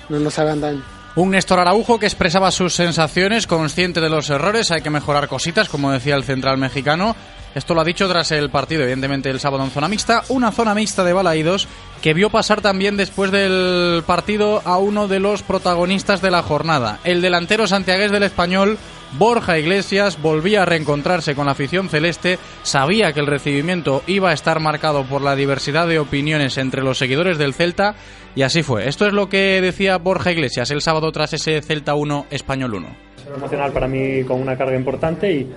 no 0.10 0.20
nos 0.20 0.40
hagan 0.40 0.62
daño. 0.62 0.97
Un 1.18 1.32
Néstor 1.32 1.60
Araujo 1.60 1.98
que 1.98 2.06
expresaba 2.06 2.52
sus 2.52 2.76
sensaciones, 2.76 3.48
consciente 3.48 4.02
de 4.02 4.10
los 4.10 4.30
errores, 4.30 4.70
hay 4.70 4.84
que 4.84 4.92
mejorar 4.92 5.28
cositas, 5.28 5.68
como 5.68 5.92
decía 5.92 6.14
el 6.14 6.24
central 6.24 6.60
mexicano. 6.60 7.16
Esto 7.56 7.74
lo 7.74 7.82
ha 7.82 7.84
dicho 7.84 8.08
tras 8.08 8.32
el 8.32 8.52
partido, 8.52 8.84
evidentemente 8.84 9.32
el 9.32 9.40
sábado 9.40 9.64
en 9.64 9.72
zona 9.72 9.88
mixta, 9.88 10.22
una 10.30 10.52
zona 10.52 10.76
mixta 10.76 11.04
de 11.04 11.14
Balaídos 11.14 11.68
que 12.04 12.14
vio 12.14 12.30
pasar 12.30 12.62
también 12.62 12.98
después 12.98 13.32
del 13.32 14.04
partido 14.06 14.62
a 14.64 14.78
uno 14.78 15.08
de 15.08 15.20
los 15.20 15.42
protagonistas 15.42 16.22
de 16.22 16.30
la 16.30 16.44
jornada, 16.44 17.00
el 17.04 17.24
delantero 17.24 17.66
santiagués 17.66 18.12
del 18.12 18.22
español, 18.22 18.78
Borja 19.14 19.58
Iglesias 19.58 20.22
volvía 20.22 20.64
a 20.64 20.66
reencontrarse 20.66 21.34
con 21.34 21.46
la 21.46 21.54
afición 21.54 21.90
celeste, 21.90 22.38
sabía 22.64 23.14
que 23.14 23.20
el 23.20 23.28
recibimiento 23.28 24.04
iba 24.06 24.30
a 24.30 24.34
estar 24.34 24.60
marcado 24.60 25.04
por 25.04 25.22
la 25.22 25.36
diversidad 25.36 25.88
de 25.88 26.00
opiniones 26.00 26.58
entre 26.58 26.84
los 26.84 26.98
seguidores 26.98 27.38
del 27.38 27.54
Celta 27.54 27.96
y 28.36 28.42
así 28.44 28.64
fue. 28.64 28.88
Esto 28.88 29.08
es 29.08 29.14
lo 29.14 29.30
que 29.30 29.62
decía 29.62 29.98
Borja 29.98 30.32
Iglesias 30.32 30.70
el 30.72 30.82
sábado 30.82 31.12
tras 31.12 31.34
ese 31.34 31.62
Celta 31.62 31.96
1 31.96 32.28
Español 32.30 32.74
1. 32.76 32.88
emocional 33.36 33.72
para 33.72 33.88
mí 33.88 34.24
con 34.24 34.42
una 34.42 34.58
carga 34.58 34.76
importante 34.76 35.32
y 35.32 35.48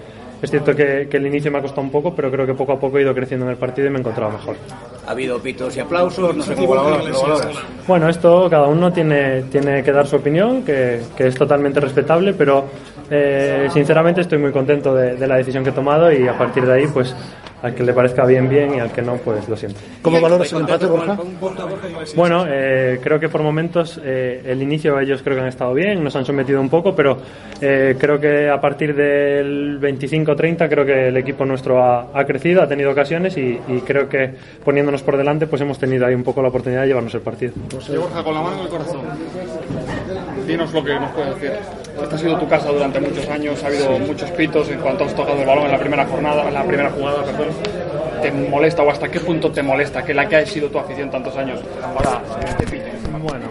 es 0.41 0.51
cierto 0.51 0.75
que, 0.75 1.07
que, 1.11 1.19
el 1.19 1.27
inicio 1.27 1.51
me 1.51 1.59
ha 1.59 1.61
costado 1.61 1.83
un 1.83 1.91
poco, 1.91 2.15
pero 2.15 2.31
creo 2.31 2.47
que 2.47 2.55
poco 2.55 2.73
a 2.73 2.81
poco 2.81 2.99
he 2.99 3.03
ido 3.03 3.15
creciendo 3.15 3.45
en 3.45 3.53
el 3.53 3.59
partido 3.59 3.89
y 3.89 3.91
me 3.91 3.99
he 3.99 4.01
encontrado 4.01 4.33
mejor. 4.33 4.57
Ha 5.07 5.11
habido 5.11 5.39
pitos 5.39 5.77
y 5.77 5.81
aplausos, 5.81 6.35
no 6.35 6.43
sé 6.43 6.55
cómo 6.55 6.77
lo 6.77 6.85
valoras. 6.85 7.57
Bueno, 7.87 8.09
esto 8.09 8.49
cada 8.49 8.67
uno 8.69 8.91
tiene, 8.91 9.43
tiene 9.51 9.83
que 9.83 9.93
dar 9.93 10.07
su 10.07 10.17
opinión, 10.17 10.63
que, 10.63 11.03
que 11.15 11.27
es 11.27 11.35
totalmente 11.35 11.79
respetable, 11.81 12.33
pero 12.33 12.65
eh, 13.11 13.69
sinceramente 13.73 14.21
estoy 14.21 14.39
muy 14.39 14.53
contento 14.53 14.95
de, 14.95 15.17
de, 15.17 15.27
la 15.27 15.37
decisión 15.37 15.65
que 15.65 15.71
he 15.71 15.73
tomado 15.73 16.13
y 16.13 16.27
a 16.29 16.37
partir 16.37 16.65
de 16.65 16.73
ahí, 16.73 16.87
pues 16.87 17.15
al 17.63 17.75
que 17.75 17.83
le 17.83 17.93
parezca 17.93 18.25
bien, 18.25 18.49
bien 18.49 18.75
y 18.75 18.81
al 18.81 18.91
que 18.91 19.03
no, 19.03 19.17
pues 19.17 19.49
lo 19.49 19.57
siento. 19.57 19.81
¿Cómo 20.03 20.21
valoras 20.21 20.53
el 20.53 20.61
empate, 20.61 20.87
Borja? 20.87 21.19
Bueno, 22.17 22.45
eh, 22.49 22.99
creo 23.03 23.21
que 23.21 23.29
por 23.29 23.43
momentos 23.43 24.01
eh, 24.03 24.43
el 24.47 24.63
inicio 24.63 24.99
ellos 24.99 25.23
creo 25.23 25.37
que 25.37 25.43
han 25.43 25.49
estado 25.49 25.75
bien, 25.75 26.03
nos 26.03 26.17
han 26.17 26.25
sometido 26.25 26.61
un 26.61 26.71
poco, 26.71 26.95
pero 26.95 27.19
eh, 27.61 27.97
creo 27.99 28.19
que 28.19 28.49
a 28.49 28.61
partir 28.61 28.95
del 28.95 29.79
25-30 29.81 30.69
creo 30.69 30.87
que 30.87 31.09
el 31.09 31.17
equipo 31.17 31.45
nuestro 31.45 31.83
ha, 31.83 32.09
ha 32.15 32.25
crecido, 32.25 32.63
ha 32.63 32.67
tenido 32.67 32.91
ocasiones 32.91 33.37
y, 33.37 33.59
y, 33.69 33.81
creo 33.81 34.09
que 34.09 34.35
poniéndonos 34.65 35.03
por 35.03 35.17
delante 35.17 35.47
pues 35.47 35.61
hemos 35.63 35.79
tenido 35.79 36.07
ahí 36.07 36.15
un 36.15 36.25
poco 36.25 36.43
la 36.43 36.49
oportunidad 36.49 36.83
de 36.83 36.89
llevarnos 36.89 37.15
el 37.15 37.21
partido. 37.21 37.53
Borja, 37.71 38.25
con 38.25 38.35
la 38.35 38.43
mano 38.43 38.57
en 38.57 38.63
el 38.63 38.69
corazón, 38.69 39.01
dinos 40.47 40.73
lo 40.73 40.85
que 40.85 40.95
nos 40.95 41.11
puedes 41.11 41.41
decir. 41.41 41.53
Esta 42.03 42.17
ha 42.17 42.19
sido 42.19 42.39
tu 42.39 42.49
casa 42.49 42.71
durante 42.71 43.01
muchos 43.01 43.29
años, 43.29 43.63
ha 43.63 43.67
habido 43.67 43.99
muchos 43.99 44.31
pitos 44.33 44.69
en 44.71 44.81
cuanto 44.81 45.05
has 45.05 45.15
tocado 45.15 45.41
el 45.41 45.47
balón 45.47 45.67
en 45.67 45.73
la 45.73 45.79
primera 45.79 46.07
jornada, 46.07 46.49
en 46.49 46.55
la 46.55 46.65
primera 46.65 46.91
jugada, 46.91 47.23
perdón. 47.25 47.49
¿Te 48.23 48.31
molesta 48.31 48.83
o 48.83 48.91
hasta 48.91 49.09
qué 49.11 49.21
punto 49.21 49.51
te 49.51 49.63
molesta 49.63 50.03
que 50.03 50.13
la 50.13 50.29
que 50.29 50.37
ha 50.37 50.47
sido 50.47 50.69
tu 50.69 50.79
afición 50.79 51.11
tantos 51.11 51.37
años 51.37 51.61
ahora 51.83 52.21
te 52.59 52.65
piten? 52.65 52.93
Bueno, 53.23 53.47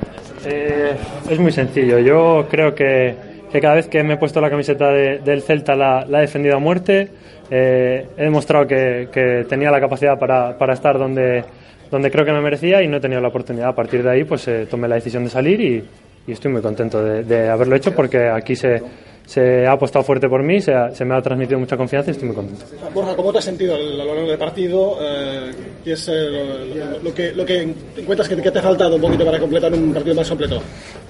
eh, 0.45 0.95
es 1.29 1.39
muy 1.39 1.51
sencillo. 1.51 1.99
Yo 1.99 2.47
creo 2.49 2.73
que, 2.73 3.15
que, 3.51 3.59
cada 3.59 3.75
vez 3.75 3.87
que 3.87 4.03
me 4.03 4.15
he 4.15 4.17
puesto 4.17 4.41
la 4.41 4.49
camiseta 4.49 4.89
de, 4.89 5.19
del 5.19 5.41
Celta 5.41 5.75
la, 5.75 6.05
la, 6.07 6.19
he 6.19 6.21
defendido 6.21 6.55
a 6.55 6.59
muerte. 6.59 7.09
Eh, 7.51 8.07
he 8.17 8.23
demostrado 8.23 8.67
que, 8.67 9.09
que, 9.11 9.45
tenía 9.47 9.71
la 9.71 9.79
capacidad 9.79 10.17
para, 10.19 10.57
para 10.57 10.73
estar 10.73 10.97
donde, 10.97 11.43
donde 11.89 12.11
creo 12.11 12.25
que 12.25 12.31
me 12.31 12.41
merecía 12.41 12.81
y 12.81 12.87
no 12.87 12.97
he 12.97 12.99
tenido 12.99 13.21
la 13.21 13.29
oportunidad. 13.29 13.69
A 13.69 13.75
partir 13.75 14.03
de 14.03 14.09
ahí, 14.11 14.23
pues 14.23 14.47
eh, 14.47 14.67
tomé 14.69 14.87
la 14.87 14.95
decisión 14.95 15.23
de 15.23 15.29
salir 15.29 15.61
y, 15.61 15.83
y 16.29 16.33
estoy 16.33 16.51
muy 16.51 16.61
contento 16.61 17.03
de, 17.03 17.23
de, 17.23 17.49
haberlo 17.49 17.75
hecho 17.75 17.91
porque 17.93 18.29
aquí 18.29 18.55
se, 18.55 18.81
se 19.25 19.65
ha 19.65 19.71
apostado 19.71 20.05
fuerte 20.05 20.29
por 20.29 20.43
mí, 20.43 20.61
se, 20.61 20.73
ha, 20.73 20.91
se, 20.91 21.03
me 21.05 21.15
ha 21.15 21.21
transmitido 21.21 21.59
mucha 21.59 21.75
confianza 21.75 22.11
y 22.11 22.13
estoy 22.13 22.27
muy 22.27 22.35
contento. 22.35 22.65
Borja, 22.93 23.15
¿cómo 23.15 23.31
te 23.31 23.39
has 23.39 23.45
sentido 23.45 23.73
a 23.73 23.79
lo 23.79 24.05
largo 24.05 24.29
del 24.29 24.37
partido? 24.37 24.97
Eh, 25.01 25.51
¿Qué 25.83 25.93
es 25.93 26.07
eh, 26.07 26.13
lo, 26.13 26.99
lo, 26.99 27.13
que, 27.13 27.31
lo 27.33 27.43
que 27.43 27.73
encuentras 27.97 28.29
que, 28.29 28.35
que, 28.35 28.51
te 28.51 28.59
ha 28.59 28.61
faltado 28.61 28.95
un 28.95 29.01
poquito 29.01 29.25
para 29.25 29.39
completar 29.39 29.73
un 29.73 29.91
partido 29.91 30.15
más 30.15 30.29
completo? 30.29 30.61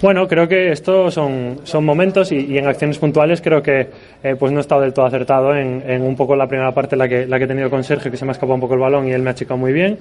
Bueno, 0.01 0.25
creo 0.25 0.47
que 0.47 0.71
estos 0.71 1.13
son, 1.13 1.59
son 1.65 1.83
momentos 1.83 2.31
y, 2.31 2.45
y, 2.45 2.57
en 2.57 2.67
acciones 2.67 2.97
puntuales 2.97 3.41
creo 3.41 3.61
que 3.61 3.89
eh, 4.23 4.35
pues 4.39 4.53
no 4.53 4.59
he 4.59 4.61
estado 4.61 4.81
del 4.81 4.93
todo 4.93 5.05
acertado 5.05 5.53
en, 5.53 5.83
en, 5.85 6.01
un 6.01 6.15
poco 6.15 6.33
la 6.37 6.47
primera 6.47 6.73
parte 6.73 6.95
la 6.95 7.09
que, 7.09 7.27
la 7.27 7.37
que 7.37 7.43
he 7.43 7.47
tenido 7.47 7.69
con 7.69 7.83
Sergio, 7.83 8.09
que 8.09 8.15
se 8.15 8.23
me 8.23 8.31
ha 8.31 8.33
escapado 8.33 8.55
un 8.55 8.61
poco 8.61 8.75
el 8.75 8.79
balón 8.79 9.07
y 9.07 9.11
él 9.11 9.21
me 9.21 9.29
ha 9.29 9.33
achicado 9.33 9.57
muy 9.57 9.73
bien 9.73 9.97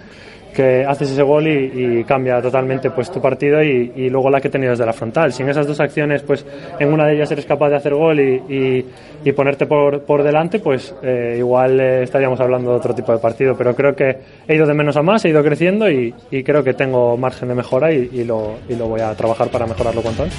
que 0.55 0.85
haces 0.85 1.11
ese 1.11 1.23
gol 1.23 1.47
y, 1.47 1.99
y, 2.01 2.05
cambia 2.05 2.41
totalmente 2.41 2.91
pues 2.91 3.11
tu 3.11 3.21
partido 3.21 3.63
y, 3.63 3.93
y, 3.95 4.11
luego 4.11 4.31
la 4.31 4.41
que 4.41 4.49
he 4.49 4.51
tenido 4.51 4.71
desde 4.71 4.87
la 4.87 4.93
frontal. 4.93 5.33
Si 5.33 5.43
en 5.43 5.51
esas 5.51 5.67
dos 5.67 5.79
acciones, 5.81 6.23
pues 6.23 6.45
en 6.79 6.93
una 6.93 7.07
de 7.07 7.15
ellas 7.15 7.31
eres 7.31 7.47
capaz 7.47 7.69
de 7.71 7.77
hacer 7.77 7.95
gol 7.95 8.19
y, 8.21 8.85
y 9.25 9.33
ponerte 9.33 9.67
por, 9.67 10.03
por, 10.03 10.23
delante, 10.23 10.61
pues 10.61 10.95
eh, 11.03 11.37
igual 11.39 11.81
eh, 11.81 12.03
estaríamos 12.03 12.41
hablando 12.41 12.71
de 12.71 12.77
otro 12.77 12.95
tipo 12.95 13.13
de 13.13 13.19
partido. 13.19 13.57
Pero 13.57 13.75
creo 13.75 13.95
que 13.95 14.19
he 14.47 14.55
ido 14.55 14.67
de 14.67 14.75
menos 14.75 14.97
a 14.97 15.03
más, 15.03 15.25
he 15.25 15.31
ido 15.31 15.43
creciendo 15.43 15.91
y, 15.91 16.15
creo 16.45 16.63
que 16.63 16.75
tengo 16.75 17.17
margen 17.17 17.49
de 17.49 17.55
mejora 17.55 17.93
y, 17.93 18.25
lo, 18.25 18.59
lo 18.69 18.89
voy 18.89 19.01
a 19.01 19.15
trabajar 19.15 19.49
para 19.49 19.67
mejorarlo 19.67 20.03
cuanto 20.03 20.23
antes. 20.23 20.39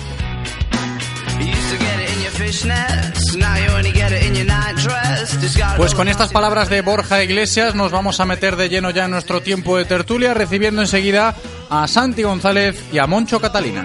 Pues 5.77 5.93
con 5.95 6.07
estas 6.07 6.31
palabras 6.31 6.69
de 6.69 6.81
Borja 6.81 7.23
Iglesias 7.23 7.75
nos 7.75 7.91
vamos 7.91 8.19
a 8.19 8.25
meter 8.25 8.55
de 8.55 8.69
lleno 8.69 8.89
ya 8.89 9.05
en 9.05 9.11
nuestro 9.11 9.41
tiempo 9.41 9.77
de 9.77 9.85
tertulia, 9.85 10.33
recibiendo 10.33 10.81
enseguida 10.81 11.35
a 11.69 11.87
Santi 11.87 12.23
González 12.23 12.83
y 12.91 12.97
a 12.97 13.07
Moncho 13.07 13.39
Catalina. 13.39 13.83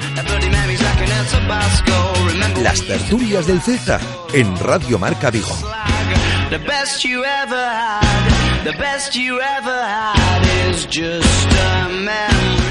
Las 2.62 2.82
tertulias 2.82 3.46
del 3.46 3.60
Celta 3.60 4.00
en 4.32 4.56
Radio 4.58 4.98
Marca 4.98 5.30
Vigo. 5.30 5.56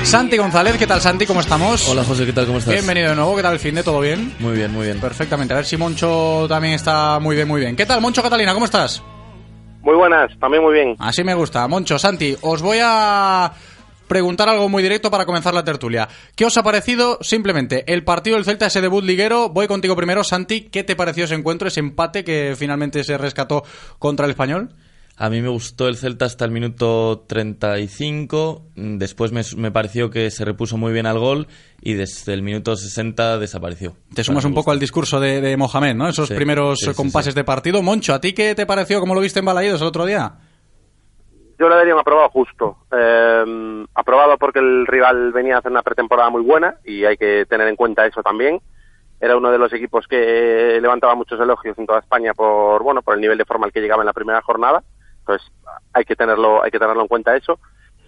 Santi 0.04 0.38
González, 0.38 0.78
¿qué 0.78 0.86
tal 0.86 1.02
Santi? 1.02 1.26
¿Cómo 1.26 1.40
estamos? 1.40 1.88
Hola 1.90 2.04
José, 2.04 2.26
¿qué 2.26 2.34
tal? 2.34 2.46
¿Cómo 2.46 2.60
estás? 2.60 2.74
Bienvenido 2.74 3.10
de 3.10 3.16
nuevo, 3.16 3.36
¿qué 3.36 3.42
tal 3.42 3.54
el 3.54 3.60
fin 3.60 3.74
de 3.74 3.84
todo 3.84 4.00
bien? 4.00 4.34
Muy 4.40 4.54
bien, 4.56 4.72
muy 4.72 4.86
bien. 4.86 5.00
Perfectamente, 5.00 5.54
a 5.54 5.58
ver 5.58 5.66
si 5.66 5.76
Moncho 5.76 6.46
también 6.48 6.76
está 6.76 7.20
muy 7.20 7.36
bien, 7.36 7.48
muy 7.48 7.62
bien. 7.62 7.76
¿Qué 7.76 7.86
tal 7.86 8.00
Moncho 8.00 8.22
Catalina? 8.22 8.54
¿Cómo 8.54 8.66
estás? 8.66 9.02
Muy 9.82 9.96
buenas, 9.96 10.32
también 10.40 10.62
muy 10.62 10.74
bien. 10.74 10.96
Así 11.00 11.24
me 11.24 11.34
gusta. 11.34 11.68
Moncho, 11.68 11.98
Santi, 11.98 12.38
os 12.42 12.62
voy 12.62 12.78
a 12.82 13.52
preguntar 14.08 14.50
algo 14.50 14.70
muy 14.70 14.84
directo 14.84 15.10
para 15.10 15.26
comenzar 15.26 15.54
la 15.54 15.64
tertulia. 15.64 16.08
¿Qué 16.36 16.46
os 16.46 16.56
ha 16.58 16.64
parecido 16.64 17.18
simplemente 17.22 17.92
el 17.92 18.04
partido 18.04 18.36
del 18.36 18.46
Celta, 18.46 18.68
ese 18.68 18.82
debut 18.82 19.04
liguero? 19.04 19.50
Voy 19.50 19.68
contigo 19.68 19.96
primero, 19.96 20.24
Santi. 20.24 20.70
¿Qué 20.70 20.84
te 20.84 20.96
pareció 20.96 21.24
ese 21.26 21.36
encuentro, 21.36 21.68
ese 21.68 21.80
empate 21.80 22.24
que 22.24 22.56
finalmente 22.58 23.04
se 23.04 23.18
rescató 23.18 23.64
contra 23.98 24.26
el 24.26 24.32
español? 24.32 24.76
A 25.16 25.30
mí 25.30 25.42
me 25.42 25.50
gustó 25.50 25.88
el 25.88 25.96
Celta 25.96 26.26
hasta 26.26 26.44
el 26.44 26.50
minuto 26.50 27.24
35, 27.28 28.64
después 28.76 29.32
me, 29.32 29.42
me, 29.58 29.70
pareció 29.70 30.10
que 30.10 30.32
se 30.32 30.44
repuso 30.44 30.76
muy 30.76 30.92
bien 30.92 31.06
al 31.06 31.20
gol 31.20 31.46
y 31.82 31.94
desde 31.94 32.34
el 32.34 32.42
minuto 32.42 32.76
60 32.76 33.38
desapareció. 33.38 33.94
Te 34.16 34.24
sumas 34.24 34.44
un 34.46 34.56
poco 34.56 34.72
al 34.72 34.80
discurso 34.80 35.20
de, 35.20 35.40
de 35.40 35.56
Mohamed, 35.56 35.94
¿no? 35.94 36.10
Esos 36.10 36.30
sí, 36.30 36.36
primeros 36.36 36.80
sí, 36.80 36.94
compases 36.96 37.36
sí, 37.36 37.40
de 37.40 37.44
partido. 37.44 37.84
Moncho, 37.84 38.16
¿a 38.16 38.20
ti 38.20 38.34
qué 38.34 38.56
te 38.56 38.66
pareció? 38.66 39.00
¿Cómo 39.00 39.14
lo 39.14 39.22
viste 39.22 39.38
en 39.38 39.46
Balaídos 39.46 39.82
el 39.82 39.88
otro 39.88 40.06
día? 40.06 40.34
Yo 41.60 41.70
le 41.70 41.76
daría 41.76 41.94
un 41.94 42.00
aprobado 42.00 42.30
justo. 42.30 42.78
Eh, 42.92 43.86
aprobado 43.94 44.36
porque 44.40 44.60
el 44.60 44.88
rival 44.88 45.32
venía 45.32 45.58
a 45.58 45.60
hacer 45.60 45.72
una 45.72 45.84
pretemporada 45.84 46.32
muy 46.32 46.42
buena 46.42 46.78
y 46.84 47.06
hay 47.06 47.18
que 47.18 47.46
tener 47.46 47.68
en 47.68 47.76
cuenta 47.76 48.08
eso 48.08 48.24
también. 48.24 48.60
Era 49.22 49.38
uno 49.38 49.52
de 49.52 49.60
los 49.60 49.72
equipos 49.74 50.08
que 50.08 50.80
levantaba 50.82 51.14
muchos 51.14 51.40
elogios 51.40 51.78
en 51.78 51.86
toda 51.86 52.00
España 52.00 52.34
por 52.34 52.82
bueno 52.82 53.04
por 53.04 53.14
el 53.14 53.22
nivel 53.22 53.38
de 53.38 53.46
forma 53.46 53.68
al 53.68 53.72
que 53.72 53.80
llegaba 53.80 54.02
en 54.02 54.08
la 54.08 54.14
primera 54.14 54.42
jornada 54.42 54.84
entonces 55.24 55.52
hay 55.94 56.04
que 56.04 56.16
tenerlo, 56.16 56.64
hay 56.64 56.72
que 56.72 56.80
tenerlo 56.80 57.02
en 57.02 57.08
cuenta 57.08 57.36
eso. 57.36 57.60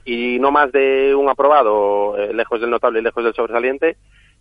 Y 0.04 0.38
no 0.40 0.52
más 0.52 0.72
de 0.72 1.16
un 1.16 1.30
aprobado, 1.30 2.16
eh, 2.18 2.34
lejos 2.34 2.62
del 2.62 2.70
notable 2.70 3.00
y 3.00 3.04
lejos 3.04 3.24
del 3.24 3.34
sobresaliente, 3.34 3.98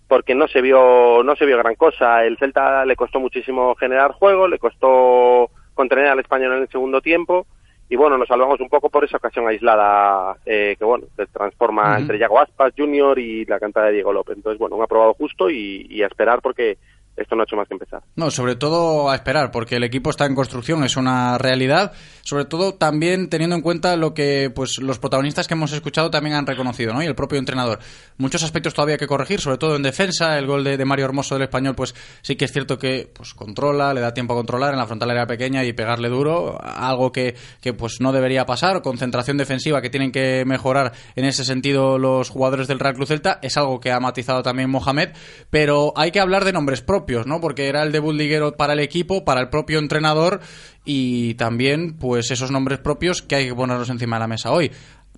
porque 0.08 0.34
no 0.34 0.46
se 0.48 0.60
vio, 0.60 1.22
no 1.24 1.36
se 1.36 1.46
vio 1.46 1.56
gran 1.56 1.74
cosa. 1.76 2.24
El 2.24 2.36
Celta 2.36 2.84
le 2.84 2.96
costó 2.96 3.20
muchísimo 3.20 3.74
generar 3.76 4.12
juego, 4.12 4.46
le 4.46 4.58
costó 4.58 5.50
contener 5.72 6.08
al 6.08 6.20
español 6.20 6.52
en 6.54 6.62
el 6.62 6.68
segundo 6.68 7.00
tiempo. 7.00 7.46
Y 7.88 7.96
bueno, 7.96 8.18
nos 8.18 8.28
salvamos 8.28 8.60
un 8.60 8.68
poco 8.68 8.90
por 8.90 9.04
esa 9.04 9.18
ocasión 9.18 9.46
aislada 9.46 10.36
eh, 10.44 10.74
que 10.78 10.84
bueno, 10.84 11.06
se 11.16 11.26
transforma 11.26 11.82
uh 11.82 11.86
-huh. 11.94 12.00
entre 12.00 12.18
Yago 12.18 12.40
Aspas 12.40 12.72
Junior 12.76 13.18
y 13.18 13.44
la 13.44 13.60
cantada 13.60 13.86
de 13.86 13.92
Diego 13.92 14.12
López. 14.12 14.36
Entonces, 14.36 14.58
bueno, 14.58 14.76
un 14.76 14.82
aprobado 14.82 15.14
justo 15.14 15.48
y, 15.48 15.86
y 15.88 16.02
a 16.02 16.06
esperar 16.06 16.40
porque 16.42 16.76
esto 17.16 17.36
no 17.36 17.42
ha 17.42 17.44
hecho 17.44 17.56
más 17.56 17.68
que 17.68 17.74
empezar. 17.74 18.02
No, 18.16 18.30
sobre 18.30 18.56
todo 18.56 19.08
a 19.08 19.14
esperar, 19.14 19.50
porque 19.50 19.76
el 19.76 19.84
equipo 19.84 20.10
está 20.10 20.26
en 20.26 20.34
construcción, 20.34 20.82
es 20.82 20.96
una 20.96 21.38
realidad. 21.38 21.92
Sobre 22.22 22.44
todo 22.44 22.74
también 22.74 23.28
teniendo 23.28 23.54
en 23.54 23.62
cuenta 23.62 23.96
lo 23.96 24.14
que 24.14 24.50
pues 24.54 24.78
los 24.78 24.98
protagonistas 24.98 25.46
que 25.46 25.54
hemos 25.54 25.72
escuchado 25.72 26.10
también 26.10 26.34
han 26.34 26.46
reconocido, 26.46 26.92
¿no? 26.92 27.02
Y 27.02 27.06
el 27.06 27.14
propio 27.14 27.38
entrenador. 27.38 27.78
Muchos 28.16 28.42
aspectos 28.42 28.74
todavía 28.74 28.96
que 28.96 29.06
corregir, 29.06 29.40
sobre 29.40 29.58
todo 29.58 29.76
en 29.76 29.82
defensa. 29.82 30.38
El 30.38 30.46
gol 30.46 30.64
de, 30.64 30.84
Mario 30.84 31.04
Hermoso 31.04 31.34
del 31.34 31.42
español, 31.44 31.74
pues 31.74 31.94
sí 32.22 32.36
que 32.36 32.46
es 32.46 32.52
cierto 32.52 32.78
que 32.78 33.10
pues 33.14 33.34
controla, 33.34 33.94
le 33.94 34.00
da 34.00 34.12
tiempo 34.12 34.32
a 34.32 34.36
controlar 34.36 34.72
en 34.72 34.78
la 34.78 34.86
frontal 34.86 35.10
área 35.10 35.26
pequeña 35.26 35.64
y 35.64 35.72
pegarle 35.72 36.08
duro, 36.08 36.58
algo 36.62 37.12
que, 37.12 37.36
que 37.60 37.74
pues 37.74 38.00
no 38.00 38.12
debería 38.12 38.44
pasar. 38.44 38.82
Concentración 38.82 39.36
defensiva 39.36 39.80
que 39.80 39.90
tienen 39.90 40.10
que 40.10 40.44
mejorar 40.46 40.92
en 41.14 41.26
ese 41.26 41.44
sentido 41.44 41.98
los 41.98 42.30
jugadores 42.30 42.66
del 42.66 42.80
Real 42.80 42.94
Cruz 42.94 43.08
Celta, 43.08 43.38
es 43.42 43.56
algo 43.56 43.78
que 43.78 43.92
ha 43.92 44.00
matizado 44.00 44.42
también 44.42 44.70
Mohamed, 44.70 45.10
pero 45.50 45.92
hay 45.96 46.10
que 46.10 46.20
hablar 46.20 46.44
de 46.44 46.52
nombres 46.52 46.80
propios 46.80 47.03
propios, 47.04 47.26
¿no? 47.26 47.38
Porque 47.38 47.68
era 47.68 47.82
el 47.82 47.92
debut 47.92 48.14
liguero 48.14 48.56
para 48.56 48.72
el 48.72 48.80
equipo, 48.80 49.24
para 49.26 49.42
el 49.42 49.50
propio 49.50 49.78
entrenador 49.78 50.40
y 50.86 51.34
también, 51.34 51.98
pues, 51.98 52.30
esos 52.30 52.50
nombres 52.50 52.78
propios 52.78 53.20
que 53.20 53.36
hay 53.36 53.48
que 53.48 53.54
ponerlos 53.54 53.90
encima 53.90 54.16
de 54.16 54.20
la 54.20 54.26
mesa 54.26 54.52
hoy. 54.52 54.70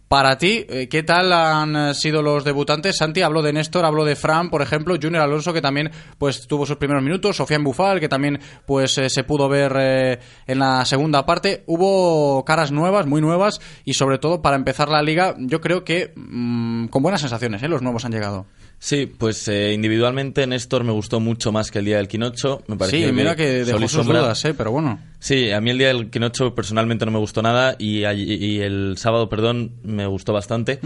Para 0.09 0.39
ti, 0.39 0.65
eh, 0.69 0.89
¿qué 0.89 1.03
tal 1.03 1.33
han 1.33 1.75
eh, 1.75 1.95
sido 1.95 2.23
los 2.23 2.45
debutantes? 2.45 2.97
Santi 2.97 3.23
habló 3.23 3.43
de 3.43 3.53
Néstor, 3.53 3.85
habló 3.85 4.05
de 4.05 4.15
Fran, 4.15 4.51
por 4.51 4.63
ejemplo, 4.63 4.95
Junior 5.03 5.23
Alonso 5.23 5.53
que 5.53 5.61
también 5.61 5.91
pues 6.17 6.47
tuvo 6.47 6.65
sus 6.65 6.77
primeros 6.77 7.03
minutos, 7.03 7.37
Sofía 7.37 7.59
Bufal 7.59 7.99
que 7.99 8.09
también 8.09 8.39
pues 8.67 8.97
eh, 8.99 9.11
se 9.11 9.25
pudo 9.25 9.49
ver 9.49 10.21
en 10.47 10.59
la 10.61 10.85
segunda 10.85 11.27
parte. 11.27 11.65
Hubo 11.67 12.45
caras 12.45 12.71
nuevas, 12.71 13.07
muy 13.07 13.21
nuevas 13.21 13.61
y 13.85 13.95
sobre 13.95 14.19
todo 14.19 14.43
para 14.43 14.55
empezar 14.55 14.89
la 14.89 15.03
liga, 15.03 15.35
yo 15.39 15.61
creo 15.61 15.83
que 15.83 16.13
mm, 16.15 16.87
con 16.87 17.03
buenas 17.03 17.21
sensaciones, 17.21 17.61
los 17.63 17.83
nuevos 17.83 18.05
han 18.05 18.13
llegado. 18.13 18.47
Sí, 18.79 19.07
pues 19.07 19.49
eh, 19.49 19.73
individualmente 19.73 20.47
Néstor 20.47 20.85
me 20.85 20.93
gustó 20.93 21.19
mucho 21.19 21.51
más 21.51 21.71
que 21.71 21.79
el 21.79 21.87
día 21.87 21.97
del 21.97 22.09
Quinocho. 22.09 22.63
Me 22.67 22.77
sí, 22.87 23.11
mira 23.13 23.35
que, 23.35 23.65
dejó 23.65 23.89
sus 23.89 24.07
dudas, 24.07 24.45
eh, 24.45 24.55
pero 24.55 24.71
bueno. 24.71 25.01
Sí, 25.27 25.51
a 25.51 25.61
mí 25.61 25.71
el 25.71 25.79
día 25.79 25.89
del 25.89 26.09
Quinocho 26.09 26.55
personalmente 26.55 27.05
no 27.05 27.11
me 27.11 27.19
gustó 27.19 27.43
nada 27.43 27.75
y, 27.81 28.05
y 28.07 28.61
el 28.61 28.95
sábado, 28.97 29.29
perdón, 29.29 29.73
me 29.83 30.07
gustó 30.07 30.33
bastante. 30.33 30.79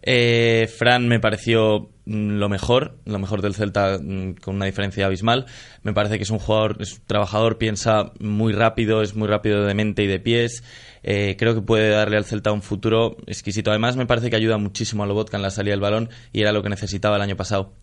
eh, 0.00 0.66
Fran 0.78 1.06
me 1.08 1.20
pareció 1.20 1.90
mm, 2.06 2.38
lo 2.38 2.48
mejor, 2.48 2.96
lo 3.04 3.18
mejor 3.18 3.42
del 3.42 3.54
Celta 3.54 3.98
mm, 4.02 4.36
con 4.42 4.56
una 4.56 4.64
diferencia 4.64 5.04
abismal. 5.04 5.44
Me 5.82 5.92
parece 5.92 6.16
que 6.16 6.22
es 6.22 6.30
un 6.30 6.38
jugador, 6.38 6.78
es 6.80 6.94
un 6.94 7.04
trabajador, 7.06 7.58
piensa 7.58 8.12
muy 8.18 8.54
rápido, 8.54 9.02
es 9.02 9.14
muy 9.14 9.28
rápido 9.28 9.62
de 9.66 9.74
mente 9.74 10.02
y 10.02 10.06
de 10.06 10.20
pies. 10.20 10.64
Eh, 11.02 11.36
creo 11.38 11.54
que 11.54 11.62
puede 11.62 11.90
darle 11.90 12.16
al 12.16 12.24
Celta 12.24 12.52
un 12.52 12.62
futuro 12.62 13.16
exquisito. 13.26 13.70
Además, 13.70 13.96
me 13.96 14.06
parece 14.06 14.30
que 14.30 14.36
ayuda 14.36 14.58
muchísimo 14.58 15.02
a 15.02 15.06
Lobotka 15.06 15.36
en 15.36 15.42
la 15.42 15.50
salida 15.50 15.72
del 15.72 15.80
balón 15.80 16.10
y 16.32 16.40
era 16.42 16.52
lo 16.52 16.62
que 16.62 16.68
necesitaba 16.68 17.16
el 17.16 17.22
año 17.22 17.36
pasado. 17.36 17.74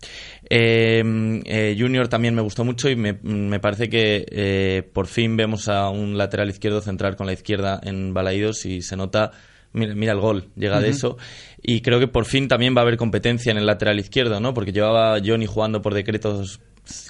Eh, 0.48 1.02
eh, 1.44 1.76
Junior 1.78 2.08
también 2.08 2.34
me 2.34 2.42
gustó 2.42 2.64
mucho 2.64 2.88
y 2.88 2.96
me, 2.96 3.18
me 3.22 3.60
parece 3.60 3.88
que 3.88 4.90
por 4.92 5.06
fin 5.06 5.36
vemos 5.36 5.68
a 5.68 5.90
un 5.90 6.16
lateral 6.16 6.48
izquierdo 6.48 6.80
central 6.80 7.16
con 7.16 7.26
la 7.26 7.32
izquierda 7.32 7.80
en 7.82 8.14
Balaídos 8.14 8.64
y 8.66 8.82
se 8.82 8.96
nota 8.96 9.32
Mira, 9.72 9.94
mira, 9.94 10.12
el 10.12 10.20
gol, 10.20 10.48
llega 10.56 10.80
de 10.80 10.88
eso. 10.88 11.16
Y 11.62 11.80
creo 11.80 12.00
que 12.00 12.08
por 12.08 12.24
fin 12.24 12.48
también 12.48 12.74
va 12.74 12.80
a 12.80 12.82
haber 12.82 12.96
competencia 12.96 13.52
en 13.52 13.58
el 13.58 13.66
lateral 13.66 14.00
izquierdo, 14.00 14.40
¿no? 14.40 14.52
Porque 14.52 14.72
llevaba 14.72 15.18
Johnny 15.24 15.46
jugando 15.46 15.80
por 15.80 15.94
decretos 15.94 16.60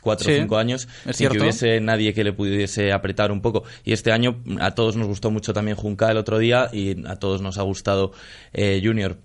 cuatro 0.03 0.33
o 0.33 0.37
cinco 0.37 0.57
años 0.59 0.89
sin 1.11 1.29
que 1.29 1.39
hubiese 1.39 1.81
nadie 1.81 2.15
que 2.15 2.25
le 2.25 2.33
pudiese 2.33 2.93
apretar 2.93 3.33
un 3.33 3.41
poco. 3.41 3.65
Y 3.85 3.93
este 3.93 4.13
año 4.13 4.43
a 4.61 4.73
todos 4.73 4.97
nos 4.97 5.09
gustó 5.09 5.31
mucho 5.31 5.53
también 5.53 5.77
Junca 5.77 6.11
el 6.11 6.17
otro 6.17 6.39
día 6.39 6.69
y 6.73 7.07
a 7.07 7.17
todos 7.17 7.43
nos 7.43 7.59
ha 7.59 7.63
gustado 7.63 8.13
eh, 8.53 8.81
Junior. 8.83 9.19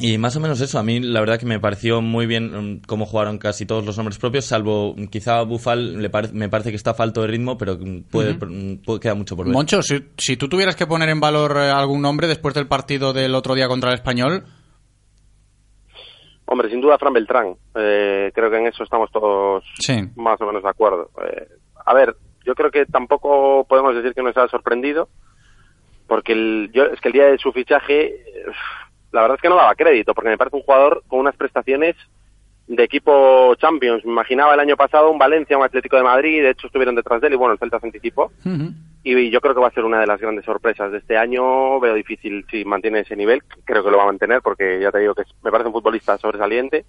Y 0.00 0.16
más 0.16 0.34
o 0.36 0.40
menos 0.40 0.58
eso, 0.62 0.78
a 0.78 0.82
mí 0.82 1.00
la 1.00 1.20
verdad 1.20 1.38
que 1.38 1.44
me 1.44 1.60
pareció 1.60 2.00
muy 2.00 2.24
bien 2.24 2.54
um, 2.54 2.80
cómo 2.80 3.04
jugaron 3.04 3.36
casi 3.36 3.66
todos 3.66 3.84
los 3.84 3.98
nombres 3.98 4.16
propios, 4.16 4.46
salvo 4.46 4.96
quizá 5.10 5.42
Bufal 5.42 6.00
le 6.00 6.10
me 6.32 6.48
parece 6.48 6.70
que 6.70 6.76
está 6.76 6.94
falto 6.94 7.20
de 7.20 7.26
ritmo, 7.26 7.58
pero 7.58 7.78
puede, 8.10 8.38
queda 9.02 9.14
mucho 9.14 9.36
por 9.36 9.44
ver. 9.44 9.52
Moncho, 9.52 9.82
si, 9.82 10.02
si, 10.16 10.38
tú 10.38 10.48
tuvieras 10.48 10.76
que 10.76 10.86
poner 10.86 11.10
en 11.10 11.20
valor 11.20 11.58
eh, 11.58 11.70
algún 11.70 12.00
nombre 12.00 12.26
después 12.26 12.54
del 12.54 12.68
partido 12.68 13.12
del 13.12 13.34
otro 13.34 13.54
día 13.54 13.68
contra 13.68 13.90
el 13.90 13.96
Español, 13.96 14.46
Hombre, 16.46 16.68
sin 16.68 16.80
duda 16.80 16.98
Fran 16.98 17.12
Beltrán. 17.12 17.54
Eh, 17.74 18.30
creo 18.34 18.50
que 18.50 18.58
en 18.58 18.66
eso 18.66 18.82
estamos 18.82 19.10
todos 19.10 19.64
más 20.16 20.40
o 20.40 20.46
menos 20.46 20.62
de 20.62 20.68
acuerdo. 20.68 21.10
Eh, 21.24 21.48
a 21.84 21.94
ver, 21.94 22.16
yo 22.44 22.54
creo 22.54 22.70
que 22.70 22.86
tampoco 22.86 23.64
podemos 23.68 23.94
decir 23.94 24.14
que 24.14 24.22
nos 24.22 24.36
ha 24.36 24.48
sorprendido, 24.48 25.08
porque 26.06 26.32
el, 26.32 26.70
yo, 26.72 26.84
es 26.84 27.00
que 27.00 27.08
el 27.08 27.14
día 27.14 27.26
de 27.26 27.38
su 27.38 27.52
fichaje, 27.52 28.14
la 29.12 29.22
verdad 29.22 29.36
es 29.36 29.42
que 29.42 29.48
no 29.48 29.56
daba 29.56 29.74
crédito, 29.74 30.14
porque 30.14 30.30
me 30.30 30.38
parece 30.38 30.56
un 30.56 30.62
jugador 30.62 31.02
con 31.08 31.20
unas 31.20 31.36
prestaciones 31.36 31.96
de 32.66 32.84
equipo 32.84 33.54
Champions. 33.56 34.04
Me 34.04 34.12
imaginaba 34.12 34.54
el 34.54 34.60
año 34.60 34.76
pasado 34.76 35.10
un 35.10 35.18
Valencia, 35.18 35.56
un 35.56 35.64
Atlético 35.64 35.96
de 35.96 36.02
Madrid, 36.02 36.42
de 36.42 36.50
hecho 36.50 36.66
estuvieron 36.66 36.94
detrás 36.94 37.20
de 37.20 37.28
él 37.28 37.34
y 37.34 37.36
bueno, 37.36 37.54
el 37.54 37.58
Celta 37.58 37.80
se 37.80 37.86
anticipó. 37.86 38.32
Y 39.04 39.30
yo 39.30 39.40
creo 39.40 39.54
que 39.54 39.60
va 39.60 39.68
a 39.68 39.72
ser 39.72 39.84
una 39.84 40.00
de 40.00 40.06
las 40.06 40.20
grandes 40.20 40.44
sorpresas 40.44 40.92
de 40.92 40.98
este 40.98 41.16
año. 41.16 41.80
Veo 41.80 41.94
difícil 41.94 42.46
si 42.50 42.64
mantiene 42.64 43.00
ese 43.00 43.16
nivel, 43.16 43.42
creo 43.64 43.82
que 43.82 43.90
lo 43.90 43.96
va 43.96 44.04
a 44.04 44.06
mantener 44.06 44.42
porque 44.42 44.80
ya 44.80 44.92
te 44.92 45.00
digo 45.00 45.14
que 45.14 45.24
me 45.42 45.50
parece 45.50 45.68
un 45.68 45.74
futbolista 45.74 46.16
sobresaliente 46.18 46.84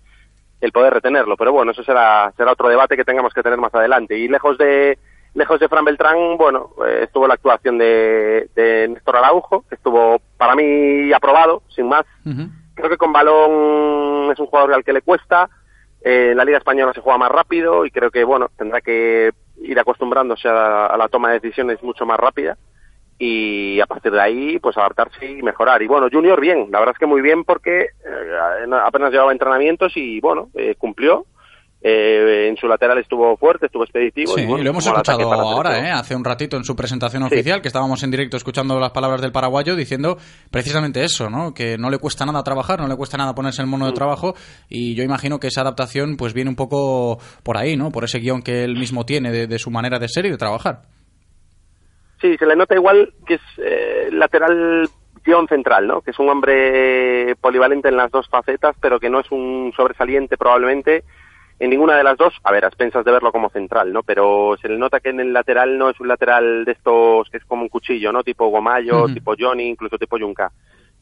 el 0.64 0.72
poder 0.72 0.94
retenerlo. 0.94 1.36
Pero 1.36 1.52
bueno, 1.52 1.72
eso 1.72 1.84
será, 1.84 2.32
será 2.38 2.54
otro 2.54 2.70
debate 2.70 2.96
que 2.96 3.04
tengamos 3.04 3.34
que 3.34 3.44
tener 3.44 3.60
más 3.60 3.74
adelante. 3.76 4.18
Y 4.18 4.30
lejos 4.30 4.58
de, 4.58 4.98
lejos 5.34 5.60
de 5.60 5.68
Fran 5.68 5.84
Beltrán, 5.84 6.38
bueno, 6.38 6.70
eh, 6.88 7.02
estuvo 7.04 7.28
la 7.28 7.34
actuación 7.34 7.78
de, 7.78 8.50
de 8.56 8.88
Néstor 8.88 9.18
Araujo, 9.18 9.66
que 9.68 9.76
estuvo 9.76 10.22
para 10.38 10.56
mí 10.56 11.12
aprobado, 11.12 11.64
sin 11.68 11.90
más. 11.90 12.06
Creo 12.76 12.90
que 12.90 12.98
con 12.98 13.12
balón 13.12 14.32
es 14.32 14.40
un 14.40 14.48
jugador 14.48 14.74
al 14.74 14.86
que 14.86 14.94
le 14.94 15.02
cuesta. 15.02 15.50
Eh, 16.04 16.34
la 16.36 16.44
Liga 16.44 16.58
Española 16.58 16.94
se 16.94 17.02
juega 17.02 17.18
más 17.18 17.32
rápido 17.32 17.86
y 17.86 17.92
creo 17.92 18.12
que, 18.12 18.24
bueno, 18.26 18.50
tendrá 18.58 18.82
que 18.82 19.32
ir 19.62 19.80
acostumbrándose 19.80 20.50
a, 20.50 20.96
la 20.98 21.08
toma 21.08 21.30
de 21.30 21.40
decisiones 21.40 21.82
mucho 21.82 22.06
más 22.06 22.20
rápida 22.20 22.58
y 23.18 23.80
a 23.80 23.86
partir 23.86 24.12
de 24.12 24.20
ahí 24.20 24.60
pues 24.60 24.78
adaptarse 24.78 25.26
y 25.26 25.42
mejorar. 25.42 25.82
Y 25.82 25.88
bueno, 25.88 26.10
Junior 26.12 26.42
bien, 26.42 26.68
la 26.72 26.80
verdad 26.80 26.96
es 26.96 27.00
que 27.00 27.06
muy 27.06 27.22
bien 27.22 27.46
porque 27.46 27.82
eh, 27.84 28.70
apenas 28.84 29.12
llevaba 29.12 29.32
entrenamientos 29.32 29.96
y 29.96 30.20
bueno, 30.20 30.50
eh, 30.56 30.76
cumplió 30.78 31.26
eh, 31.86 32.48
en 32.48 32.56
su 32.56 32.66
lateral 32.66 32.98
estuvo 32.98 33.36
fuerte, 33.36 33.66
estuvo 33.66 33.84
expeditivo. 33.84 34.34
Sí, 34.36 34.44
y, 34.44 34.64
lo 34.64 34.70
hemos 34.70 34.88
escuchado 34.88 35.34
ahora, 35.34 35.80
¿eh? 35.80 35.92
hace 35.92 36.16
un 36.16 36.24
ratito 36.24 36.56
en 36.56 36.64
su 36.64 36.78
presentación 36.78 37.24
oficial, 37.24 37.62
que 37.62 37.68
estábamos 37.68 38.02
en 38.04 38.12
directo 38.12 38.38
escuchando 38.38 38.80
las 38.80 38.92
palabras 38.92 39.22
del 39.22 39.34
paraguayo 39.34 39.76
diciendo 39.76 40.18
precisamente 40.50 41.04
eso, 41.04 41.30
¿no? 41.30 41.54
que 41.54 41.78
no 41.78 41.90
le 41.90 41.98
cuesta 41.98 42.26
nada 42.26 42.42
trabajar, 42.42 42.80
no 42.80 42.88
le 42.88 42.96
cuesta 42.96 43.18
nada 43.18 43.36
ponerse 43.36 43.62
el 43.62 43.68
mono 43.68 43.86
de 43.86 43.92
mm. 43.92 43.96
trabajo 43.96 44.34
y 44.70 44.96
yo 44.96 45.04
imagino 45.04 45.40
que 45.42 45.48
esa 45.48 45.60
adaptación 45.60 46.16
pues 46.16 46.34
viene 46.34 46.50
un 46.50 46.56
poco 46.56 47.18
por 47.44 47.58
ahí, 47.58 47.76
¿no? 47.76 47.92
por 47.92 48.06
ese 48.06 48.20
guion 48.20 48.44
que 48.44 48.64
él 48.64 48.78
mismo 48.78 49.04
tiene 49.06 49.46
de, 49.46 49.60
su 49.60 49.70
manera 49.70 50.00
de 50.00 50.08
ser 50.08 50.26
y 50.26 50.30
de 50.30 50.38
trabajar. 50.38 50.84
Sí, 52.22 52.38
se 52.38 52.46
le 52.46 52.56
nota 52.56 52.76
igual 52.76 53.14
que 53.28 53.34
es 53.34 53.42
eh, 53.58 54.08
lateral 54.10 54.88
guion 55.26 55.50
central, 55.50 55.86
¿no? 55.86 56.00
que 56.00 56.12
es 56.12 56.20
un 56.20 56.30
hombre 56.30 57.36
polivalente 57.42 57.90
en 57.90 57.98
las 57.98 58.10
dos 58.10 58.30
facetas, 58.30 58.74
pero 58.80 59.02
que 59.02 59.10
no 59.10 59.20
es 59.20 59.30
un 59.32 59.74
sobresaliente 59.76 60.38
probablemente 60.38 61.04
en 61.60 61.70
ninguna 61.70 61.96
de 61.96 62.04
las 62.04 62.18
dos, 62.18 62.34
a 62.44 62.52
ver, 62.52 62.66
a 62.66 62.68
expensas 62.68 63.06
de 63.06 63.12
verlo 63.12 63.32
como 63.32 63.50
central, 63.50 63.94
¿no? 63.94 64.04
Pero 64.04 64.56
se 64.62 64.68
le 64.68 64.78
nota 64.78 65.00
que 65.00 65.10
en 65.10 65.20
el 65.20 65.34
lateral 65.34 65.78
no 65.78 65.90
es 65.90 66.00
un 66.00 66.08
lateral 66.08 66.66
de 66.66 66.72
estos 66.72 67.30
que 67.30 67.38
es 67.38 67.46
como 67.46 67.64
un 67.64 67.70
cuchillo, 67.70 68.12
¿no? 68.12 68.24
Tipo 68.24 68.50
Gomayo, 68.50 69.06
tipo 69.14 69.36
Johnny, 69.38 69.68
incluso 69.68 69.98
tipo 69.98 70.18
Junca. 70.18 70.52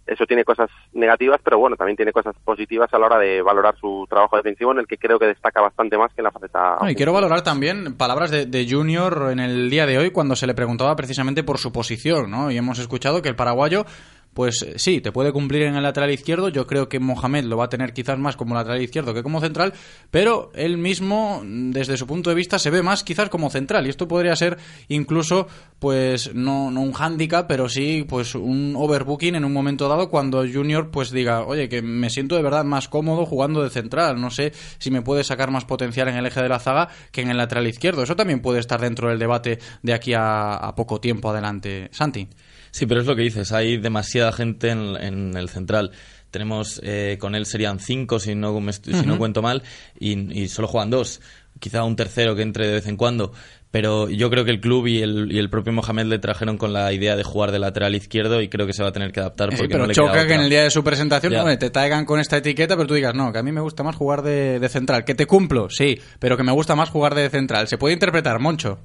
Eso 0.06 0.26
tiene 0.26 0.44
cosas 0.44 0.70
negativas, 0.94 1.40
pero 1.44 1.60
bueno, 1.60 1.76
también 1.76 1.96
tiene 1.96 2.12
cosas 2.12 2.36
positivas 2.44 2.92
a 2.92 2.98
la 2.98 3.06
hora 3.06 3.20
de 3.20 3.42
valorar 3.42 3.76
su 3.80 4.06
trabajo 4.10 4.36
defensivo, 4.36 4.72
en 4.72 4.80
el 4.80 4.88
que 4.88 4.98
creo 4.98 5.20
que 5.20 5.28
destaca 5.28 5.62
bastante 5.62 5.98
más 5.98 6.12
que 6.14 6.22
en 6.22 6.26
la 6.26 6.32
faceta. 6.32 6.78
y 6.90 6.96
quiero 6.96 7.14
valorar 7.14 7.44
también 7.44 7.96
palabras 7.96 8.32
de, 8.32 8.48
de, 8.48 8.68
Junior 8.68 9.30
en 9.32 9.40
el 9.40 9.70
día 9.70 9.86
de 9.86 10.00
hoy, 10.00 10.10
cuando 10.10 10.36
se 10.36 10.48
le 10.48 10.56
preguntaba 10.56 10.96
precisamente 10.96 11.44
por 11.44 11.60
su 11.60 11.72
posición, 11.72 12.32
¿no? 12.32 12.50
Y 12.50 12.58
hemos 12.58 12.80
escuchado 12.80 13.22
que 13.22 13.30
el 13.30 13.36
paraguayo 13.36 13.86
pues 14.34 14.62
eh, 14.62 14.74
sí, 14.78 15.02
te 15.02 15.12
puede 15.12 15.32
cumplir 15.32 15.64
en 15.64 15.76
el 15.76 15.84
lateral 15.84 16.12
izquierdo. 16.12 16.50
Yo 16.50 16.68
creo 16.68 16.88
que 16.88 17.00
Mohamed 17.00 17.46
lo 17.46 17.58
va 17.58 17.66
a 17.66 17.70
tener 17.70 17.94
quizás 17.94 18.18
más 18.18 18.36
como 18.36 18.56
lateral 18.56 18.82
izquierdo 18.82 19.14
que 19.14 19.24
como 19.24 19.42
central, 19.42 19.74
pero 20.10 20.52
él 20.56 20.78
mismo, 20.78 21.42
desde 21.44 21.98
su 21.98 22.08
punto 22.08 22.30
de 22.30 22.36
vista, 22.36 22.60
se 22.60 22.70
ve 22.70 22.82
más 22.82 23.04
quizás 23.04 23.30
como 23.30 23.50
central. 23.50 23.86
Y 23.86 23.90
esto 23.90 24.08
podría 24.08 24.36
ser 24.36 24.58
incluso, 24.88 25.48
pues, 25.80 26.34
no, 26.34 26.72
no 26.72 26.82
un 26.82 26.94
hándicap, 26.94 27.48
pero 27.48 27.68
sí, 27.68 28.06
pues, 28.08 28.36
un 28.36 28.74
overbooking 28.78 29.36
en 29.36 29.46
un 29.46 29.54
momento 29.54 29.88
dado 29.88 30.10
cuando 30.10 30.46
Junior, 30.48 30.92
pues, 30.92 31.12
diga, 31.12 31.46
oye, 31.46 31.68
que 31.68 31.82
me 31.82 32.10
siento 32.10 32.36
de 32.36 32.44
verdad 32.44 32.64
más 32.64 32.88
cómodo 32.88 33.26
jugando 33.26 33.64
de 33.64 33.70
central. 33.70 34.20
No 34.22 34.30
sé 34.30 34.54
si 34.78 34.92
me 34.92 35.02
puede 35.02 35.24
sacar 35.24 35.52
más 35.52 35.66
potencial 35.66 36.08
en 36.08 36.16
el 36.16 36.26
eje 36.26 36.42
de 36.42 36.50
la 36.50 36.60
zaga 36.60 36.90
que 37.12 37.22
en 37.22 37.30
el 37.30 37.38
lateral 37.38 37.68
izquierdo. 37.68 38.04
Eso 38.04 38.16
también 38.16 38.42
puede 38.42 38.60
estar 38.60 38.80
dentro 38.80 39.10
del 39.10 39.20
debate 39.20 39.60
de 39.82 39.94
aquí 39.94 40.14
a 40.16 40.74
poco 40.76 41.02
tiempo 41.02 41.30
adelante. 41.30 41.90
Santi. 41.92 42.28
Sí, 42.72 42.86
pero 42.86 43.02
es 43.02 43.08
lo 43.08 43.16
que 43.16 43.24
dices, 43.24 43.52
hay 43.52 43.78
demasiada 43.78 44.32
gente 44.32 44.70
en, 44.70 45.36
el 45.36 45.50
central. 45.50 45.92
Tenemos, 46.32 46.80
eh, 46.84 47.18
con 47.20 47.36
él 47.36 47.46
serían 47.46 47.80
cinco, 47.80 48.20
si 48.20 48.34
no, 48.34 48.58
si 48.72 49.06
no 49.06 49.18
cuento 49.18 49.42
mal, 49.42 49.64
y, 50.00 50.48
solo 50.48 50.68
juegan 50.68 50.90
dos. 50.90 51.22
Quizá 51.60 51.84
un 51.84 51.98
tercero 51.98 52.36
que 52.36 52.42
entre 52.42 52.68
de 52.68 52.74
vez 52.74 52.88
en 52.88 52.96
cuando. 52.96 53.34
Pero 53.72 54.10
yo 54.10 54.30
creo 54.30 54.44
que 54.44 54.52
el 54.52 54.60
club 54.60 54.88
y 54.88 55.02
el, 55.02 55.32
y 55.32 55.38
el 55.38 55.50
propio 55.50 55.72
Mohamed 55.72 56.06
le 56.06 56.20
trajeron 56.20 56.58
con 56.58 56.74
la 56.74 56.92
idea 56.92 57.16
de 57.16 57.24
jugar 57.24 57.52
de 57.52 57.60
lateral 57.60 57.96
izquierdo 57.96 58.42
y 58.42 58.50
creo 58.50 58.68
que 58.68 58.74
se 58.74 58.84
va 58.84 58.90
a 58.90 58.92
tener 58.92 59.14
que 59.14 59.22
adaptar. 59.22 59.50
Porque 59.50 59.68
pero 59.68 59.80
no 59.80 59.88
le 59.88 59.94
choca 59.94 60.28
que 60.28 60.34
en 60.34 60.42
el 60.42 60.50
día 60.50 60.64
de 60.64 60.72
su 60.72 60.84
presentación 60.84 61.58
te 61.58 61.70
traigan 61.70 62.06
con 62.06 62.20
esta 62.20 62.38
etiqueta, 62.38 62.76
pero 62.76 62.88
tú 62.88 62.94
digas, 62.94 63.14
no, 63.16 63.32
que 63.32 63.40
a 63.40 63.44
mí 63.44 63.52
me 63.52 63.62
gusta 63.62 63.84
más 63.84 63.96
jugar 63.96 64.24
de, 64.24 64.60
de 64.60 64.70
central. 64.70 65.06
Que 65.06 65.16
te 65.16 65.26
cumplo, 65.26 65.70
sí, 65.70 66.00
pero 66.20 66.36
que 66.36 66.44
me 66.44 66.52
gusta 66.52 66.76
más 66.76 66.90
jugar 66.90 67.16
de 67.16 67.30
central. 67.30 67.68
Se 67.68 67.78
puede 67.78 67.94
interpretar, 67.94 68.40
Moncho. 68.40 68.80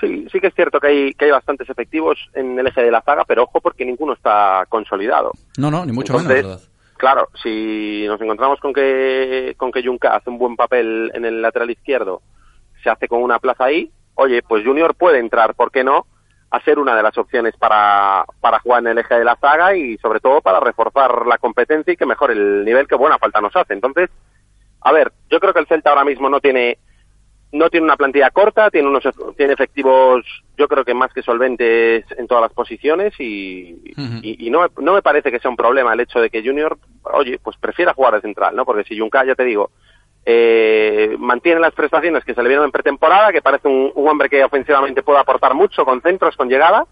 Sí, 0.00 0.26
sí 0.30 0.40
que 0.40 0.48
es 0.48 0.54
cierto 0.54 0.78
que 0.78 0.86
hay, 0.86 1.14
que 1.14 1.24
hay 1.24 1.30
bastantes 1.32 1.68
efectivos 1.68 2.18
en 2.34 2.58
el 2.58 2.66
eje 2.66 2.82
de 2.82 2.90
la 2.90 3.02
zaga, 3.02 3.24
pero 3.24 3.44
ojo 3.44 3.60
porque 3.60 3.84
ninguno 3.84 4.12
está 4.12 4.64
consolidado. 4.68 5.32
No, 5.56 5.70
no, 5.70 5.84
ni 5.84 5.92
mucho 5.92 6.16
menos. 6.18 6.70
Claro, 6.96 7.28
si 7.40 8.04
nos 8.06 8.20
encontramos 8.20 8.58
con 8.60 8.72
que, 8.72 9.54
con 9.56 9.70
que 9.70 9.84
Junca 9.84 10.16
hace 10.16 10.30
un 10.30 10.38
buen 10.38 10.56
papel 10.56 11.12
en 11.14 11.24
el 11.24 11.40
lateral 11.40 11.70
izquierdo, 11.70 12.22
se 12.82 12.90
hace 12.90 13.06
con 13.06 13.22
una 13.22 13.38
plaza 13.38 13.64
ahí, 13.64 13.90
oye, 14.14 14.42
pues 14.42 14.64
Junior 14.64 14.94
puede 14.96 15.20
entrar, 15.20 15.54
¿por 15.54 15.70
qué 15.70 15.84
no? 15.84 16.06
A 16.50 16.60
ser 16.62 16.78
una 16.78 16.96
de 16.96 17.02
las 17.02 17.16
opciones 17.16 17.56
para, 17.56 18.24
para 18.40 18.58
jugar 18.58 18.80
en 18.80 18.88
el 18.88 18.98
eje 18.98 19.14
de 19.14 19.24
la 19.24 19.36
zaga 19.36 19.76
y 19.76 19.96
sobre 19.98 20.18
todo 20.18 20.40
para 20.40 20.58
reforzar 20.58 21.26
la 21.26 21.38
competencia 21.38 21.92
y 21.92 21.96
que 21.96 22.06
mejore 22.06 22.32
el 22.32 22.64
nivel 22.64 22.88
que 22.88 22.96
buena 22.96 23.18
falta 23.18 23.40
nos 23.40 23.54
hace. 23.54 23.74
Entonces, 23.74 24.10
a 24.80 24.92
ver, 24.92 25.12
yo 25.30 25.38
creo 25.38 25.52
que 25.52 25.60
el 25.60 25.66
Celta 25.66 25.90
ahora 25.90 26.04
mismo 26.04 26.28
no 26.28 26.40
tiene 26.40 26.78
no 27.52 27.70
tiene 27.70 27.84
una 27.84 27.96
plantilla 27.96 28.30
corta, 28.30 28.70
tiene 28.70 28.88
unos 28.88 29.04
tiene 29.36 29.54
efectivos, 29.54 30.24
yo 30.56 30.68
creo 30.68 30.84
que 30.84 30.94
más 30.94 31.12
que 31.12 31.22
solventes 31.22 32.04
en 32.16 32.26
todas 32.26 32.42
las 32.42 32.52
posiciones 32.52 33.14
y, 33.18 33.94
y, 34.22 34.46
y 34.46 34.50
no, 34.50 34.66
no 34.78 34.92
me 34.92 35.02
parece 35.02 35.30
que 35.30 35.38
sea 35.38 35.50
un 35.50 35.56
problema 35.56 35.92
el 35.92 36.00
hecho 36.00 36.20
de 36.20 36.28
que 36.30 36.42
Junior, 36.42 36.78
oye, 37.04 37.38
pues 37.42 37.56
prefiera 37.56 37.94
jugar 37.94 38.14
de 38.14 38.20
central, 38.20 38.54
¿no? 38.54 38.64
Porque 38.64 38.84
si 38.84 38.98
Junca, 38.98 39.24
ya 39.24 39.34
te 39.34 39.44
digo, 39.44 39.70
eh, 40.26 41.16
mantiene 41.18 41.60
las 41.60 41.72
prestaciones 41.72 42.22
que 42.24 42.34
se 42.34 42.42
le 42.42 42.48
vieron 42.48 42.66
en 42.66 42.70
pretemporada, 42.72 43.32
que 43.32 43.40
parece 43.40 43.68
un, 43.68 43.90
un 43.94 44.08
hombre 44.08 44.28
que 44.28 44.44
ofensivamente 44.44 45.02
puede 45.02 45.20
aportar 45.20 45.54
mucho 45.54 45.86
con 45.86 46.02
centros, 46.02 46.36
con 46.36 46.50
llegada, 46.50 46.86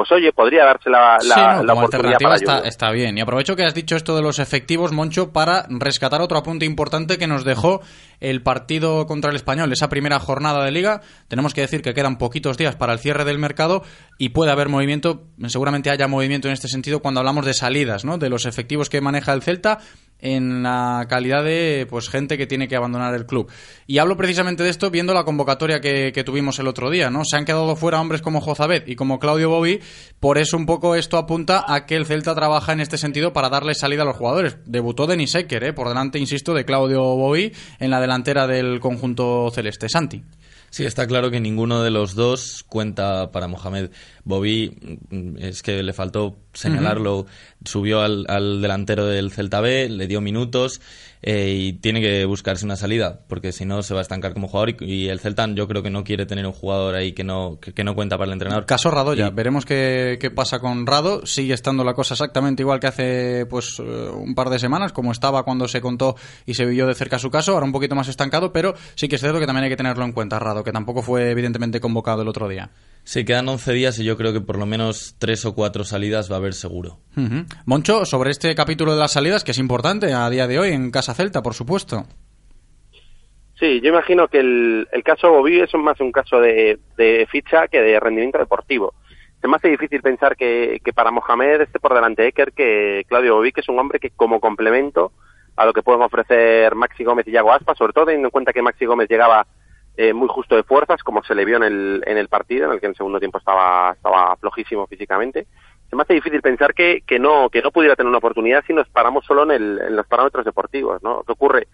pues 0.00 0.12
oye, 0.12 0.32
podría 0.32 0.64
darse 0.64 0.88
la, 0.88 1.18
la, 1.22 1.34
Sí, 1.34 1.40
no, 1.40 1.62
la 1.62 1.74
como 1.74 1.84
oportunidad 1.84 2.14
alternativa 2.14 2.30
para 2.30 2.34
está, 2.36 2.52
Junior. 2.52 2.66
está 2.68 2.90
bien. 2.90 3.18
Y 3.18 3.20
aprovecho 3.20 3.54
que 3.54 3.64
has 3.64 3.74
dicho 3.74 3.96
esto 3.96 4.16
de 4.16 4.22
los 4.22 4.38
efectivos, 4.38 4.92
Moncho, 4.92 5.30
para 5.30 5.66
rescatar 5.68 6.22
otro 6.22 6.38
apunte 6.38 6.64
importante 6.64 7.18
que 7.18 7.26
nos 7.26 7.44
dejó 7.44 7.82
el 8.18 8.42
partido 8.42 9.04
contra 9.04 9.28
el 9.28 9.36
Español, 9.36 9.70
esa 9.74 9.90
primera 9.90 10.18
jornada 10.18 10.64
de 10.64 10.70
liga. 10.70 11.02
Tenemos 11.28 11.52
que 11.52 11.60
decir 11.60 11.82
que 11.82 11.92
quedan 11.92 12.16
poquitos 12.16 12.56
días 12.56 12.76
para 12.76 12.94
el 12.94 12.98
cierre 12.98 13.26
del 13.26 13.38
mercado 13.38 13.82
y 14.16 14.30
puede 14.30 14.52
haber 14.52 14.70
movimiento, 14.70 15.24
seguramente 15.48 15.90
haya 15.90 16.08
movimiento 16.08 16.48
en 16.48 16.54
este 16.54 16.68
sentido 16.68 17.00
cuando 17.00 17.20
hablamos 17.20 17.44
de 17.44 17.52
salidas, 17.52 18.06
¿no? 18.06 18.16
De 18.16 18.30
los 18.30 18.46
efectivos 18.46 18.88
que 18.88 19.02
maneja 19.02 19.34
el 19.34 19.42
Celta 19.42 19.80
en 20.20 20.62
la 20.62 21.06
calidad 21.08 21.44
de 21.44 21.86
pues 21.88 22.08
gente 22.08 22.38
que 22.38 22.46
tiene 22.46 22.68
que 22.68 22.76
abandonar 22.76 23.14
el 23.14 23.26
club. 23.26 23.50
Y 23.86 23.98
hablo 23.98 24.16
precisamente 24.16 24.62
de 24.62 24.70
esto 24.70 24.90
viendo 24.90 25.14
la 25.14 25.24
convocatoria 25.24 25.80
que, 25.80 26.22
tuvimos 26.24 26.58
el 26.58 26.66
otro 26.66 26.90
día, 26.90 27.10
¿no? 27.10 27.22
Se 27.24 27.36
han 27.36 27.44
quedado 27.44 27.74
fuera 27.76 28.00
hombres 28.00 28.20
como 28.20 28.40
Jozabet 28.40 28.88
y 28.88 28.96
como 28.96 29.18
Claudio 29.18 29.48
Bobby, 29.48 29.80
por 30.20 30.38
eso 30.38 30.56
un 30.56 30.66
poco 30.66 30.94
esto 30.94 31.16
apunta 31.16 31.64
a 31.66 31.86
que 31.86 31.96
el 31.96 32.06
Celta 32.06 32.34
trabaja 32.34 32.72
en 32.72 32.80
este 32.80 32.98
sentido 32.98 33.32
para 33.32 33.48
darle 33.48 33.74
salida 33.74 34.02
a 34.02 34.06
los 34.06 34.16
jugadores. 34.16 34.58
Debutó 34.66 35.06
Denis 35.06 35.34
Ecker, 35.34 35.64
¿eh? 35.64 35.72
por 35.72 35.88
delante, 35.88 36.18
insisto, 36.18 36.54
de 36.54 36.64
Claudio 36.64 37.00
Bobby 37.02 37.52
en 37.78 37.90
la 37.90 38.00
delantera 38.00 38.46
del 38.46 38.80
conjunto 38.80 39.50
celeste. 39.50 39.88
Santi. 39.88 40.22
Sí, 40.70 40.84
está 40.84 41.06
claro 41.08 41.32
que 41.32 41.40
ninguno 41.40 41.82
de 41.82 41.90
los 41.90 42.14
dos 42.14 42.64
cuenta 42.68 43.32
para 43.32 43.48
Mohamed. 43.48 43.90
Bobby, 44.24 45.00
mm, 45.10 45.38
es 45.38 45.62
que 45.62 45.82
le 45.82 45.92
faltó 45.92 46.38
señalarlo, 46.54 47.26
subió 47.64 48.00
al, 48.02 48.24
al 48.28 48.62
delantero 48.62 49.06
del 49.06 49.32
Celta 49.32 49.60
B, 49.60 49.88
le 49.88 50.06
dio 50.06 50.20
minutos 50.20 50.80
eh, 51.22 51.54
y 51.56 51.72
tiene 51.74 52.00
que 52.00 52.24
buscarse 52.24 52.64
una 52.64 52.76
salida, 52.76 53.20
porque 53.28 53.52
si 53.52 53.64
no 53.64 53.82
se 53.82 53.94
va 53.94 54.00
a 54.00 54.02
estancar 54.02 54.32
como 54.32 54.48
jugador 54.48 54.70
y, 54.80 54.84
y 54.84 55.08
el 55.08 55.20
Celta 55.20 55.46
yo 55.54 55.66
creo 55.66 55.82
que 55.82 55.90
no 55.90 56.04
quiere 56.04 56.26
tener 56.26 56.46
un 56.46 56.52
jugador 56.52 56.94
ahí 56.94 57.12
que 57.12 57.24
no, 57.24 57.58
que, 57.60 57.72
que 57.72 57.84
no 57.84 57.94
cuenta 57.94 58.16
para 58.16 58.26
el 58.26 58.32
entrenador. 58.34 58.66
Caso 58.66 58.90
Radoya, 58.90 59.30
veremos 59.30 59.64
qué, 59.64 60.18
qué 60.20 60.30
pasa 60.30 60.58
con 60.58 60.86
Rado. 60.86 61.26
Sigue 61.26 61.54
estando 61.54 61.84
la 61.84 61.94
cosa 61.94 62.14
exactamente 62.14 62.62
igual 62.62 62.80
que 62.80 62.86
hace 62.86 63.46
pues 63.46 63.78
eh, 63.78 63.82
un 63.82 64.34
par 64.34 64.50
de 64.50 64.58
semanas, 64.58 64.92
como 64.92 65.12
estaba 65.12 65.42
cuando 65.42 65.68
se 65.68 65.80
contó 65.80 66.16
y 66.46 66.54
se 66.54 66.64
vivió 66.64 66.86
de 66.86 66.94
cerca 66.94 67.18
su 67.18 67.30
caso, 67.30 67.52
ahora 67.52 67.66
un 67.66 67.72
poquito 67.72 67.94
más 67.94 68.08
estancado, 68.08 68.52
pero 68.52 68.74
sí 68.94 69.08
que 69.08 69.16
es 69.16 69.20
cierto 69.20 69.40
que 69.40 69.46
también 69.46 69.64
hay 69.64 69.70
que 69.70 69.76
tenerlo 69.76 70.04
en 70.04 70.12
cuenta, 70.12 70.38
Rado, 70.38 70.62
que 70.64 70.72
tampoco 70.72 71.02
fue 71.02 71.30
evidentemente 71.30 71.80
convocado 71.80 72.22
el 72.22 72.28
otro 72.28 72.48
día. 72.48 72.70
Sí, 73.04 73.24
quedan 73.24 73.48
11 73.48 73.72
días 73.72 73.98
y 73.98 74.04
yo 74.04 74.16
creo 74.16 74.32
que 74.32 74.40
por 74.40 74.58
lo 74.58 74.66
menos 74.66 75.16
tres 75.18 75.44
o 75.44 75.54
cuatro 75.54 75.84
salidas 75.84 76.30
va 76.30 76.36
a 76.36 76.38
haber 76.38 76.54
seguro. 76.54 76.98
Moncho, 77.66 78.04
sobre 78.04 78.30
este 78.30 78.54
capítulo 78.54 78.94
de 78.94 79.00
las 79.00 79.12
salidas, 79.12 79.42
que 79.42 79.50
es 79.50 79.58
importante 79.58 80.12
a 80.12 80.28
día 80.30 80.46
de 80.46 80.58
hoy 80.58 80.70
en 80.70 80.90
Casa 80.90 81.14
Celta, 81.14 81.42
por 81.42 81.54
supuesto. 81.54 82.04
Sí, 83.58 83.80
yo 83.82 83.90
imagino 83.90 84.28
que 84.28 84.38
el, 84.38 84.88
el 84.90 85.02
caso 85.02 85.30
Bobby 85.30 85.60
es 85.60 85.74
más 85.74 86.00
un 86.00 86.12
caso 86.12 86.40
de, 86.40 86.78
de 86.96 87.26
ficha 87.30 87.68
que 87.68 87.82
de 87.82 88.00
rendimiento 88.00 88.38
deportivo. 88.38 88.94
Se 89.40 89.48
me 89.48 89.56
hace 89.56 89.68
difícil 89.68 90.00
pensar 90.02 90.36
que, 90.36 90.80
que 90.84 90.92
para 90.92 91.10
Mohamed 91.10 91.62
esté 91.62 91.78
por 91.78 91.94
delante 91.94 92.26
Eker 92.26 92.52
que 92.52 93.04
Claudio 93.06 93.36
Bobby, 93.36 93.52
que 93.52 93.60
es 93.60 93.68
un 93.68 93.78
hombre 93.78 93.98
que 93.98 94.10
como 94.10 94.40
complemento 94.40 95.12
a 95.56 95.66
lo 95.66 95.74
que 95.74 95.82
pueden 95.82 96.00
ofrecer 96.02 96.74
Maxi 96.74 97.04
Gómez 97.04 97.26
y 97.28 97.32
Yago 97.32 97.52
Aspas, 97.52 97.76
sobre 97.76 97.92
todo 97.92 98.06
teniendo 98.06 98.28
en 98.28 98.32
cuenta 98.32 98.52
que 98.52 98.62
Maxi 98.62 98.86
Gómez 98.86 99.08
llegaba 99.10 99.46
eh, 100.02 100.14
muy 100.14 100.28
justo 100.28 100.56
de 100.56 100.62
fuerzas, 100.62 101.02
como 101.02 101.22
se 101.22 101.34
le 101.34 101.44
vio 101.44 101.58
en 101.58 101.62
el, 101.62 102.02
en 102.06 102.16
el 102.16 102.28
partido, 102.28 102.64
en 102.64 102.72
el 102.72 102.80
que 102.80 102.86
en 102.86 102.92
el 102.92 102.96
segundo 102.96 103.18
tiempo 103.18 103.36
estaba, 103.36 103.92
estaba 103.92 104.34
flojísimo 104.36 104.86
físicamente. 104.86 105.46
Se 105.90 105.94
me 105.94 106.04
hace 106.04 106.14
difícil 106.14 106.40
pensar 106.40 106.72
que, 106.72 107.02
que 107.06 107.18
no 107.18 107.50
que 107.50 107.60
no 107.60 107.70
pudiera 107.70 107.96
tener 107.96 108.08
una 108.08 108.16
oportunidad 108.16 108.64
si 108.66 108.72
nos 108.72 108.88
paramos 108.88 109.26
solo 109.26 109.42
en, 109.42 109.50
el, 109.50 109.78
en 109.88 109.96
los 109.96 110.06
parámetros 110.06 110.46
deportivos, 110.46 111.02
¿no? 111.02 111.22
¿Qué 111.24 111.32
ocurre? 111.32 111.68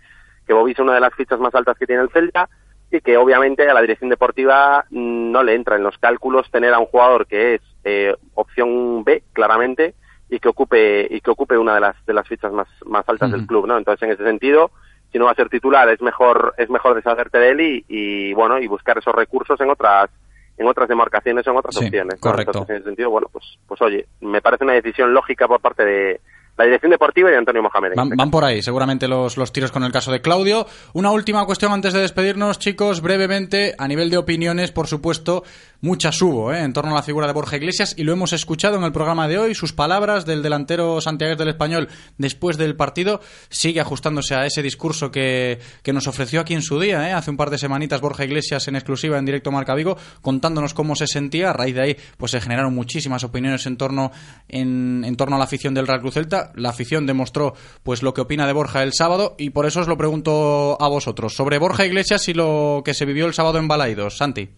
Que 0.44 0.54
Bobby 0.54 0.72
es 0.72 0.78
una 0.80 0.94
de 0.94 1.00
las 1.02 1.14
fichas 1.14 1.38
más 1.38 1.54
altas 1.54 1.78
que 1.78 1.86
tiene 1.86 2.02
el 2.02 2.10
Celta 2.10 2.48
y 2.90 3.00
que 3.00 3.16
obviamente 3.16 3.70
a 3.70 3.74
la 3.74 3.80
dirección 3.80 4.10
deportiva 4.10 4.86
no 4.90 5.44
le 5.44 5.54
entra 5.54 5.76
en 5.76 5.84
los 5.84 5.96
cálculos 5.98 6.50
tener 6.50 6.74
a 6.74 6.80
un 6.80 6.86
jugador 6.86 7.28
que 7.28 7.54
es 7.54 7.60
eh, 7.84 8.12
opción 8.34 9.04
B 9.04 9.22
claramente 9.34 9.94
y 10.28 10.40
que 10.40 10.48
ocupe 10.48 11.06
y 11.08 11.20
que 11.20 11.30
ocupe 11.30 11.56
una 11.56 11.74
de 11.74 11.80
las 11.80 12.04
de 12.04 12.12
las 12.12 12.26
fichas 12.26 12.52
más 12.52 12.66
más 12.86 13.08
altas 13.08 13.30
del 13.30 13.46
club, 13.46 13.68
¿no? 13.68 13.78
Entonces 13.78 14.02
en 14.02 14.14
ese 14.14 14.24
sentido 14.24 14.72
si 15.16 15.18
no 15.18 15.24
va 15.24 15.30
a 15.30 15.34
ser 15.34 15.48
titular 15.48 15.88
es 15.88 16.02
mejor 16.02 16.52
es 16.58 16.68
mejor 16.68 16.94
deshacerte 16.94 17.38
de 17.38 17.48
él 17.48 17.60
y, 17.62 17.84
y, 17.88 18.34
bueno 18.34 18.58
y 18.58 18.66
buscar 18.66 18.98
esos 18.98 19.14
recursos 19.14 19.58
en 19.62 19.70
otras 19.70 20.10
en 20.58 20.66
otras 20.68 20.88
demarcaciones 20.90 21.46
en 21.46 21.56
otras 21.56 21.74
Sí, 21.74 21.86
opciones 21.86 22.16
¿no? 22.16 22.20
correcto. 22.20 22.50
Entonces, 22.50 22.68
en 22.68 22.76
ese 22.76 22.84
sentido 22.90 23.08
bueno 23.08 23.28
pues 23.32 23.58
pues 23.66 23.80
oye 23.80 24.04
me 24.20 24.42
parece 24.42 24.64
una 24.64 24.74
decisión 24.74 25.14
lógica 25.14 25.48
por 25.48 25.60
parte 25.60 25.86
de 25.86 26.20
la 26.56 26.64
dirección 26.64 26.90
deportiva 26.90 27.28
y 27.28 27.32
de 27.32 27.38
Antonio 27.38 27.62
Mohamed 27.62 27.92
van 28.16 28.30
por 28.30 28.44
ahí, 28.44 28.62
seguramente 28.62 29.08
los, 29.08 29.36
los 29.36 29.52
tiros 29.52 29.70
con 29.70 29.84
el 29.84 29.92
caso 29.92 30.10
de 30.10 30.20
Claudio. 30.20 30.66
Una 30.94 31.10
última 31.10 31.44
cuestión 31.44 31.72
antes 31.72 31.92
de 31.92 32.00
despedirnos, 32.00 32.58
chicos, 32.58 33.02
brevemente, 33.02 33.74
a 33.78 33.86
nivel 33.86 34.10
de 34.10 34.16
opiniones, 34.16 34.72
por 34.72 34.86
supuesto, 34.86 35.44
muchas 35.80 36.20
hubo 36.22 36.52
¿eh? 36.52 36.62
en 36.62 36.72
torno 36.72 36.92
a 36.92 36.94
la 36.94 37.02
figura 37.02 37.26
de 37.26 37.32
Borja 37.32 37.56
Iglesias 37.56 37.94
y 37.96 38.04
lo 38.04 38.12
hemos 38.12 38.32
escuchado 38.32 38.76
en 38.76 38.84
el 38.84 38.92
programa 38.92 39.28
de 39.28 39.38
hoy, 39.38 39.54
sus 39.54 39.72
palabras 39.72 40.24
del 40.24 40.42
delantero 40.42 41.00
Santiago 41.00 41.36
del 41.36 41.48
Español 41.48 41.88
después 42.16 42.56
del 42.56 42.76
partido, 42.76 43.20
sigue 43.48 43.80
ajustándose 43.80 44.34
a 44.34 44.46
ese 44.46 44.62
discurso 44.62 45.10
que, 45.10 45.58
que 45.82 45.92
nos 45.92 46.06
ofreció 46.06 46.40
aquí 46.40 46.54
en 46.54 46.62
su 46.62 46.80
día, 46.80 47.08
¿eh? 47.08 47.12
hace 47.12 47.30
un 47.30 47.36
par 47.36 47.50
de 47.50 47.58
semanitas 47.58 48.00
Borja 48.00 48.24
Iglesias 48.24 48.66
en 48.68 48.76
exclusiva 48.76 49.18
en 49.18 49.26
directo 49.26 49.52
Marca 49.52 49.74
Vigo, 49.74 49.98
contándonos 50.22 50.72
cómo 50.72 50.96
se 50.96 51.06
sentía, 51.06 51.50
a 51.50 51.52
raíz 51.52 51.74
de 51.74 51.82
ahí 51.82 51.96
pues 52.16 52.32
se 52.32 52.40
generaron 52.40 52.74
muchísimas 52.74 53.24
opiniones 53.24 53.66
en 53.66 53.76
torno, 53.76 54.10
en, 54.48 55.04
en 55.04 55.16
torno 55.16 55.36
a 55.36 55.38
la 55.38 55.44
afición 55.44 55.74
del 55.74 55.86
Real 55.86 56.00
Cruz 56.00 56.14
Celta, 56.14 56.45
la 56.54 56.70
afición 56.70 57.06
demostró 57.06 57.54
pues 57.82 58.02
lo 58.02 58.14
que 58.14 58.20
opina 58.20 58.46
de 58.46 58.52
Borja 58.52 58.82
el 58.82 58.92
sábado 58.92 59.34
y 59.38 59.50
por 59.50 59.66
eso 59.66 59.80
os 59.80 59.88
lo 59.88 59.96
pregunto 59.96 60.76
a 60.80 60.88
vosotros, 60.88 61.34
sobre 61.34 61.58
Borja 61.58 61.86
Iglesias 61.86 62.28
y 62.28 62.34
lo 62.34 62.82
que 62.84 62.94
se 62.94 63.04
vivió 63.04 63.26
el 63.26 63.34
sábado 63.34 63.58
en 63.58 63.68
Balaidos, 63.68 64.16
Santi. 64.16 64.48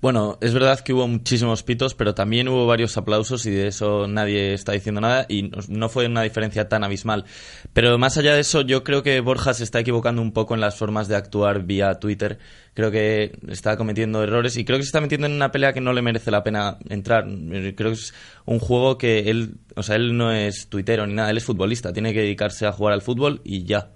Bueno, 0.00 0.38
es 0.40 0.54
verdad 0.54 0.78
que 0.78 0.92
hubo 0.92 1.08
muchísimos 1.08 1.64
pitos, 1.64 1.94
pero 1.96 2.14
también 2.14 2.46
hubo 2.46 2.66
varios 2.66 2.96
aplausos 2.96 3.44
y 3.46 3.50
de 3.50 3.66
eso 3.66 4.06
nadie 4.06 4.54
está 4.54 4.70
diciendo 4.70 5.00
nada 5.00 5.26
y 5.28 5.50
no- 5.68 5.88
fue 5.88 6.06
una 6.06 6.22
diferencia 6.22 6.68
tan 6.68 6.84
abismal. 6.84 7.24
Pero 7.72 7.98
más 7.98 8.16
allá 8.16 8.32
de 8.34 8.40
eso, 8.40 8.60
yo 8.60 8.84
creo 8.84 9.02
que 9.02 9.18
Borja 9.18 9.54
se 9.54 9.64
está 9.64 9.80
equivocando 9.80 10.22
un 10.22 10.30
poco 10.32 10.54
en 10.54 10.60
las 10.60 10.76
formas 10.76 11.08
de 11.08 11.16
actuar 11.16 11.64
vía 11.64 11.94
Twitter. 11.98 12.38
Creo 12.74 12.92
que 12.92 13.32
está 13.48 13.76
cometiendo 13.76 14.22
errores 14.22 14.56
y 14.56 14.64
creo 14.64 14.78
que 14.78 14.84
se 14.84 14.88
está 14.90 15.00
metiendo 15.00 15.26
en 15.26 15.32
una 15.32 15.50
pelea 15.50 15.72
que 15.72 15.80
no 15.80 15.92
le 15.92 16.00
merece 16.00 16.30
la 16.30 16.44
pena 16.44 16.78
entrar. 16.88 17.24
Creo 17.26 17.90
que 17.90 17.94
es 17.98 18.14
un 18.44 18.60
juego 18.60 18.98
que 18.98 19.30
él, 19.30 19.56
o 19.74 19.82
sea, 19.82 19.96
él 19.96 20.16
no 20.16 20.30
es 20.30 20.68
tuitero 20.68 21.08
ni 21.08 21.14
nada, 21.14 21.30
él 21.30 21.38
es 21.38 21.44
futbolista, 21.44 21.92
tiene 21.92 22.12
que 22.12 22.20
dedicarse 22.20 22.66
a 22.66 22.72
jugar 22.72 22.94
al 22.94 23.02
fútbol 23.02 23.40
y 23.42 23.64
ya. 23.64 23.90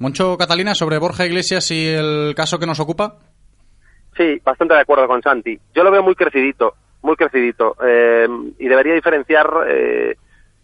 Moncho 0.00 0.36
Catalina, 0.36 0.74
sobre 0.74 0.98
Borja 0.98 1.24
Iglesias 1.24 1.70
y 1.70 1.86
el 1.86 2.34
caso 2.36 2.58
que 2.58 2.66
nos 2.66 2.78
ocupa. 2.78 3.20
Sí, 4.18 4.38
bastante 4.44 4.74
de 4.74 4.80
acuerdo 4.80 5.06
con 5.06 5.22
Santi. 5.22 5.58
Yo 5.74 5.84
lo 5.84 5.90
veo 5.92 6.02
muy 6.02 6.14
crecidito, 6.16 6.74
muy 7.02 7.16
crecidito. 7.16 7.76
eh, 7.82 8.28
y 8.58 8.68
debería 8.68 8.92
diferenciar 8.94 9.48
eh, 9.68 10.16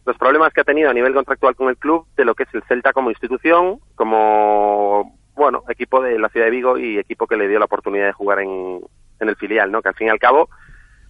los 0.05 0.19
problemas 0.19 0.53
que 0.53 0.61
ha 0.61 0.65
tenido 0.65 0.91
a 0.91 0.93
nivel 0.93 1.15
contractual 1.15 1.55
con 1.55 1.69
el 1.69 1.77
club 1.79 2.05
de 2.17 2.25
lo 2.25 2.35
que 2.35 2.43
es 2.43 2.49
el 2.53 2.65
Celta 2.65 2.93
como 2.93 3.11
institución, 3.11 3.79
como, 3.95 5.17
bueno, 5.37 5.63
equipo 5.69 6.03
de 6.03 6.19
la 6.19 6.29
ciudad 6.31 6.47
de 6.47 6.51
Vigo 6.51 6.77
y 6.79 6.99
equipo 6.99 7.29
que 7.29 7.37
le 7.37 7.49
dio 7.49 7.61
la 7.61 7.65
oportunidad 7.67 8.07
de 8.07 8.13
jugar 8.13 8.41
en, 8.41 8.81
el 9.21 9.37
filial, 9.37 9.73
¿no? 9.73 9.81
Que 9.81 9.89
al 9.89 9.95
fin 9.95 10.09
y 10.09 10.11
al 10.11 10.19
cabo 10.19 10.51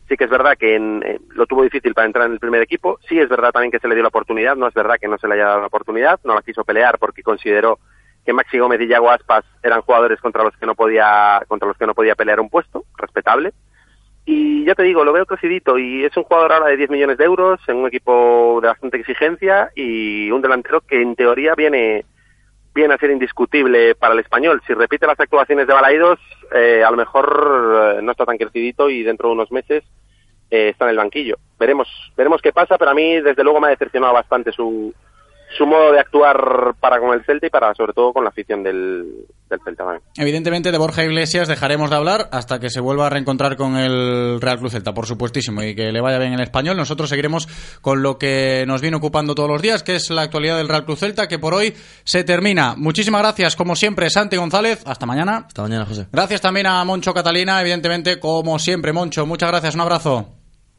sí 0.09 0.17
que 0.17 0.25
es 0.25 0.31
verdad 0.31 0.57
que 0.57 0.77
en- 0.77 1.03
eh, 1.05 1.19
lo 1.31 1.47
tuvo 1.47 1.65
difícil 1.65 1.95
para 1.95 2.07
entrar 2.07 2.27
en 2.27 2.33
el 2.35 2.39
primer 2.39 2.63
equipo. 2.63 3.01
Sí 3.09 3.19
es 3.19 3.29
verdad 3.29 3.51
también 3.51 3.73
que 3.73 3.81
se 3.81 3.89
le 3.89 3.95
dio 3.97 4.03
la 4.03 4.09
oportunidad. 4.11 4.55
No 4.55 4.69
es 4.69 4.75
verdad 4.75 4.99
que 5.01 5.09
no 5.09 5.19
se 5.19 5.27
le 5.27 5.35
haya 5.35 5.47
dado 5.47 5.61
la 5.63 5.67
oportunidad. 5.67 6.21
No 6.23 6.35
la 6.35 6.43
quiso 6.43 6.63
pelear 6.63 6.99
porque 7.01 7.25
consideró 7.25 7.81
que 8.25 8.33
Maxi 8.33 8.59
Gómez 8.59 8.81
y 8.81 8.89
Yago 8.89 9.11
Aspas 9.11 9.45
eran 9.63 9.83
jugadores 9.83 10.21
contra 10.21 10.43
los 10.43 10.57
que 10.57 10.67
no 10.67 10.75
podía 10.75 11.43
contra 11.49 11.69
los 11.69 11.77
que 11.77 11.87
no 11.87 11.95
podía 11.95 12.15
pelear 12.15 12.41
un 12.41 12.51
puesto, 12.51 12.85
respetable. 12.97 13.53
Y 14.27 14.65
ya 14.65 14.75
te 14.75 14.83
digo, 14.83 15.05
lo 15.05 15.13
veo 15.13 15.27
crecidito 15.27 15.79
y 15.79 16.05
es 16.05 16.17
un 16.17 16.23
jugador 16.23 16.53
ahora 16.53 16.69
de 16.69 16.79
10 16.79 16.91
millones 16.91 17.19
de 17.19 17.25
euros 17.25 17.61
en 17.69 17.77
un 17.77 17.87
equipo 17.87 18.59
de 18.63 18.69
bastante 18.69 18.97
exigencia 18.97 19.71
y 19.75 20.31
un 20.31 20.41
delantero 20.41 20.81
que 20.81 21.03
en 21.03 21.15
teoría 21.15 21.55
viene 21.55 22.07
viene 22.75 22.95
a 22.95 22.99
ser 22.99 23.11
indiscutible 23.11 23.95
para 23.95 24.15
el 24.15 24.21
español. 24.21 24.61
Si 24.67 24.75
repite 24.75 25.07
las 25.07 25.21
actuaciones 25.21 25.67
de 25.67 25.75
Balaidos, 25.75 26.19
eh, 26.53 26.83
a 26.83 26.91
lo 26.91 26.97
mejor 26.97 27.97
eh, 27.99 28.03
no 28.03 28.11
está 28.11 28.25
tan 28.25 28.37
crecidito 28.37 28.91
y 28.91 29.05
dentro 29.05 29.29
de 29.29 29.35
unos 29.35 29.53
meses 29.53 29.85
eh, 30.51 30.71
está 30.71 30.87
en 30.87 30.91
el 30.91 30.97
banquillo. 30.97 31.37
Veremos, 31.59 31.89
veremos 32.17 32.43
qué 32.43 32.53
pasa, 32.53 32.77
pero 32.77 32.91
a 32.91 32.95
mí 32.95 33.21
desde 33.21 33.45
luego 33.45 33.61
me 33.61 33.69
ha 33.69 33.71
decepcionado 33.71 34.13
bastante 34.13 34.51
su, 34.51 34.93
su 35.57 35.67
modo 35.67 35.93
de 35.93 36.01
actuar 36.01 36.75
para 36.81 36.99
con 37.01 37.15
el 37.15 37.25
Celta 37.25 37.47
y 37.47 37.51
para 37.51 37.75
sobre 37.75 37.93
todo 37.93 38.13
con 38.13 38.25
la 38.25 38.31
afición 38.31 38.63
del, 38.63 39.27
del 39.49 39.61
Celta 39.65 39.85
también. 39.85 40.03
Evidentemente 40.17 40.73
de 40.73 40.79
Borja 40.79 41.05
Iglesias 41.05 41.49
dejaremos 41.49 41.91
de 41.91 41.97
hablar 41.97 42.29
hasta 42.33 42.59
que 42.61 42.71
se 42.71 42.81
vuelva 42.81 43.07
a 43.07 43.11
reencontrar 43.11 43.57
con 43.57 43.77
el 43.77 44.41
Real 44.41 44.59
Cruz 44.59 44.73
Celta, 44.73 44.95
por 44.95 45.07
supuestísimo, 45.07 45.63
y 45.63 45.75
que 45.75 45.93
le 45.93 46.01
vaya 46.01 46.19
bien 46.19 46.33
en 46.35 46.41
español. 46.41 46.77
Nosotros 46.77 47.09
seguiremos 47.09 47.49
con 47.81 48.03
lo 48.03 48.19
que 48.19 48.65
nos 48.67 48.81
viene 48.81 48.97
ocupando 48.97 49.35
todos 49.35 49.49
los 49.49 49.63
días, 49.63 49.83
que 49.83 49.97
es 49.97 50.11
la 50.11 50.23
actualidad 50.23 50.57
del 50.57 50.69
Real 50.69 50.85
Cruz 50.85 51.01
Celta, 51.01 51.29
que 51.29 51.39
por 51.39 51.55
hoy 51.55 51.75
se 52.05 52.25
termina. 52.25 52.75
Muchísimas 52.77 53.23
gracias, 53.23 53.57
como 53.57 53.77
siempre, 53.77 54.11
Santi 54.11 54.37
González. 54.37 54.83
Hasta 54.87 55.07
mañana. 55.07 55.45
Hasta 55.47 55.63
mañana, 55.63 55.87
José. 55.87 56.07
Gracias 56.13 56.41
también 56.41 56.67
a 56.67 56.85
Moncho 56.85 57.15
Catalina, 57.15 57.61
evidentemente, 57.61 58.19
como 58.19 58.59
siempre, 58.59 58.93
Moncho. 58.93 59.27
Muchas 59.27 59.51
gracias, 59.51 59.75
un 59.75 59.81
abrazo. 59.81 60.34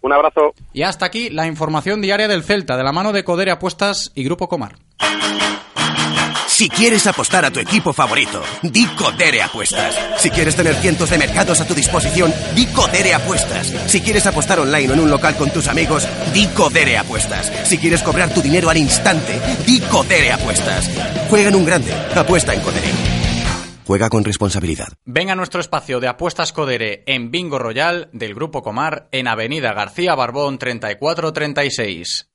Un 0.05 0.13
abrazo. 0.13 0.53
Y 0.71 0.83
hasta 0.83 1.07
aquí 1.07 1.31
la 1.31 1.47
información 1.47 1.99
diaria 1.99 2.27
del 2.27 2.43
Celta, 2.43 2.77
de 2.77 2.83
la 2.83 2.91
mano 2.91 3.11
de 3.11 3.23
Codere 3.23 3.49
Apuestas 3.49 4.11
y 4.13 4.23
Grupo 4.23 4.47
Comar. 4.47 4.75
Si 6.45 6.69
quieres 6.69 7.07
apostar 7.07 7.43
a 7.43 7.49
tu 7.49 7.59
equipo 7.59 7.91
favorito, 7.91 8.43
di 8.61 8.85
Codere 8.85 9.41
Apuestas. 9.41 9.99
Si 10.17 10.29
quieres 10.29 10.55
tener 10.55 10.75
cientos 10.75 11.09
de 11.09 11.17
mercados 11.17 11.59
a 11.59 11.65
tu 11.65 11.73
disposición, 11.73 12.31
di 12.53 12.67
Codere 12.67 13.15
Apuestas. 13.15 13.73
Si 13.87 13.99
quieres 13.99 14.27
apostar 14.27 14.59
online 14.59 14.91
o 14.91 14.93
en 14.93 14.99
un 14.99 15.09
local 15.09 15.35
con 15.37 15.49
tus 15.49 15.67
amigos, 15.67 16.07
di 16.31 16.45
Codere 16.49 16.99
Apuestas. 16.99 17.51
Si 17.67 17.79
quieres 17.79 18.03
cobrar 18.03 18.31
tu 18.31 18.43
dinero 18.43 18.69
al 18.69 18.77
instante, 18.77 19.41
di 19.65 19.79
Codere 19.81 20.31
Apuestas. 20.31 20.87
Juega 21.31 21.49
en 21.49 21.55
un 21.55 21.65
grande, 21.65 21.91
apuesta 22.15 22.53
en 22.53 22.61
Codere. 22.61 23.14
Juega 23.85 24.09
con 24.09 24.23
responsabilidad. 24.23 24.87
Venga 25.05 25.33
a 25.33 25.35
nuestro 25.35 25.61
espacio 25.61 25.99
de 25.99 26.07
apuestas 26.07 26.51
Codere 26.53 27.03
en 27.05 27.29
Bingo 27.31 27.59
Royal 27.59 28.09
del 28.13 28.33
Grupo 28.33 28.63
Comar 28.63 29.07
en 29.11 29.27
Avenida 29.27 29.73
García 29.73 30.15
Barbón 30.15 30.57
3436. 30.57 32.31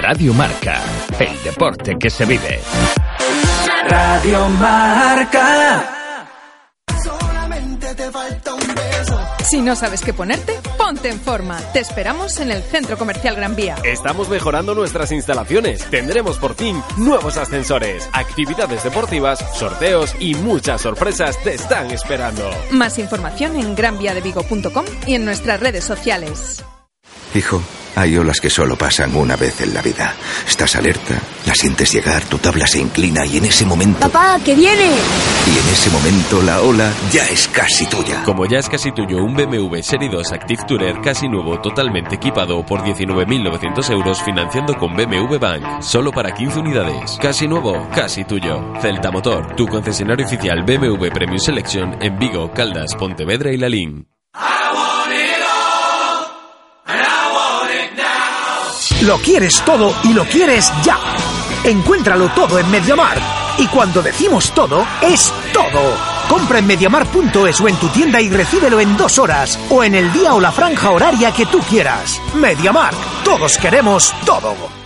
Radio 0.00 0.34
Marca, 0.34 0.82
el 1.18 1.42
deporte 1.44 1.96
que 1.98 2.10
se 2.10 2.26
vive. 2.26 2.60
Radio 3.88 4.48
Marca. 4.48 5.95
Si 9.48 9.60
no 9.60 9.76
sabes 9.76 10.02
qué 10.02 10.12
ponerte, 10.12 10.54
ponte 10.76 11.08
en 11.08 11.20
forma. 11.20 11.60
Te 11.72 11.78
esperamos 11.78 12.40
en 12.40 12.50
el 12.50 12.64
Centro 12.64 12.98
Comercial 12.98 13.36
Gran 13.36 13.54
Vía. 13.54 13.76
Estamos 13.84 14.28
mejorando 14.28 14.74
nuestras 14.74 15.12
instalaciones. 15.12 15.88
Tendremos 15.88 16.38
por 16.38 16.56
fin 16.56 16.82
nuevos 16.96 17.36
ascensores, 17.36 18.08
actividades 18.12 18.82
deportivas, 18.82 19.38
sorteos 19.54 20.16
y 20.18 20.34
muchas 20.34 20.80
sorpresas 20.80 21.40
te 21.44 21.54
están 21.54 21.92
esperando. 21.92 22.50
Más 22.72 22.98
información 22.98 23.54
en 23.54 23.76
granviadevigo.com 23.76 24.84
y 25.06 25.14
en 25.14 25.24
nuestras 25.24 25.60
redes 25.60 25.84
sociales. 25.84 26.64
Hijo, 27.32 27.62
hay 27.96 28.16
olas 28.18 28.40
que 28.40 28.50
solo 28.50 28.76
pasan 28.76 29.16
una 29.16 29.36
vez 29.36 29.60
en 29.62 29.72
la 29.72 29.80
vida. 29.80 30.14
Estás 30.46 30.76
alerta, 30.76 31.14
la 31.46 31.54
sientes 31.54 31.90
llegar, 31.92 32.22
tu 32.24 32.36
tabla 32.38 32.66
se 32.66 32.78
inclina 32.78 33.24
y 33.24 33.38
en 33.38 33.46
ese 33.46 33.64
momento... 33.64 34.00
¡Papá, 34.00 34.38
que 34.44 34.54
viene! 34.54 34.84
Y 34.84 35.58
en 35.58 35.68
ese 35.72 35.90
momento 35.90 36.42
la 36.42 36.60
ola 36.60 36.92
ya 37.10 37.26
es 37.28 37.48
casi 37.48 37.86
tuya. 37.86 38.22
Como 38.24 38.44
ya 38.44 38.58
es 38.58 38.68
casi 38.68 38.92
tuyo 38.92 39.24
un 39.24 39.34
BMW 39.34 39.80
Serie 39.80 40.10
2 40.10 40.32
Active 40.32 40.62
Tourer 40.68 41.00
casi 41.00 41.26
nuevo, 41.26 41.58
totalmente 41.60 42.16
equipado 42.16 42.64
por 42.66 42.82
19.900 42.82 43.90
euros 43.90 44.22
financiando 44.22 44.74
con 44.74 44.94
BMW 44.94 45.38
Bank. 45.38 45.80
Solo 45.80 46.12
para 46.12 46.34
15 46.34 46.58
unidades. 46.58 47.18
Casi 47.20 47.48
nuevo, 47.48 47.88
casi 47.94 48.24
tuyo. 48.24 48.74
Celta 48.82 49.10
Motor, 49.10 49.56
tu 49.56 49.66
concesionario 49.66 50.26
oficial 50.26 50.62
BMW 50.64 51.08
Premium 51.08 51.38
Selection 51.38 51.96
en 52.02 52.18
Vigo, 52.18 52.52
Caldas, 52.52 52.94
Pontevedra 52.94 53.52
y 53.52 53.56
Lalín. 53.56 54.15
Lo 59.02 59.18
quieres 59.18 59.62
todo 59.62 59.94
y 60.04 60.14
lo 60.14 60.24
quieres 60.24 60.72
ya. 60.82 60.98
Encuéntralo 61.64 62.30
todo 62.30 62.58
en 62.58 62.70
Mediamar. 62.70 63.20
Y 63.58 63.66
cuando 63.66 64.02
decimos 64.02 64.52
todo, 64.52 64.86
es 65.02 65.32
todo. 65.52 65.94
Compra 66.28 66.58
en 66.58 66.66
mediamar.es 66.66 67.60
o 67.60 67.68
en 67.68 67.76
tu 67.76 67.88
tienda 67.88 68.20
y 68.20 68.30
recíbelo 68.30 68.80
en 68.80 68.96
dos 68.96 69.18
horas. 69.18 69.58
O 69.70 69.84
en 69.84 69.94
el 69.94 70.12
día 70.12 70.34
o 70.34 70.40
la 70.40 70.50
franja 70.50 70.90
horaria 70.90 71.30
que 71.30 71.46
tú 71.46 71.60
quieras. 71.60 72.20
Mediamar. 72.34 72.94
Todos 73.22 73.58
queremos 73.58 74.14
todo. 74.24 74.85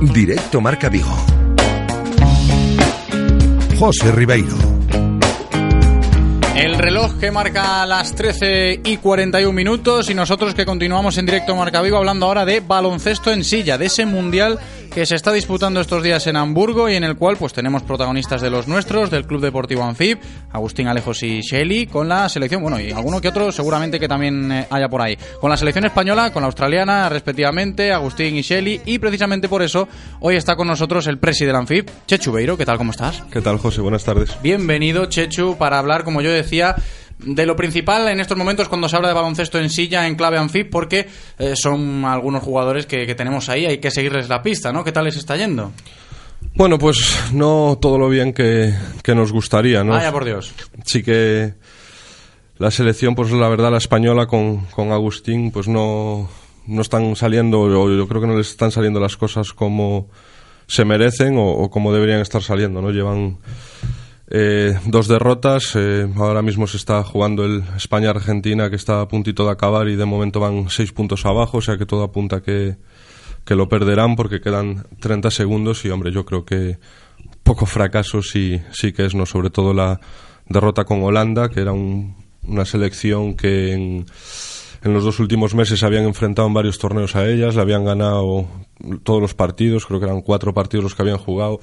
Directo 0.00 0.62
Marca 0.62 0.88
Vigo. 0.88 1.14
José 3.78 4.10
Ribeiro. 4.12 4.56
El 6.56 6.78
reloj 6.78 7.18
que 7.18 7.30
marca 7.30 7.84
las 7.84 8.14
13 8.14 8.80
y 8.82 8.96
41 8.96 9.52
minutos 9.52 10.08
y 10.08 10.14
nosotros 10.14 10.54
que 10.54 10.64
continuamos 10.64 11.18
en 11.18 11.26
directo 11.26 11.54
Marca 11.54 11.82
Vigo 11.82 11.98
hablando 11.98 12.26
ahora 12.26 12.46
de 12.46 12.60
baloncesto 12.60 13.30
en 13.30 13.44
silla, 13.44 13.76
de 13.76 13.86
ese 13.86 14.06
mundial 14.06 14.58
que 14.90 15.06
se 15.06 15.14
está 15.14 15.32
disputando 15.32 15.80
estos 15.80 16.02
días 16.02 16.26
en 16.26 16.36
Hamburgo 16.36 16.88
y 16.88 16.96
en 16.96 17.04
el 17.04 17.16
cual 17.16 17.36
pues 17.36 17.52
tenemos 17.52 17.82
protagonistas 17.82 18.40
de 18.40 18.50
los 18.50 18.66
nuestros, 18.66 19.10
del 19.10 19.24
Club 19.24 19.40
Deportivo 19.40 19.84
Anfib, 19.84 20.18
Agustín 20.50 20.88
Alejos 20.88 21.22
y 21.22 21.40
Shelly, 21.40 21.86
con 21.86 22.08
la 22.08 22.28
selección, 22.28 22.60
bueno, 22.60 22.80
y 22.80 22.90
alguno 22.90 23.20
que 23.20 23.28
otro 23.28 23.52
seguramente 23.52 24.00
que 24.00 24.08
también 24.08 24.50
eh, 24.50 24.66
haya 24.70 24.88
por 24.88 25.00
ahí, 25.00 25.16
con 25.40 25.48
la 25.48 25.56
selección 25.56 25.84
española, 25.84 26.32
con 26.32 26.42
la 26.42 26.46
australiana 26.46 27.08
respectivamente, 27.08 27.92
Agustín 27.92 28.36
y 28.36 28.42
Shelly, 28.42 28.80
y 28.84 28.98
precisamente 28.98 29.48
por 29.48 29.62
eso 29.62 29.88
hoy 30.20 30.36
está 30.36 30.56
con 30.56 30.66
nosotros 30.66 31.06
el 31.06 31.18
presi 31.18 31.44
del 31.44 31.56
Anfib, 31.56 31.88
Chechu 32.06 32.32
Beiro, 32.32 32.56
¿qué 32.56 32.66
tal, 32.66 32.78
cómo 32.78 32.90
estás? 32.90 33.22
¿Qué 33.30 33.40
tal, 33.40 33.58
José? 33.58 33.80
Buenas 33.80 34.04
tardes. 34.04 34.36
Bienvenido, 34.42 35.06
Chechu, 35.06 35.56
para 35.56 35.78
hablar, 35.78 36.02
como 36.02 36.20
yo 36.20 36.30
decía, 36.30 36.74
de 37.24 37.46
lo 37.46 37.56
principal 37.56 38.08
en 38.08 38.20
estos 38.20 38.36
momentos 38.36 38.68
cuando 38.68 38.88
se 38.88 38.96
habla 38.96 39.08
de 39.08 39.14
baloncesto 39.14 39.58
en 39.58 39.70
silla 39.70 40.06
en 40.06 40.14
clave 40.14 40.38
Anfib, 40.38 40.70
porque 40.70 41.08
eh, 41.38 41.54
son 41.54 42.04
algunos 42.04 42.42
jugadores 42.42 42.86
que, 42.86 43.06
que 43.06 43.14
tenemos 43.14 43.48
ahí, 43.48 43.66
hay 43.66 43.78
que 43.78 43.90
seguirles 43.90 44.28
la 44.28 44.42
pista, 44.42 44.72
¿no? 44.72 44.84
¿Qué 44.84 44.92
tal 44.92 45.04
les 45.04 45.16
está 45.16 45.36
yendo? 45.36 45.72
Bueno, 46.54 46.78
pues 46.78 47.30
no 47.32 47.78
todo 47.80 47.98
lo 47.98 48.08
bien 48.08 48.32
que, 48.32 48.74
que 49.02 49.14
nos 49.14 49.32
gustaría, 49.32 49.84
¿no? 49.84 49.92
Vaya 49.92 50.12
por 50.12 50.24
Dios. 50.24 50.52
Sí 50.84 51.02
que 51.02 51.54
la 52.58 52.70
selección, 52.70 53.14
pues 53.14 53.30
la 53.30 53.48
verdad, 53.48 53.70
la 53.70 53.78
española 53.78 54.26
con, 54.26 54.66
con 54.66 54.92
Agustín, 54.92 55.50
pues 55.50 55.68
no, 55.68 56.28
no 56.66 56.82
están 56.82 57.16
saliendo, 57.16 57.60
o 57.60 57.90
yo 57.90 58.08
creo 58.08 58.20
que 58.20 58.26
no 58.26 58.36
les 58.36 58.50
están 58.50 58.70
saliendo 58.70 59.00
las 59.00 59.16
cosas 59.16 59.52
como 59.52 60.08
se 60.66 60.84
merecen 60.84 61.36
o, 61.36 61.48
o 61.48 61.70
como 61.70 61.92
deberían 61.92 62.20
estar 62.20 62.42
saliendo, 62.42 62.82
¿no? 62.82 62.90
Llevan 62.90 63.38
eh, 64.30 64.78
dos 64.86 65.08
derrotas, 65.08 65.72
eh, 65.74 66.08
ahora 66.16 66.40
mismo 66.42 66.66
se 66.66 66.76
está 66.76 67.02
jugando 67.02 67.44
el 67.44 67.64
España-Argentina 67.76 68.70
que 68.70 68.76
está 68.76 69.00
a 69.00 69.08
puntito 69.08 69.44
de 69.44 69.50
acabar 69.50 69.88
y 69.88 69.96
de 69.96 70.04
momento 70.04 70.38
van 70.40 70.70
seis 70.70 70.92
puntos 70.92 71.26
abajo, 71.26 71.58
o 71.58 71.60
sea 71.60 71.76
que 71.76 71.86
todo 71.86 72.04
apunta 72.04 72.40
que, 72.40 72.76
que 73.44 73.54
lo 73.56 73.68
perderán 73.68 74.14
porque 74.16 74.40
quedan 74.40 74.86
30 75.00 75.30
segundos 75.30 75.84
y 75.84 75.90
hombre, 75.90 76.12
yo 76.12 76.24
creo 76.24 76.44
que 76.44 76.78
poco 77.42 77.66
fracaso 77.66 78.22
sí, 78.22 78.60
sí 78.70 78.92
que 78.92 79.06
es, 79.06 79.14
¿no? 79.14 79.26
Sobre 79.26 79.50
todo 79.50 79.74
la 79.74 80.00
derrota 80.46 80.84
con 80.84 81.02
Holanda, 81.02 81.48
que 81.48 81.60
era 81.60 81.72
un- 81.72 82.14
una 82.44 82.64
selección 82.64 83.34
que 83.34 83.72
en, 83.72 84.06
en 84.82 84.94
los 84.94 85.04
dos 85.04 85.18
últimos 85.20 85.54
meses 85.54 85.78
se 85.80 85.86
habían 85.86 86.04
enfrentado 86.04 86.48
en 86.48 86.54
varios 86.54 86.78
torneos 86.78 87.14
a 87.16 87.28
ellas, 87.28 87.54
le 87.56 87.60
habían 87.62 87.84
ganado 87.84 88.46
todos 89.02 89.20
los 89.20 89.34
partidos, 89.34 89.86
creo 89.86 90.00
que 90.00 90.06
eran 90.06 90.22
cuatro 90.22 90.54
partidos 90.54 90.84
los 90.84 90.94
que 90.94 91.02
habían 91.02 91.18
jugado 91.18 91.60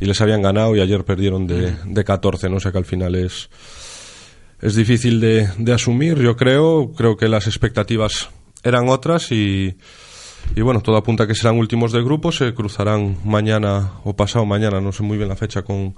y 0.00 0.06
les 0.06 0.20
habían 0.20 0.42
ganado 0.42 0.76
y 0.76 0.80
ayer 0.80 1.04
perdieron 1.04 1.46
de, 1.46 1.74
de 1.84 2.04
14, 2.04 2.48
no 2.48 2.60
sé 2.60 2.72
que 2.72 2.78
al 2.78 2.84
final 2.84 3.14
es 3.14 3.50
es 4.60 4.74
difícil 4.74 5.20
de, 5.20 5.48
de 5.56 5.72
asumir, 5.72 6.18
yo 6.18 6.36
creo, 6.36 6.92
creo 6.92 7.16
que 7.16 7.28
las 7.28 7.46
expectativas 7.46 8.28
eran 8.64 8.88
otras 8.88 9.30
y, 9.30 9.76
y 10.56 10.60
bueno, 10.62 10.80
todo 10.80 10.96
apunta 10.96 11.24
a 11.24 11.26
que 11.26 11.34
serán 11.34 11.58
últimos 11.58 11.92
de 11.92 12.02
grupo, 12.02 12.32
se 12.32 12.52
cruzarán 12.54 13.18
mañana 13.24 13.92
o 14.04 14.16
pasado 14.16 14.44
mañana, 14.46 14.80
no 14.80 14.90
sé 14.90 15.02
muy 15.02 15.16
bien 15.16 15.28
la 15.28 15.36
fecha 15.36 15.62
con 15.62 15.94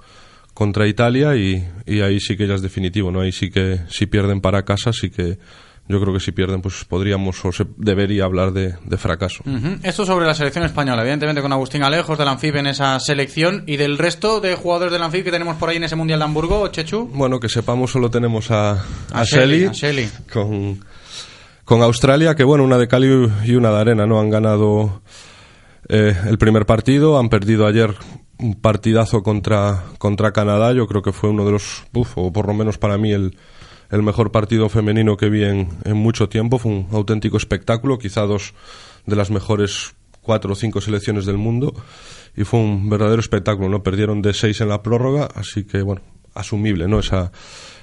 contra 0.53 0.85
Italia 0.85 1.35
y, 1.37 1.65
y 1.85 2.01
ahí 2.01 2.19
sí 2.19 2.35
que 2.35 2.45
ya 2.45 2.55
es 2.55 2.61
definitivo, 2.61 3.09
¿no? 3.09 3.21
Ahí 3.21 3.31
sí 3.31 3.49
que 3.49 3.79
si 3.89 4.05
pierden 4.05 4.41
para 4.41 4.63
casa, 4.63 4.91
sí 4.91 5.09
que 5.09 5.39
yo 5.87 5.99
creo 5.99 6.13
que 6.13 6.19
si 6.19 6.31
pierden 6.31 6.61
pues 6.61 6.85
podríamos 6.85 7.43
o 7.43 7.51
se 7.51 7.65
debería 7.77 8.23
hablar 8.23 8.53
de, 8.53 8.75
de 8.85 8.97
fracaso. 8.97 9.43
Esto 9.83 10.05
sobre 10.05 10.25
la 10.25 10.33
selección 10.33 10.63
española, 10.63 11.01
evidentemente 11.01 11.41
con 11.41 11.51
Agustín 11.51 11.83
Alejos 11.83 12.17
del 12.17 12.27
Anfib 12.27 12.55
en 12.57 12.67
esa 12.67 12.99
selección 12.99 13.63
y 13.67 13.77
del 13.77 13.97
resto 13.97 14.39
de 14.39 14.55
jugadores 14.55 14.93
del 14.93 15.01
Anfib 15.03 15.23
que 15.25 15.31
tenemos 15.31 15.57
por 15.57 15.69
ahí 15.69 15.77
en 15.77 15.83
ese 15.83 15.95
Mundial 15.95 16.19
de 16.19 16.25
Hamburgo, 16.25 16.67
Chechu. 16.69 17.09
Bueno, 17.13 17.39
que 17.39 17.49
sepamos, 17.49 17.91
solo 17.91 18.09
tenemos 18.09 18.51
a, 18.51 18.71
a, 18.71 18.79
A 19.13 19.23
Shelley, 19.23 19.59
Shelley 19.59 19.65
a 19.67 19.71
Shelley. 19.73 20.09
con, 20.31 20.79
con 21.65 21.81
Australia, 21.81 22.35
que 22.35 22.43
bueno, 22.43 22.63
una 22.63 22.77
de 22.77 22.87
Cali 22.87 23.07
y 23.45 23.55
una 23.55 23.71
de 23.71 23.81
arena, 23.81 24.05
¿no? 24.05 24.19
Han 24.19 24.29
ganado 24.29 25.01
eh, 25.89 26.15
el 26.25 26.37
primer 26.37 26.65
partido, 26.65 27.19
han 27.19 27.27
perdido 27.27 27.67
ayer 27.67 27.95
un 28.39 28.55
partidazo 28.55 29.23
contra, 29.23 29.83
contra 29.97 30.31
Canadá. 30.31 30.73
Yo 30.73 30.87
creo 30.87 31.01
que 31.01 31.11
fue 31.11 31.29
uno 31.29 31.45
de 31.45 31.51
los, 31.51 31.83
uf, 31.93 32.17
o 32.17 32.31
por 32.31 32.47
lo 32.47 32.53
menos 32.53 32.77
para 32.77 32.97
mí, 32.97 33.11
el, 33.11 33.35
el 33.91 34.01
mejor 34.03 34.31
partido 34.31 34.69
femenino 34.69 35.17
que 35.17 35.29
vi 35.29 35.43
en, 35.43 35.69
en 35.83 35.97
mucho 35.97 36.29
tiempo. 36.29 36.57
Fue 36.57 36.71
un 36.71 36.87
auténtico 36.91 37.37
espectáculo, 37.37 37.99
quizá 37.99 38.21
dos 38.21 38.53
de 39.05 39.15
las 39.15 39.29
mejores 39.31 39.93
cuatro 40.21 40.53
o 40.53 40.55
cinco 40.55 40.81
selecciones 40.81 41.25
del 41.25 41.37
mundo. 41.37 41.73
Y 42.35 42.43
fue 42.43 42.59
un 42.59 42.89
verdadero 42.89 43.19
espectáculo, 43.19 43.67
¿no? 43.69 43.83
Perdieron 43.83 44.21
de 44.21 44.33
seis 44.33 44.61
en 44.61 44.69
la 44.69 44.81
prórroga, 44.81 45.27
así 45.35 45.63
que, 45.65 45.81
bueno, 45.81 46.01
asumible, 46.33 46.87
¿no? 46.87 46.99
Esa, 46.99 47.31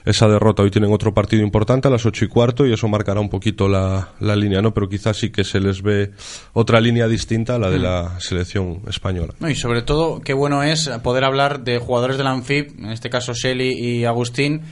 esa 0.06 0.26
derrota. 0.26 0.62
Hoy 0.62 0.70
tienen 0.70 0.90
otro 0.90 1.12
partido 1.12 1.42
importante 1.42 1.88
a 1.88 1.90
las 1.90 2.06
ocho 2.06 2.24
y 2.24 2.28
cuarto 2.28 2.64
y 2.66 2.72
eso 2.72 2.88
marcará 2.88 3.20
un 3.20 3.28
poquito 3.28 3.68
la, 3.68 4.12
la 4.20 4.34
línea, 4.36 4.62
¿no? 4.62 4.72
Pero 4.72 4.88
quizás 4.88 5.18
sí 5.18 5.28
que 5.28 5.44
se 5.44 5.60
les 5.60 5.82
ve 5.82 6.12
otra 6.54 6.80
línea 6.80 7.06
distinta 7.08 7.56
a 7.56 7.58
la 7.58 7.68
de 7.68 7.78
Mm. 7.78 7.82
la 7.82 8.20
selección 8.20 8.80
española. 8.88 9.34
No, 9.40 9.50
y 9.50 9.54
sobre 9.54 9.82
todo, 9.82 10.20
qué 10.20 10.32
bueno 10.32 10.62
es 10.62 10.88
poder 11.02 11.24
hablar 11.24 11.62
de 11.64 11.78
jugadores 11.78 12.16
del 12.16 12.28
Anfib, 12.28 12.72
en 12.78 12.90
este 12.90 13.10
caso 13.10 13.34
Shelly 13.34 13.74
y 13.74 14.04
Agustín, 14.06 14.62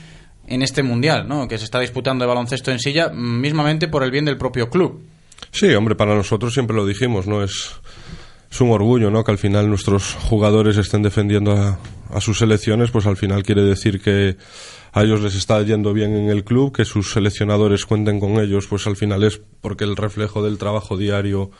en 0.47 0.61
este 0.61 0.81
mundial, 0.81 1.27
¿no? 1.27 1.47
Que 1.47 1.57
se 1.57 1.65
está 1.65 1.79
disputando 1.79 2.23
de 2.23 2.29
baloncesto 2.29 2.71
en 2.71 2.79
silla, 2.79 3.09
mismamente 3.09 3.87
por 3.87 4.03
el 4.03 4.11
bien 4.11 4.25
del 4.25 4.37
propio 4.37 4.69
club. 4.69 5.01
Sí, 5.51 5.73
hombre, 5.73 5.95
para 5.95 6.15
nosotros 6.15 6.53
siempre 6.53 6.75
lo 6.75 6.85
dijimos, 6.85 7.27
¿no? 7.27 7.43
Es, 7.43 7.75
es 8.49 8.61
un 8.61 8.71
orgullo, 8.71 9.11
¿no? 9.11 9.23
Que 9.23 9.31
al 9.31 9.37
final 9.37 9.69
nuestros 9.69 10.13
jugadores 10.13 10.77
estén 10.77 11.03
defendiendo 11.03 11.51
a, 11.51 11.79
a 12.13 12.21
sus 12.21 12.39
selecciones, 12.39 12.91
pues 12.91 13.05
al 13.05 13.17
final 13.17 13.43
quiere 13.43 13.63
decir 13.63 14.01
que 14.01 14.37
a 14.93 15.03
ellos 15.03 15.21
les 15.21 15.35
está 15.35 15.61
yendo 15.61 15.93
bien 15.93 16.15
en 16.15 16.29
el 16.29 16.43
club, 16.43 16.75
que 16.75 16.85
sus 16.85 17.11
seleccionadores 17.11 17.85
cuenten 17.85 18.19
con 18.19 18.39
ellos, 18.39 18.67
pues 18.67 18.87
al 18.87 18.95
final 18.95 19.23
es 19.23 19.39
porque 19.61 19.83
el 19.83 19.95
reflejo 19.95 20.43
del 20.43 20.57
trabajo 20.57 20.97
diario 20.97 21.51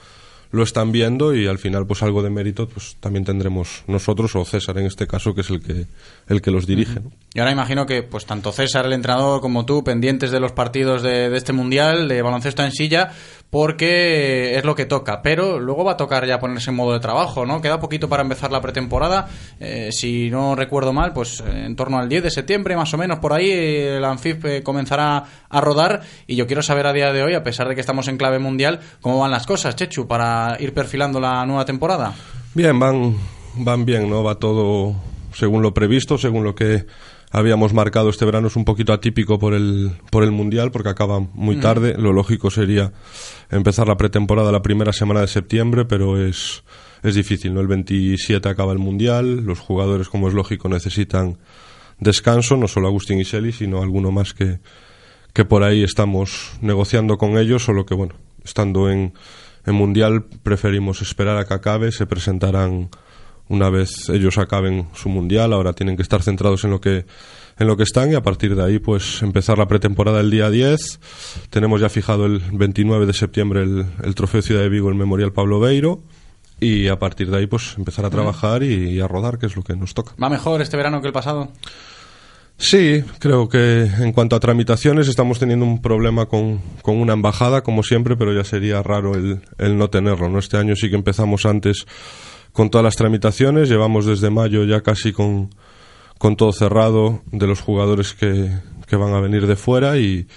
lo 0.51 0.63
están 0.63 0.91
viendo 0.91 1.35
y 1.35 1.47
al 1.47 1.57
final 1.57 1.85
pues 1.85 2.03
algo 2.03 2.23
de 2.23 2.29
mérito 2.29 2.67
pues 2.67 2.95
también 2.99 3.25
tendremos 3.25 3.83
nosotros 3.87 4.35
o 4.35 4.45
César 4.45 4.77
en 4.77 4.85
este 4.85 5.07
caso 5.07 5.33
que 5.33 5.41
es 5.41 5.49
el 5.49 5.61
que 5.61 5.85
el 6.27 6.41
que 6.41 6.51
los 6.51 6.65
dirige. 6.65 6.99
¿no? 6.99 7.11
Y 7.33 7.39
ahora 7.39 7.51
imagino 7.51 7.85
que 7.85 8.03
pues 8.03 8.25
tanto 8.25 8.51
César, 8.51 8.85
el 8.85 8.93
entrenador, 8.93 9.41
como 9.41 9.65
tú, 9.65 9.83
pendientes 9.83 10.31
de 10.31 10.39
los 10.39 10.51
partidos 10.51 11.01
de, 11.03 11.29
de 11.29 11.37
este 11.37 11.53
mundial, 11.53 12.07
de 12.07 12.21
baloncesto 12.21 12.63
en 12.63 12.71
silla, 12.71 13.11
porque 13.49 14.57
es 14.57 14.65
lo 14.65 14.75
que 14.75 14.85
toca. 14.85 15.21
Pero 15.21 15.59
luego 15.59 15.83
va 15.83 15.93
a 15.93 15.97
tocar 15.97 16.25
ya 16.25 16.39
ponerse 16.39 16.69
en 16.69 16.75
modo 16.75 16.93
de 16.93 16.99
trabajo, 16.99 17.45
¿no? 17.45 17.61
Queda 17.61 17.79
poquito 17.79 18.09
para 18.09 18.23
empezar 18.23 18.51
la 18.51 18.61
pretemporada. 18.61 19.27
Eh, 19.59 19.89
si 19.91 20.29
no 20.29 20.55
recuerdo 20.55 20.93
mal, 20.93 21.13
pues 21.13 21.41
eh, 21.41 21.65
en 21.65 21.75
torno 21.75 21.97
al 21.97 22.09
10 22.09 22.23
de 22.23 22.31
septiembre, 22.31 22.75
más 22.75 22.93
o 22.93 22.97
menos, 22.97 23.19
por 23.19 23.33
ahí, 23.33 23.51
el 23.51 24.03
Anfib 24.03 24.45
eh, 24.45 24.63
comenzará 24.63 25.23
a 25.49 25.61
rodar. 25.61 26.01
Y 26.27 26.35
yo 26.35 26.47
quiero 26.47 26.61
saber 26.61 26.87
a 26.87 26.93
día 26.93 27.13
de 27.13 27.23
hoy, 27.23 27.33
a 27.33 27.43
pesar 27.43 27.67
de 27.67 27.75
que 27.75 27.81
estamos 27.81 28.07
en 28.07 28.17
clave 28.17 28.39
mundial, 28.39 28.79
cómo 29.01 29.19
van 29.19 29.31
las 29.31 29.45
cosas, 29.45 29.75
Chechu, 29.75 30.07
para 30.07 30.57
ir 30.59 30.73
perfilando 30.73 31.19
la 31.19 31.45
nueva 31.45 31.65
temporada. 31.65 32.13
Bien, 32.53 32.77
van 32.79 33.15
van 33.57 33.85
bien, 33.85 34.09
¿no? 34.09 34.23
Va 34.23 34.35
todo 34.35 34.95
según 35.33 35.61
lo 35.61 35.73
previsto, 35.73 36.17
según 36.17 36.43
lo 36.43 36.55
que 36.55 36.85
habíamos 37.31 37.73
marcado 37.73 38.09
este 38.09 38.25
verano 38.25 38.47
es 38.47 38.55
un 38.55 38.65
poquito 38.65 38.93
atípico 38.93 39.39
por 39.39 39.53
el 39.53 39.91
por 40.09 40.23
el 40.23 40.31
mundial 40.31 40.71
porque 40.71 40.89
acaba 40.89 41.19
muy 41.19 41.55
Ujú. 41.55 41.61
tarde. 41.63 41.95
Lo 41.97 42.13
lógico 42.13 42.49
sería 42.49 42.93
empezar 43.49 43.87
la 43.87 43.97
pretemporada 43.97 44.51
la 44.51 44.61
primera 44.61 44.93
semana 44.93 45.21
de 45.21 45.27
septiembre, 45.27 45.85
pero 45.85 46.23
es 46.23 46.63
es 47.03 47.15
difícil, 47.15 47.53
¿no? 47.53 47.61
El 47.61 47.67
27 47.67 48.49
acaba 48.49 48.73
el 48.73 48.79
mundial, 48.79 49.45
los 49.45 49.59
jugadores 49.59 50.09
como 50.09 50.27
es 50.27 50.33
lógico 50.33 50.67
necesitan 50.67 51.37
descanso, 51.99 52.57
no 52.57 52.67
solo 52.67 52.87
Agustín 52.87 53.19
y 53.19 53.23
Shelley, 53.23 53.51
sino 53.51 53.81
alguno 53.81 54.11
más 54.11 54.33
que 54.33 54.59
que 55.33 55.45
por 55.45 55.63
ahí 55.63 55.83
estamos 55.83 56.53
negociando 56.61 57.17
con 57.17 57.37
ellos, 57.37 57.63
solo 57.63 57.85
que 57.85 57.93
bueno, 57.93 58.15
estando 58.43 58.89
en 58.89 59.13
en 59.65 59.75
mundial 59.75 60.23
preferimos 60.43 61.01
esperar 61.01 61.37
a 61.37 61.45
que 61.45 61.53
acabe, 61.53 61.91
se 61.91 62.05
presentarán 62.05 62.89
una 63.49 63.69
vez 63.69 64.09
ellos 64.09 64.37
acaben 64.37 64.87
su 64.93 65.09
mundial, 65.09 65.53
ahora 65.53 65.73
tienen 65.73 65.95
que 65.95 66.03
estar 66.03 66.21
centrados 66.21 66.63
en 66.63 66.71
lo 66.71 66.81
que 66.81 67.05
en 67.59 67.65
lo 67.65 67.75
que 67.75 67.83
están 67.83 68.11
y 68.11 68.15
a 68.15 68.21
partir 68.21 68.55
de 68.55 68.63
ahí 68.63 68.79
pues 68.79 69.21
empezar 69.23 69.57
la 69.57 69.67
pretemporada 69.67 70.19
el 70.19 70.29
día 70.29 70.49
10. 70.49 70.99
Tenemos 71.49 71.81
ya 71.81 71.89
fijado 71.89 72.25
el 72.27 72.39
29 72.51 73.05
de 73.07 73.13
septiembre 73.13 73.63
el, 73.63 73.85
el 74.03 74.15
Trofeo 74.15 74.41
Ciudad 74.41 74.61
de 74.61 74.69
Vigo, 74.69 74.89
el 74.89 74.95
Memorial 74.95 75.33
Pablo 75.33 75.59
Beiro 75.59 76.03
y 76.59 76.87
a 76.87 76.99
partir 76.99 77.29
de 77.29 77.37
ahí 77.37 77.47
pues 77.47 77.75
empezar 77.77 78.05
a 78.05 78.09
trabajar 78.09 78.63
y, 78.63 78.89
y 78.89 78.99
a 78.99 79.07
rodar, 79.07 79.37
que 79.37 79.45
es 79.47 79.55
lo 79.55 79.63
que 79.63 79.75
nos 79.75 79.93
toca. 79.93 80.13
¿Va 80.21 80.29
mejor 80.29 80.61
este 80.61 80.77
verano 80.77 81.01
que 81.01 81.07
el 81.07 81.13
pasado? 81.13 81.51
Sí, 82.59 83.03
creo 83.19 83.47
que 83.49 83.83
en 83.83 84.11
cuanto 84.11 84.35
a 84.35 84.39
tramitaciones 84.39 85.07
estamos 85.07 85.37
teniendo 85.37 85.63
un 85.63 85.79
problema 85.79 86.25
con, 86.25 86.59
con 86.81 86.97
una 86.97 87.13
embajada, 87.13 87.61
como 87.61 87.83
siempre, 87.83 88.15
pero 88.17 88.33
ya 88.33 88.43
sería 88.43 88.81
raro 88.81 89.13
el, 89.13 89.41
el 89.59 89.77
no 89.77 89.91
tenerlo. 89.91 90.27
¿no? 90.27 90.39
Este 90.39 90.57
año 90.57 90.75
sí 90.75 90.89
que 90.89 90.95
empezamos 90.95 91.45
antes 91.45 91.85
con 92.57 92.71
todas 92.71 92.83
las 92.83 92.95
tramitaciones, 92.95 93.69
llevamos 93.69 94.07
desde 94.07 94.31
mayo 94.31 94.63
ya 94.63 94.81
casi 94.81 95.13
con, 95.13 95.53
con 96.17 96.35
todo 96.35 96.51
cerrado 96.51 97.21
de 97.27 97.45
los 97.45 97.61
jugadores 97.61 98.15
que, 98.15 98.51
que 98.87 98.95
van 98.95 99.13
a 99.13 99.19
venir 99.19 99.45
de 99.45 99.55
fuera 99.55 99.99
y, 99.99 100.27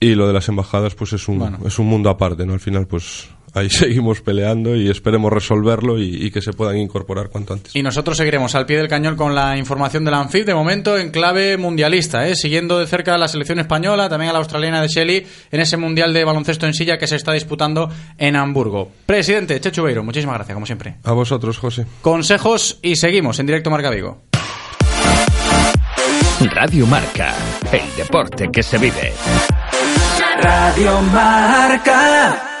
y 0.00 0.16
lo 0.16 0.26
de 0.26 0.32
las 0.32 0.48
embajadas 0.48 0.96
pues 0.96 1.12
es 1.12 1.28
un, 1.28 1.38
Bueno. 1.38 1.60
es 1.64 1.78
un 1.78 1.86
mundo 1.86 2.10
aparte, 2.10 2.44
¿no? 2.44 2.54
Al 2.54 2.58
final 2.58 2.88
pues 2.88 3.28
ahí 3.54 3.70
seguimos 3.70 4.20
peleando 4.20 4.76
y 4.76 4.88
esperemos 4.88 5.32
resolverlo 5.32 5.98
y, 5.98 6.26
y 6.26 6.30
que 6.30 6.40
se 6.40 6.52
puedan 6.52 6.76
incorporar 6.78 7.28
cuanto 7.28 7.54
antes. 7.54 7.74
Y 7.74 7.82
nosotros 7.82 8.16
seguiremos 8.16 8.54
al 8.54 8.66
pie 8.66 8.78
del 8.78 8.88
cañón 8.88 9.16
con 9.16 9.34
la 9.34 9.56
información 9.56 10.04
del 10.04 10.14
Anfib, 10.14 10.44
de 10.44 10.54
momento 10.54 10.98
en 10.98 11.10
clave 11.10 11.56
mundialista, 11.56 12.28
¿eh? 12.28 12.34
siguiendo 12.34 12.78
de 12.78 12.86
cerca 12.86 13.14
a 13.14 13.18
la 13.18 13.28
selección 13.28 13.58
española, 13.58 14.08
también 14.08 14.30
a 14.30 14.32
la 14.32 14.38
australiana 14.38 14.80
de 14.80 14.88
Shelley, 14.88 15.26
en 15.50 15.60
ese 15.60 15.76
mundial 15.76 16.12
de 16.12 16.24
baloncesto 16.24 16.66
en 16.66 16.74
silla 16.74 16.98
que 16.98 17.06
se 17.06 17.16
está 17.16 17.32
disputando 17.32 17.90
en 18.18 18.36
Hamburgo. 18.36 18.90
Presidente 19.06 19.60
Chechu 19.60 19.82
Beiro, 19.82 20.02
muchísimas 20.04 20.36
gracias, 20.36 20.54
como 20.54 20.66
siempre. 20.66 20.96
A 21.04 21.12
vosotros, 21.12 21.58
José. 21.58 21.86
Consejos 22.02 22.78
y 22.82 22.96
seguimos 22.96 23.38
en 23.38 23.46
directo 23.46 23.70
Marca 23.70 23.90
Vigo. 23.90 24.22
Radio 26.40 26.86
Marca, 26.86 27.34
el 27.72 27.96
deporte 27.96 28.48
que 28.52 28.62
se 28.62 28.78
vive. 28.78 29.12
Radio 30.40 31.00
Marca. 31.02 32.57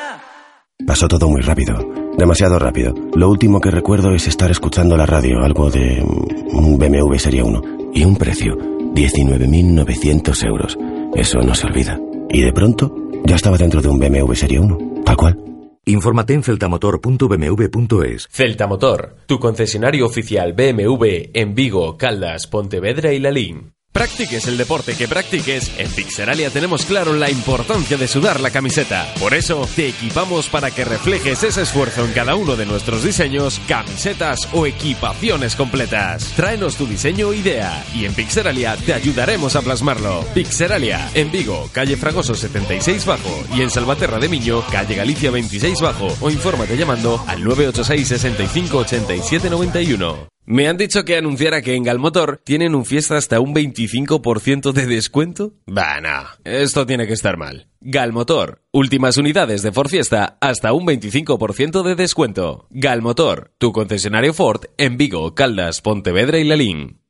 Pasó 0.86 1.06
todo 1.06 1.28
muy 1.28 1.42
rápido, 1.42 1.76
demasiado 2.16 2.58
rápido. 2.58 2.94
Lo 3.14 3.28
último 3.28 3.60
que 3.60 3.70
recuerdo 3.70 4.14
es 4.14 4.26
estar 4.26 4.50
escuchando 4.50 4.96
la 4.96 5.04
radio, 5.06 5.40
algo 5.42 5.70
de 5.70 6.02
mm, 6.02 6.56
un 6.56 6.78
BMW 6.78 7.16
Serie 7.18 7.42
1. 7.42 7.62
Y 7.92 8.04
un 8.04 8.16
precio, 8.16 8.56
19.900 8.56 10.46
euros. 10.46 10.78
Eso 11.14 11.40
no 11.40 11.54
se 11.54 11.66
olvida. 11.66 12.00
Y 12.30 12.40
de 12.40 12.52
pronto, 12.52 12.94
ya 13.24 13.36
estaba 13.36 13.58
dentro 13.58 13.82
de 13.82 13.88
un 13.88 13.98
BMW 13.98 14.32
Serie 14.34 14.60
1, 14.60 15.02
tal 15.04 15.16
cual. 15.16 15.38
Infórmate 15.84 16.34
en 16.34 16.42
celtamotor.bmw.es. 16.42 18.28
Celtamotor, 18.30 19.16
tu 19.26 19.38
concesionario 19.38 20.06
oficial 20.06 20.52
BMW 20.52 21.30
en 21.34 21.54
Vigo, 21.54 21.96
Caldas, 21.96 22.46
Pontevedra 22.46 23.12
y 23.12 23.18
Lalín. 23.18 23.74
Practiques 23.98 24.46
el 24.46 24.56
deporte 24.56 24.94
que 24.94 25.08
practiques, 25.08 25.72
en 25.76 25.90
Pixeralia 25.90 26.50
tenemos 26.50 26.86
claro 26.86 27.14
la 27.14 27.28
importancia 27.32 27.96
de 27.96 28.06
sudar 28.06 28.38
la 28.38 28.52
camiseta. 28.52 29.12
Por 29.18 29.34
eso, 29.34 29.68
te 29.74 29.88
equipamos 29.88 30.48
para 30.48 30.70
que 30.70 30.84
reflejes 30.84 31.42
ese 31.42 31.62
esfuerzo 31.62 32.04
en 32.04 32.12
cada 32.12 32.36
uno 32.36 32.54
de 32.54 32.64
nuestros 32.64 33.02
diseños, 33.02 33.60
camisetas 33.66 34.48
o 34.52 34.66
equipaciones 34.66 35.56
completas. 35.56 36.32
Tráenos 36.36 36.76
tu 36.76 36.86
diseño 36.86 37.30
o 37.30 37.34
idea 37.34 37.84
y 37.92 38.04
en 38.04 38.14
Pixeralia 38.14 38.76
te 38.76 38.94
ayudaremos 38.94 39.56
a 39.56 39.62
plasmarlo. 39.62 40.24
Pixeralia, 40.32 41.10
en 41.14 41.32
Vigo, 41.32 41.68
calle 41.72 41.96
Fragoso 41.96 42.36
76 42.36 43.04
Bajo 43.04 43.42
y 43.52 43.62
en 43.62 43.70
Salvaterra 43.70 44.20
de 44.20 44.28
Miño, 44.28 44.64
calle 44.70 44.94
Galicia 44.94 45.32
26 45.32 45.80
Bajo 45.80 46.16
o 46.20 46.30
infórmate 46.30 46.76
llamando 46.76 47.24
al 47.26 47.42
986 47.42 48.06
65 48.06 48.78
87 48.78 49.50
91. 49.50 50.37
Me 50.50 50.66
han 50.66 50.78
dicho 50.78 51.04
que 51.04 51.14
anunciara 51.14 51.60
que 51.60 51.74
en 51.74 51.82
Galmotor 51.82 52.40
tienen 52.42 52.74
un 52.74 52.86
fiesta 52.86 53.18
hasta 53.18 53.38
un 53.38 53.54
25% 53.54 54.72
de 54.72 54.86
descuento. 54.86 55.52
Bah, 55.66 56.00
no. 56.00 56.26
Esto 56.42 56.86
tiene 56.86 57.06
que 57.06 57.12
estar 57.12 57.36
mal. 57.36 57.66
Galmotor. 57.82 58.62
Últimas 58.72 59.18
unidades 59.18 59.60
de 59.60 59.72
Ford 59.72 59.90
Fiesta 59.90 60.38
hasta 60.40 60.72
un 60.72 60.86
25% 60.86 61.82
de 61.82 61.94
descuento. 61.96 62.66
Galmotor. 62.70 63.52
Tu 63.58 63.72
concesionario 63.72 64.32
Ford 64.32 64.62
en 64.78 64.96
Vigo, 64.96 65.34
Caldas, 65.34 65.82
Pontevedra 65.82 66.38
y 66.38 66.44
Lalín. 66.44 67.02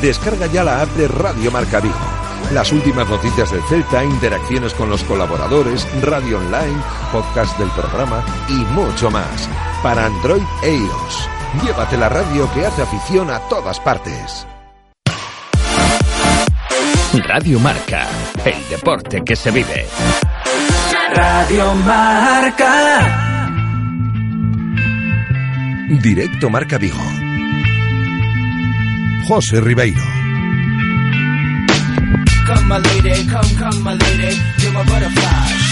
Descarga 0.00 0.46
ya 0.46 0.64
la 0.64 0.80
app 0.80 0.88
de 0.96 1.08
Radio 1.08 1.50
Marca 1.50 1.78
Vigo. 1.78 1.94
Las 2.54 2.72
últimas 2.72 3.06
noticias 3.06 3.52
del 3.52 3.62
Celta, 3.64 4.02
interacciones 4.02 4.72
con 4.72 4.88
los 4.88 5.04
colaboradores, 5.04 5.86
radio 6.00 6.38
online, 6.38 6.82
podcast 7.12 7.58
del 7.58 7.68
programa 7.72 8.24
y 8.48 8.54
mucho 8.72 9.10
más. 9.10 9.46
Para 9.82 10.06
Android 10.06 10.42
e 10.62 10.74
iOS. 10.74 11.41
Llévate 11.60 11.96
la 11.98 12.08
radio 12.08 12.50
que 12.54 12.64
hace 12.64 12.82
afición 12.82 13.30
a 13.30 13.38
todas 13.48 13.78
partes. 13.80 14.46
Radio 17.28 17.60
Marca, 17.60 18.06
el 18.44 18.68
deporte 18.70 19.22
que 19.22 19.36
se 19.36 19.50
vive. 19.50 19.86
Radio 21.14 21.74
Marca. 21.74 23.18
Directo 26.00 26.48
Marca 26.48 26.78
Vigo. 26.78 26.96
José 29.28 29.60
Ribeiro. 29.60 30.02
Come, 32.46 32.66
my 32.66 32.78
lady, 32.78 33.26
come, 33.28 33.54
come, 33.58 33.78
my 33.82 33.94
lady. 33.94 34.36
You're 34.58 34.72
my 34.72 34.82
butterfly. 34.84 35.71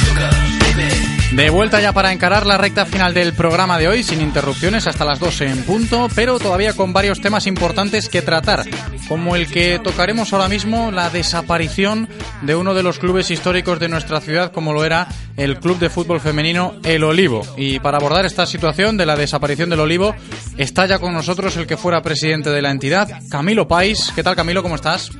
De 1.32 1.48
vuelta 1.48 1.80
ya 1.80 1.92
para 1.92 2.12
encarar 2.12 2.44
la 2.44 2.58
recta 2.58 2.84
final 2.86 3.14
del 3.14 3.34
programa 3.34 3.78
de 3.78 3.86
hoy, 3.86 4.02
sin 4.02 4.20
interrupciones 4.20 4.88
hasta 4.88 5.04
las 5.04 5.20
12 5.20 5.46
en 5.46 5.62
punto, 5.62 6.08
pero 6.12 6.40
todavía 6.40 6.72
con 6.72 6.92
varios 6.92 7.20
temas 7.20 7.46
importantes 7.46 8.08
que 8.08 8.20
tratar, 8.20 8.64
como 9.06 9.36
el 9.36 9.46
que 9.46 9.78
tocaremos 9.78 10.32
ahora 10.32 10.48
mismo, 10.48 10.90
la 10.90 11.08
desaparición 11.08 12.08
de 12.42 12.56
uno 12.56 12.74
de 12.74 12.82
los 12.82 12.98
clubes 12.98 13.30
históricos 13.30 13.78
de 13.78 13.88
nuestra 13.88 14.20
ciudad, 14.20 14.50
como 14.50 14.72
lo 14.72 14.84
era 14.84 15.06
el 15.36 15.60
Club 15.60 15.78
de 15.78 15.88
Fútbol 15.88 16.20
Femenino 16.20 16.74
El 16.82 17.04
Olivo. 17.04 17.46
Y 17.56 17.78
para 17.78 17.98
abordar 17.98 18.26
esta 18.26 18.44
situación 18.44 18.96
de 18.96 19.06
la 19.06 19.14
desaparición 19.14 19.70
del 19.70 19.80
Olivo, 19.80 20.16
está 20.58 20.86
ya 20.86 20.98
con 20.98 21.14
nosotros 21.14 21.56
el 21.56 21.68
que 21.68 21.76
fuera 21.76 22.02
presidente 22.02 22.50
de 22.50 22.60
la 22.60 22.72
entidad, 22.72 23.08
Camilo 23.30 23.68
Pais. 23.68 24.12
¿Qué 24.16 24.24
tal, 24.24 24.34
Camilo? 24.34 24.64
¿Cómo 24.64 24.74
estás? 24.74 25.12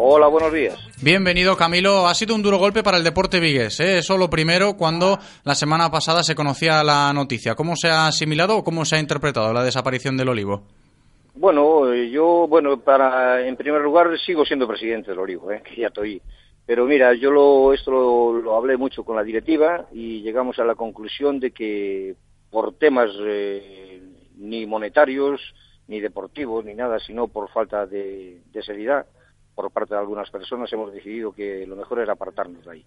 Hola, 0.00 0.28
buenos 0.28 0.52
días. 0.52 0.78
Bienvenido, 1.02 1.56
Camilo. 1.56 2.06
Ha 2.06 2.14
sido 2.14 2.32
un 2.36 2.40
duro 2.40 2.56
golpe 2.58 2.84
para 2.84 2.98
el 2.98 3.02
deporte 3.02 3.40
vigués. 3.40 3.80
¿eh? 3.80 3.98
Eso 3.98 4.16
lo 4.16 4.30
primero 4.30 4.76
cuando 4.76 5.18
la 5.42 5.56
semana 5.56 5.90
pasada 5.90 6.22
se 6.22 6.36
conocía 6.36 6.84
la 6.84 7.12
noticia. 7.12 7.56
¿Cómo 7.56 7.74
se 7.74 7.88
ha 7.88 8.06
asimilado 8.06 8.58
o 8.58 8.62
cómo 8.62 8.84
se 8.84 8.94
ha 8.94 9.00
interpretado 9.00 9.52
la 9.52 9.64
desaparición 9.64 10.16
del 10.16 10.28
Olivo? 10.28 10.62
Bueno, 11.34 11.92
yo, 11.92 12.46
bueno, 12.46 12.78
para, 12.78 13.44
en 13.44 13.56
primer 13.56 13.80
lugar 13.82 14.16
sigo 14.24 14.44
siendo 14.44 14.68
presidente 14.68 15.10
del 15.10 15.18
Olivo, 15.18 15.50
¿eh? 15.50 15.62
que 15.68 15.80
ya 15.80 15.88
estoy. 15.88 16.22
Pero 16.64 16.84
mira, 16.84 17.12
yo 17.14 17.32
lo, 17.32 17.74
esto 17.74 17.90
lo, 17.90 18.54
hablé 18.54 18.76
mucho 18.76 19.02
con 19.02 19.16
la 19.16 19.24
directiva 19.24 19.86
y 19.90 20.22
llegamos 20.22 20.60
a 20.60 20.64
la 20.64 20.76
conclusión 20.76 21.40
de 21.40 21.50
que 21.50 22.14
por 22.50 22.74
temas 22.74 23.10
eh, 23.20 24.00
ni 24.36 24.64
monetarios, 24.64 25.40
ni 25.88 25.98
deportivos, 25.98 26.64
ni 26.64 26.74
nada, 26.74 27.00
sino 27.00 27.26
por 27.26 27.50
falta 27.50 27.84
de, 27.84 28.42
de 28.52 28.62
seriedad, 28.62 29.04
por 29.58 29.72
parte 29.72 29.92
de 29.92 29.98
algunas 29.98 30.30
personas 30.30 30.72
hemos 30.72 30.92
decidido 30.92 31.32
que 31.32 31.66
lo 31.66 31.74
mejor 31.74 31.98
era 31.98 32.12
apartarnos 32.12 32.64
de 32.64 32.70
ahí. 32.70 32.84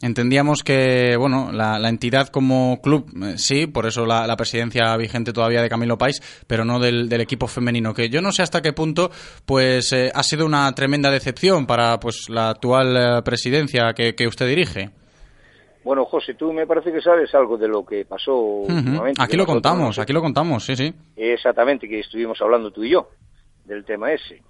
Entendíamos 0.00 0.62
que, 0.62 1.16
bueno, 1.16 1.50
la, 1.50 1.88
entidad 1.88 2.28
como 2.28 2.80
club, 2.80 3.10
eh, 3.24 3.36
sí, 3.36 3.66
por 3.66 3.86
eso 3.86 4.06
la, 4.06 4.36
presidencia 4.36 4.96
vigente 4.96 5.32
todavía 5.32 5.60
de 5.60 5.68
Camilo 5.68 5.98
País, 5.98 6.20
pero 6.46 6.64
no 6.64 6.78
del, 6.78 7.12
equipo 7.20 7.48
femenino, 7.48 7.92
que 7.94 8.08
yo 8.08 8.22
no 8.22 8.30
sé 8.30 8.42
hasta 8.42 8.62
qué 8.62 8.72
punto, 8.72 9.10
pues, 9.44 9.92
eh, 9.92 10.12
ha 10.14 10.22
sido 10.22 10.46
una 10.46 10.72
tremenda 10.72 11.10
decepción 11.10 11.66
para, 11.66 11.98
pues, 11.98 12.30
la 12.30 12.50
actual 12.50 12.96
eh, 12.96 13.22
presidencia 13.24 13.92
que, 13.94 14.14
usted 14.24 14.46
dirige. 14.46 14.90
Bueno, 15.82 16.04
José, 16.04 16.34
tú 16.34 16.52
me 16.52 16.64
parece 16.64 16.92
que 16.92 17.00
sabes 17.00 17.34
algo 17.34 17.58
de 17.58 17.66
lo 17.66 17.84
que 17.84 18.04
pasó. 18.04 18.62
Aquí 19.18 19.36
lo 19.36 19.46
contamos, 19.46 19.98
aquí 19.98 20.12
lo 20.12 20.20
contamos, 20.20 20.64
sí, 20.64 20.76
sí. 20.76 20.94
Exactamente, 21.16 21.88
que 21.88 21.98
estuvimos 21.98 22.40
hablando 22.40 22.70
tú 22.70 22.84
y 22.84 22.90
yo 22.90 23.08
del 23.68 23.84
tema 23.84 24.12
ese. 24.12 24.42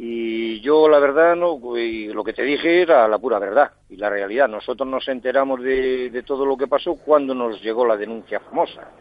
Y 0.00 0.60
yo, 0.60 0.88
la 0.88 1.00
verdad, 1.00 1.34
no, 1.34 1.58
lo 1.58 2.24
que 2.24 2.32
te 2.32 2.44
dije 2.44 2.82
era 2.82 3.08
la 3.08 3.18
pura 3.18 3.40
verdad 3.40 3.72
y 3.88 3.96
la 3.96 4.08
realidad. 4.08 4.48
Nosotros 4.48 4.88
nos 4.88 5.08
enteramos 5.08 5.60
de, 5.60 6.22
todo 6.24 6.46
lo 6.46 6.56
que 6.56 6.68
pasó 6.68 6.94
cuando 6.94 7.34
nos 7.34 7.60
llegó 7.60 7.84
la 7.84 7.96
denuncia 7.96 8.38
famosa, 8.38 8.92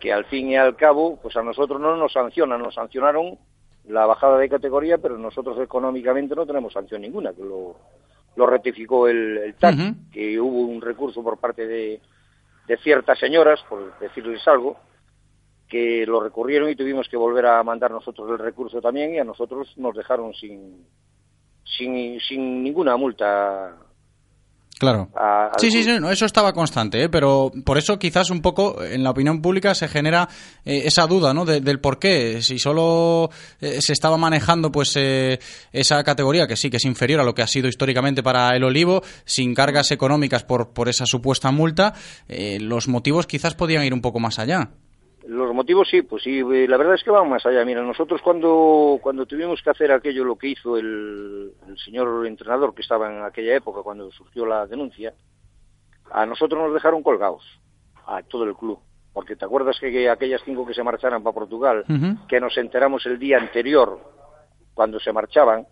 que 0.00 0.14
al 0.14 0.24
fin 0.24 0.48
y 0.48 0.56
al 0.56 0.76
cabo, 0.76 1.18
pues 1.20 1.36
a 1.36 1.42
nosotros 1.42 1.78
no 1.78 1.94
nos 1.98 2.14
sancionan, 2.14 2.62
nos 2.62 2.74
sancionaron 2.74 3.38
la 3.86 4.06
bajada 4.06 4.38
de 4.38 4.48
categoría, 4.48 4.96
pero 4.96 5.18
nosotros 5.18 5.58
económicamente 5.60 6.34
no 6.34 6.46
tenemos 6.46 6.72
sanción 6.72 7.02
ninguna, 7.02 7.34
que 7.34 7.44
lo, 7.44 7.76
lo 8.34 8.46
rectificó 8.46 9.06
el, 9.08 9.36
el 9.36 9.54
TAC, 9.56 9.76
que 10.10 10.40
hubo 10.40 10.60
un 10.60 10.80
recurso 10.80 11.22
por 11.22 11.36
parte 11.36 11.66
de, 11.66 12.00
de 12.66 12.76
ciertas 12.78 13.18
señoras, 13.18 13.62
por 13.68 13.98
decirles 13.98 14.48
algo, 14.48 14.78
que 15.74 16.06
lo 16.06 16.20
recurrieron 16.20 16.70
y 16.70 16.76
tuvimos 16.76 17.08
que 17.08 17.16
volver 17.16 17.46
a 17.46 17.60
mandar 17.64 17.90
nosotros 17.90 18.30
el 18.30 18.38
recurso 18.38 18.80
también 18.80 19.12
y 19.12 19.18
a 19.18 19.24
nosotros 19.24 19.74
nos 19.76 19.96
dejaron 19.96 20.32
sin, 20.32 20.86
sin, 21.64 22.20
sin 22.20 22.62
ninguna 22.62 22.96
multa 22.96 23.74
Claro. 24.78 25.08
sí, 25.56 25.70
sí, 25.70 25.82
sí, 25.82 25.90
eso 26.10 26.26
estaba 26.26 26.52
constante, 26.52 27.02
¿eh? 27.02 27.08
pero 27.08 27.50
por 27.64 27.78
eso 27.78 27.98
quizás 27.98 28.30
un 28.30 28.40
poco 28.40 28.84
en 28.84 29.02
la 29.02 29.10
opinión 29.10 29.40
pública 29.40 29.74
se 29.74 29.88
genera 29.88 30.28
eh, 30.64 30.82
esa 30.84 31.06
duda, 31.06 31.34
¿no? 31.34 31.44
del 31.44 31.80
por 31.80 31.98
qué. 31.98 32.40
Si 32.40 32.58
solo 32.58 33.30
eh, 33.60 33.78
se 33.80 33.92
estaba 33.92 34.16
manejando, 34.16 34.70
pues, 34.70 34.94
esa 34.96 36.04
categoría 36.04 36.46
que 36.46 36.56
sí, 36.56 36.70
que 36.70 36.76
es 36.76 36.84
inferior 36.84 37.20
a 37.20 37.24
lo 37.24 37.34
que 37.34 37.42
ha 37.42 37.48
sido 37.48 37.68
históricamente 37.68 38.22
para 38.22 38.54
el 38.54 38.62
olivo, 38.62 39.02
sin 39.24 39.54
cargas 39.54 39.90
económicas 39.90 40.44
por, 40.44 40.72
por 40.72 40.88
esa 40.88 41.06
supuesta 41.06 41.50
multa, 41.50 41.94
los 42.60 42.86
motivos 42.86 43.26
quizás 43.26 43.54
podían 43.54 43.84
ir 43.84 43.94
un 43.94 44.02
poco 44.02 44.20
más 44.20 44.38
allá. 44.38 44.70
Los 45.26 45.54
motivos 45.54 45.88
sí, 45.88 46.02
pues 46.02 46.22
sí, 46.22 46.40
eh, 46.40 46.68
la 46.68 46.76
verdad 46.76 46.94
es 46.94 47.02
que 47.02 47.10
vamos 47.10 47.30
más 47.30 47.46
allá. 47.46 47.64
Mira, 47.64 47.82
nosotros 47.82 48.20
cuando, 48.20 48.98
cuando 49.00 49.24
tuvimos 49.24 49.62
que 49.62 49.70
hacer 49.70 49.90
aquello, 49.90 50.24
lo 50.24 50.36
que 50.36 50.48
hizo 50.48 50.76
el, 50.76 51.52
señor 51.82 52.26
entrenador 52.26 52.74
que 52.74 52.82
estaba 52.82 53.10
en 53.10 53.22
aquella 53.22 53.56
época, 53.56 53.82
cuando 53.82 54.10
surgió 54.10 54.44
la 54.44 54.66
denuncia, 54.66 55.14
a 56.10 56.26
nosotros 56.26 56.62
nos 56.62 56.74
dejaron 56.74 57.02
colgados, 57.02 57.42
a 58.06 58.22
todo 58.22 58.44
el 58.44 58.54
club. 58.54 58.78
Porque 59.14 59.36
te 59.36 59.44
acuerdas 59.44 59.78
que, 59.78 60.10
aquellas 60.10 60.42
cinco 60.44 60.66
que 60.66 60.74
se 60.74 60.82
marcharan 60.82 61.22
para 61.22 61.34
Portugal, 61.34 61.84
que 62.28 62.40
nos 62.40 62.58
enteramos 62.58 63.06
el 63.06 63.18
día 63.18 63.38
anterior, 63.38 64.00
cuando 64.74 65.00
se 65.00 65.12
marchaban, 65.12 65.66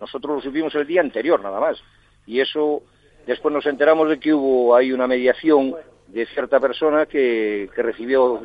nosotros 0.00 0.36
lo 0.36 0.42
supimos 0.42 0.74
el 0.74 0.86
día 0.86 1.00
anterior 1.00 1.40
nada 1.42 1.60
más. 1.60 1.78
Y 2.26 2.40
eso, 2.40 2.82
después 3.26 3.54
nos 3.54 3.66
enteramos 3.66 4.08
de 4.08 4.18
que 4.18 4.34
hubo 4.34 4.74
ahí 4.74 4.92
una 4.92 5.06
mediación 5.06 5.76
de 6.08 6.26
cierta 6.26 6.60
persona 6.60 7.06
que, 7.06 7.68
que 7.74 7.82
recibió 7.82 8.42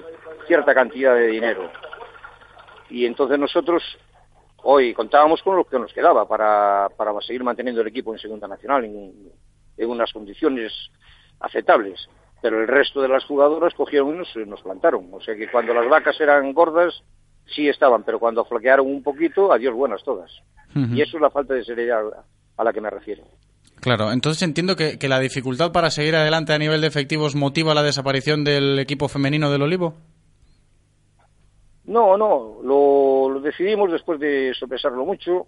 cierta 0.47 0.74
cantidad 0.74 1.16
de 1.16 1.28
dinero. 1.28 1.72
Y 2.89 3.05
entonces 3.05 3.39
nosotros 3.39 3.84
hoy 4.64 4.93
contábamos 4.93 5.41
con 5.41 5.55
lo 5.55 5.64
que 5.64 5.80
nos 5.80 5.93
quedaba 5.93 6.28
para, 6.28 6.89
para 6.97 7.20
seguir 7.22 7.43
manteniendo 7.43 7.82
el 7.82 7.88
equipo 7.88 8.14
en 8.14 8.20
Segunda 8.20 8.47
Nacional 8.47 8.86
en, 8.86 9.32
en 9.78 9.89
unas 9.89 10.12
condiciones 10.12 10.74
aceptables. 11.39 12.09
Pero 12.41 12.59
el 12.59 12.68
resto 12.68 13.01
de 13.01 13.07
las 13.07 13.24
jugadoras 13.26 13.74
cogieron 13.76 14.16
y 14.16 14.18
nos, 14.18 14.36
nos 14.47 14.62
plantaron. 14.62 15.09
O 15.12 15.22
sea 15.22 15.36
que 15.36 15.49
cuando 15.49 15.74
las 15.74 15.88
vacas 15.88 16.20
eran 16.20 16.53
gordas, 16.53 17.03
sí 17.45 17.70
estaban, 17.70 18.03
pero 18.03 18.20
cuando 18.20 18.45
flaquearon 18.45 18.88
un 18.88 19.03
poquito, 19.03 19.53
adiós 19.53 19.76
buenas 19.76 20.03
todas. 20.03 20.32
Y 20.74 21.01
eso 21.01 21.18
es 21.18 21.22
la 21.22 21.30
falta 21.30 21.53
de 21.53 21.66
seriedad 21.66 22.01
a 22.57 22.64
la 22.64 22.74
que 22.74 22.82
me 22.82 22.89
refiero. 22.89 23.24
Claro, 23.82 24.11
entonces 24.11 24.43
entiendo 24.43 24.75
que, 24.75 24.97
que, 24.97 25.09
la 25.09 25.19
dificultad 25.19 25.71
para 25.71 25.89
seguir 25.89 26.15
adelante 26.15 26.53
a 26.53 26.59
nivel 26.59 26.82
de 26.82 26.88
efectivos 26.88 27.36
motiva 27.36 27.73
la 27.73 27.84
desaparición 27.84 28.43
del 28.43 28.79
equipo 28.79 29.07
femenino 29.07 29.51
del 29.51 29.63
Olivo. 29.63 29.95
No, 31.86 32.15
no, 32.15 32.59
lo, 32.63 33.41
decidimos 33.41 33.91
después 33.91 34.19
de 34.19 34.53
sopesarlo 34.53 35.03
mucho 35.03 35.47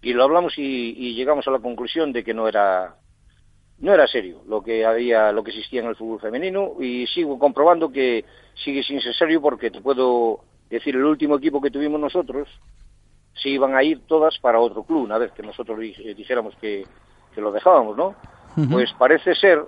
y 0.00 0.12
lo 0.12 0.24
hablamos 0.24 0.54
y, 0.56 1.14
llegamos 1.14 1.46
a 1.46 1.50
la 1.50 1.60
conclusión 1.60 2.12
de 2.12 2.24
que 2.24 2.34
no 2.34 2.48
era 2.48 2.96
no 3.78 3.92
era 3.92 4.06
serio 4.06 4.42
lo 4.46 4.62
que 4.62 4.84
había 4.84 5.32
lo 5.32 5.44
que 5.44 5.50
existía 5.50 5.80
en 5.80 5.88
el 5.88 5.96
fútbol 5.96 6.20
femenino 6.20 6.74
y 6.80 7.06
sigo 7.06 7.38
comprobando 7.38 7.90
que 7.90 8.24
sigue 8.64 8.82
sin 8.82 9.00
ser 9.00 9.14
serio 9.14 9.40
porque 9.40 9.70
te 9.70 9.80
puedo 9.80 10.40
decir 10.70 10.96
el 10.96 11.04
último 11.04 11.36
equipo 11.36 11.60
que 11.60 11.70
tuvimos 11.70 12.00
nosotros 12.00 12.48
se 13.34 13.48
iban 13.48 13.74
a 13.74 13.82
ir 13.82 14.00
todas 14.06 14.38
para 14.38 14.60
otro 14.60 14.84
club 14.84 15.02
una 15.02 15.18
vez 15.18 15.32
que 15.32 15.42
nosotros 15.42 15.78
dijéramos 15.78 16.54
que, 16.56 16.84
que 17.34 17.40
lo 17.40 17.52
dejábamos 17.52 17.96
no 17.96 18.14
pues 18.70 18.92
parece 18.98 19.34
ser 19.34 19.64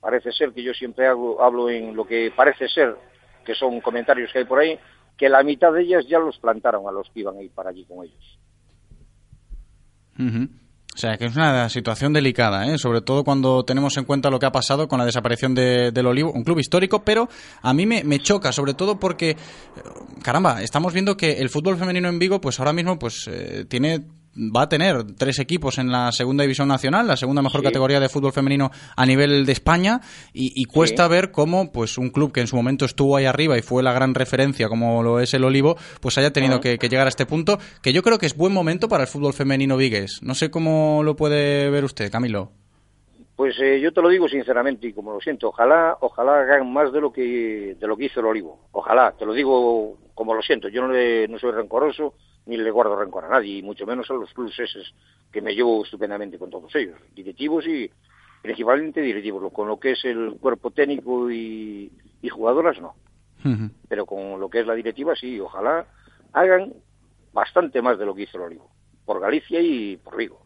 parece 0.00 0.32
ser 0.32 0.52
que 0.52 0.62
yo 0.62 0.72
siempre 0.72 1.06
hago, 1.06 1.42
hablo 1.42 1.68
en 1.68 1.94
lo 1.94 2.06
que 2.06 2.32
parece 2.34 2.68
ser 2.68 2.96
que 3.44 3.54
son 3.54 3.80
comentarios 3.80 4.32
que 4.32 4.40
hay 4.40 4.44
por 4.44 4.60
ahí 4.60 4.78
que 5.16 5.28
la 5.28 5.42
mitad 5.42 5.72
de 5.72 5.82
ellas 5.82 6.06
ya 6.08 6.18
los 6.18 6.38
plantaron 6.38 6.88
a 6.88 6.92
los 6.92 7.10
que 7.10 7.20
iban 7.20 7.36
a 7.36 7.42
ir 7.42 7.50
para 7.50 7.70
allí 7.70 7.84
con 7.84 8.04
ellos. 8.04 8.38
O 10.94 10.96
sea, 10.96 11.16
que 11.18 11.26
es 11.26 11.36
una 11.36 11.68
situación 11.68 12.12
delicada, 12.12 12.66
¿eh? 12.66 12.78
sobre 12.78 13.00
todo 13.00 13.22
cuando 13.22 13.62
tenemos 13.64 13.96
en 13.96 14.04
cuenta 14.04 14.30
lo 14.30 14.38
que 14.38 14.46
ha 14.46 14.52
pasado 14.52 14.88
con 14.88 14.98
la 14.98 15.04
desaparición 15.04 15.54
de, 15.54 15.92
del 15.92 16.06
Olivo, 16.06 16.32
un 16.32 16.42
club 16.42 16.58
histórico, 16.58 17.04
pero 17.04 17.28
a 17.62 17.72
mí 17.72 17.86
me, 17.86 18.02
me, 18.02 18.18
choca, 18.18 18.50
sobre 18.50 18.74
todo 18.74 18.98
porque, 18.98 19.36
caramba, 20.22 20.62
estamos 20.62 20.92
viendo 20.92 21.16
que 21.16 21.32
el 21.32 21.48
fútbol 21.48 21.76
femenino 21.76 22.08
en 22.08 22.18
Vigo, 22.18 22.40
pues 22.40 22.58
ahora 22.58 22.72
mismo, 22.72 22.98
pues 22.98 23.28
eh, 23.28 23.66
tiene 23.68 24.00
va 24.36 24.62
a 24.62 24.68
tener 24.68 25.04
tres 25.16 25.38
equipos 25.38 25.78
en 25.78 25.90
la 25.90 26.12
segunda 26.12 26.42
división 26.42 26.68
nacional, 26.68 27.06
la 27.06 27.16
segunda 27.16 27.42
mejor 27.42 27.62
categoría 27.62 28.00
de 28.00 28.08
fútbol 28.08 28.32
femenino 28.32 28.70
a 28.96 29.06
nivel 29.06 29.46
de 29.46 29.52
España, 29.52 30.00
y, 30.32 30.64
cuesta 30.64 31.08
ver 31.08 31.30
cómo 31.30 31.72
pues 31.72 31.98
un 31.98 32.10
club 32.10 32.32
que 32.32 32.40
en 32.40 32.46
su 32.46 32.56
momento 32.56 32.84
estuvo 32.84 33.16
ahí 33.16 33.24
arriba 33.24 33.58
y 33.58 33.62
fue 33.62 33.82
la 33.82 33.92
gran 33.92 34.14
referencia 34.14 34.68
como 34.68 35.02
lo 35.02 35.20
es 35.20 35.34
el 35.34 35.44
Olivo, 35.44 35.76
pues 36.00 36.16
haya 36.18 36.32
tenido 36.32 36.60
que, 36.60 36.76
llegar 36.76 37.06
a 37.06 37.08
este 37.08 37.26
punto, 37.26 37.58
que 37.82 37.92
yo 37.92 38.02
creo 38.02 38.18
que 38.18 38.26
es 38.26 38.36
buen 38.36 38.52
momento 38.52 38.88
para 38.88 39.04
el 39.04 39.08
fútbol 39.08 39.32
femenino 39.32 39.76
vigues. 39.76 40.22
No 40.22 40.34
sé 40.34 40.50
cómo 40.50 41.02
lo 41.02 41.16
puede 41.16 41.70
ver 41.70 41.84
usted, 41.84 42.10
Camilo. 42.10 42.50
Pues 43.36 43.58
eh, 43.60 43.80
yo 43.80 43.92
te 43.92 44.02
lo 44.02 44.10
digo 44.10 44.28
sinceramente 44.28 44.88
y 44.88 44.92
como 44.92 45.14
lo 45.14 45.20
siento, 45.20 45.48
ojalá, 45.48 45.96
ojalá 46.00 46.40
hagan 46.40 46.70
más 46.70 46.92
de 46.92 47.00
lo 47.00 47.10
que 47.10 47.74
de 47.80 47.86
lo 47.86 47.96
que 47.96 48.04
hizo 48.04 48.20
el 48.20 48.26
Olivo. 48.26 48.58
Ojalá, 48.72 49.14
te 49.18 49.24
lo 49.24 49.32
digo 49.32 49.96
como 50.20 50.34
lo 50.34 50.42
siento. 50.42 50.68
Yo 50.68 50.82
no, 50.82 50.88
no 50.88 51.38
soy 51.38 51.50
rencoroso, 51.50 52.12
ni 52.44 52.58
le 52.58 52.70
guardo 52.70 52.94
rencor 52.94 53.24
a 53.24 53.30
nadie, 53.30 53.56
y 53.56 53.62
mucho 53.62 53.86
menos 53.86 54.10
a 54.10 54.12
los 54.12 54.30
clubes 54.34 54.58
esos 54.58 54.94
que 55.32 55.40
me 55.40 55.54
llevo 55.54 55.82
estupendamente 55.82 56.38
con 56.38 56.50
todos 56.50 56.76
ellos, 56.76 57.00
directivos 57.14 57.66
y 57.66 57.90
principalmente 58.42 59.00
directivos, 59.00 59.50
con 59.50 59.66
lo 59.66 59.80
que 59.80 59.92
es 59.92 60.04
el 60.04 60.36
cuerpo 60.38 60.72
técnico 60.72 61.30
y, 61.30 61.90
jugadoras 62.30 62.78
no. 62.82 62.96
Pero 63.88 64.04
con 64.04 64.38
lo 64.38 64.50
que 64.50 64.60
es 64.60 64.66
la 64.66 64.74
directiva 64.74 65.16
sí, 65.16 65.40
ojalá 65.40 65.86
hagan 66.34 66.74
bastante 67.32 67.80
más 67.80 67.98
de 67.98 68.04
lo 68.04 68.14
que 68.14 68.24
hizo 68.24 68.36
el 68.36 68.42
Olivo, 68.42 68.70
por 69.06 69.20
Galicia 69.20 69.58
y 69.62 69.96
por 69.96 70.18
Vigo. 70.18 70.44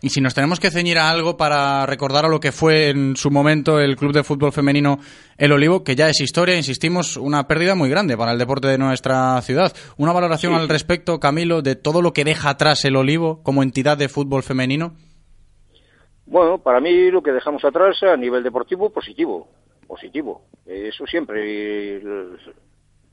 Y 0.00 0.10
si 0.10 0.20
nos 0.20 0.32
tenemos 0.32 0.60
que 0.60 0.70
ceñir 0.70 0.96
a 0.96 1.10
algo 1.10 1.36
para 1.36 1.84
recordar 1.84 2.24
a 2.24 2.28
lo 2.28 2.38
que 2.38 2.52
fue 2.52 2.90
en 2.90 3.16
su 3.16 3.32
momento 3.32 3.80
el 3.80 3.96
Club 3.96 4.12
de 4.12 4.22
Fútbol 4.22 4.52
Femenino 4.52 4.98
El 5.36 5.50
Olivo, 5.50 5.82
que 5.82 5.96
ya 5.96 6.08
es 6.08 6.20
historia, 6.20 6.56
insistimos, 6.56 7.16
una 7.16 7.48
pérdida 7.48 7.74
muy 7.74 7.90
grande 7.90 8.16
para 8.16 8.30
el 8.30 8.38
deporte 8.38 8.68
de 8.68 8.78
nuestra 8.78 9.42
ciudad. 9.42 9.72
Una 9.96 10.12
valoración 10.12 10.54
al 10.54 10.68
respecto, 10.68 11.18
Camilo, 11.18 11.62
de 11.62 11.74
todo 11.74 12.00
lo 12.00 12.12
que 12.12 12.22
deja 12.22 12.50
atrás 12.50 12.84
el 12.84 12.94
Olivo 12.94 13.42
como 13.42 13.64
entidad 13.64 13.98
de 13.98 14.08
fútbol 14.08 14.44
femenino. 14.44 14.94
Bueno, 16.26 16.58
para 16.58 16.78
mí 16.78 17.10
lo 17.10 17.20
que 17.20 17.32
dejamos 17.32 17.64
atrás 17.64 18.00
a 18.04 18.16
nivel 18.16 18.44
deportivo, 18.44 18.90
positivo, 18.90 19.48
positivo. 19.88 20.42
Eso 20.64 21.06
siempre. 21.06 22.00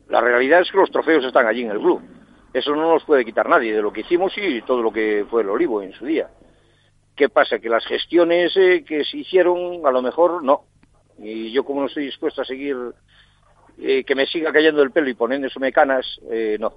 La 0.07 0.21
realidad 0.21 0.61
es 0.61 0.69
que 0.69 0.77
los 0.77 0.91
trofeos 0.91 1.25
están 1.25 1.47
allí 1.47 1.63
en 1.63 1.71
el 1.71 1.79
club. 1.79 1.99
Eso 2.53 2.75
no 2.75 2.93
nos 2.93 3.03
puede 3.05 3.25
quitar 3.25 3.49
nadie 3.49 3.73
de 3.73 3.81
lo 3.81 3.91
que 3.91 4.01
hicimos 4.01 4.33
y 4.37 4.61
todo 4.61 4.83
lo 4.83 4.91
que 4.91 5.25
fue 5.31 5.41
el 5.41 5.49
Olivo 5.49 5.81
en 5.81 5.91
su 5.93 6.05
día. 6.05 6.29
¿Qué 7.15 7.29
pasa? 7.29 7.59
Que 7.59 7.69
las 7.69 7.85
gestiones 7.85 8.55
eh, 8.57 8.83
que 8.85 9.03
se 9.05 9.17
hicieron, 9.17 9.85
a 9.85 9.91
lo 9.91 10.01
mejor 10.01 10.43
no. 10.43 10.65
Y 11.17 11.51
yo 11.51 11.63
como 11.63 11.81
no 11.81 11.87
estoy 11.87 12.05
dispuesto 12.05 12.41
a 12.41 12.45
seguir, 12.45 12.75
eh, 13.81 14.03
que 14.03 14.15
me 14.15 14.25
siga 14.25 14.51
cayendo 14.51 14.81
el 14.81 14.91
pelo 14.91 15.09
y 15.09 15.13
poniéndose 15.13 15.59
mecanas, 15.59 16.05
eh, 16.29 16.57
no. 16.59 16.73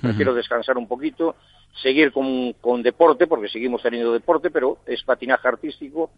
Prefiero 0.00 0.34
descansar 0.34 0.76
un 0.76 0.86
poquito, 0.86 1.34
seguir 1.82 2.12
con, 2.12 2.52
con 2.60 2.82
deporte, 2.82 3.26
porque 3.26 3.48
seguimos 3.48 3.82
teniendo 3.82 4.12
deporte, 4.12 4.50
pero 4.50 4.78
es 4.86 5.02
patinaje 5.02 5.48
artístico, 5.48 6.10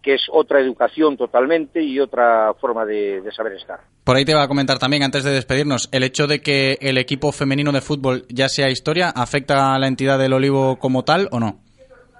que 0.00 0.14
es 0.14 0.22
otra 0.30 0.60
educación 0.60 1.16
totalmente 1.16 1.82
y 1.82 1.98
otra 1.98 2.54
forma 2.60 2.84
de, 2.84 3.22
de, 3.22 3.32
saber 3.32 3.54
estar. 3.54 3.80
Por 4.04 4.16
ahí 4.16 4.24
te 4.24 4.34
va 4.34 4.44
a 4.44 4.48
comentar 4.48 4.78
también, 4.78 5.02
antes 5.02 5.24
de 5.24 5.32
despedirnos, 5.32 5.88
el 5.90 6.04
hecho 6.04 6.26
de 6.26 6.42
que 6.42 6.78
el 6.80 6.96
equipo 6.96 7.32
femenino 7.32 7.72
de 7.72 7.80
fútbol 7.80 8.24
ya 8.28 8.48
sea 8.48 8.70
historia, 8.70 9.08
¿afecta 9.08 9.74
a 9.74 9.78
la 9.78 9.88
entidad 9.88 10.18
del 10.18 10.34
Olivo 10.34 10.78
como 10.78 11.02
tal 11.02 11.28
o 11.32 11.40
no? 11.40 11.63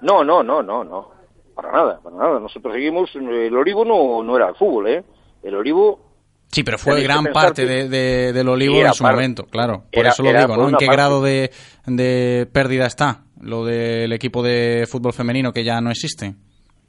No, 0.01 0.23
no, 0.23 0.43
no, 0.43 0.61
no, 0.61 0.83
no. 0.83 1.11
Para 1.55 1.71
nada, 1.71 1.99
para 2.03 2.15
nada. 2.15 2.39
Nosotros 2.39 2.73
seguimos. 2.73 3.15
El 3.15 3.55
Olivo 3.55 3.85
no, 3.85 4.23
no 4.23 4.35
era 4.35 4.49
el 4.49 4.55
fútbol, 4.55 4.87
¿eh? 4.89 5.03
El 5.41 5.55
Olivo. 5.55 5.99
Sí, 6.47 6.63
pero 6.63 6.77
fue 6.77 7.01
gran 7.01 7.25
parte 7.33 7.65
de, 7.65 7.89
de, 7.89 8.31
del 8.31 8.47
Olivo 8.47 8.75
en 8.75 8.93
su 8.93 9.03
par... 9.03 9.15
momento, 9.15 9.45
claro. 9.45 9.83
Por 9.91 10.01
era, 10.01 10.09
eso 10.09 10.23
lo 10.23 10.31
digo, 10.31 10.55
¿no? 10.55 10.69
¿En 10.69 10.75
qué 10.75 10.85
parte. 10.85 10.95
grado 11.01 11.21
de, 11.21 11.51
de 11.85 12.47
pérdida 12.51 12.85
está 12.85 13.23
lo 13.41 13.65
del 13.65 14.11
equipo 14.13 14.41
de 14.41 14.87
fútbol 14.89 15.13
femenino 15.13 15.51
que 15.51 15.63
ya 15.63 15.81
no 15.81 15.89
existe? 15.89 16.35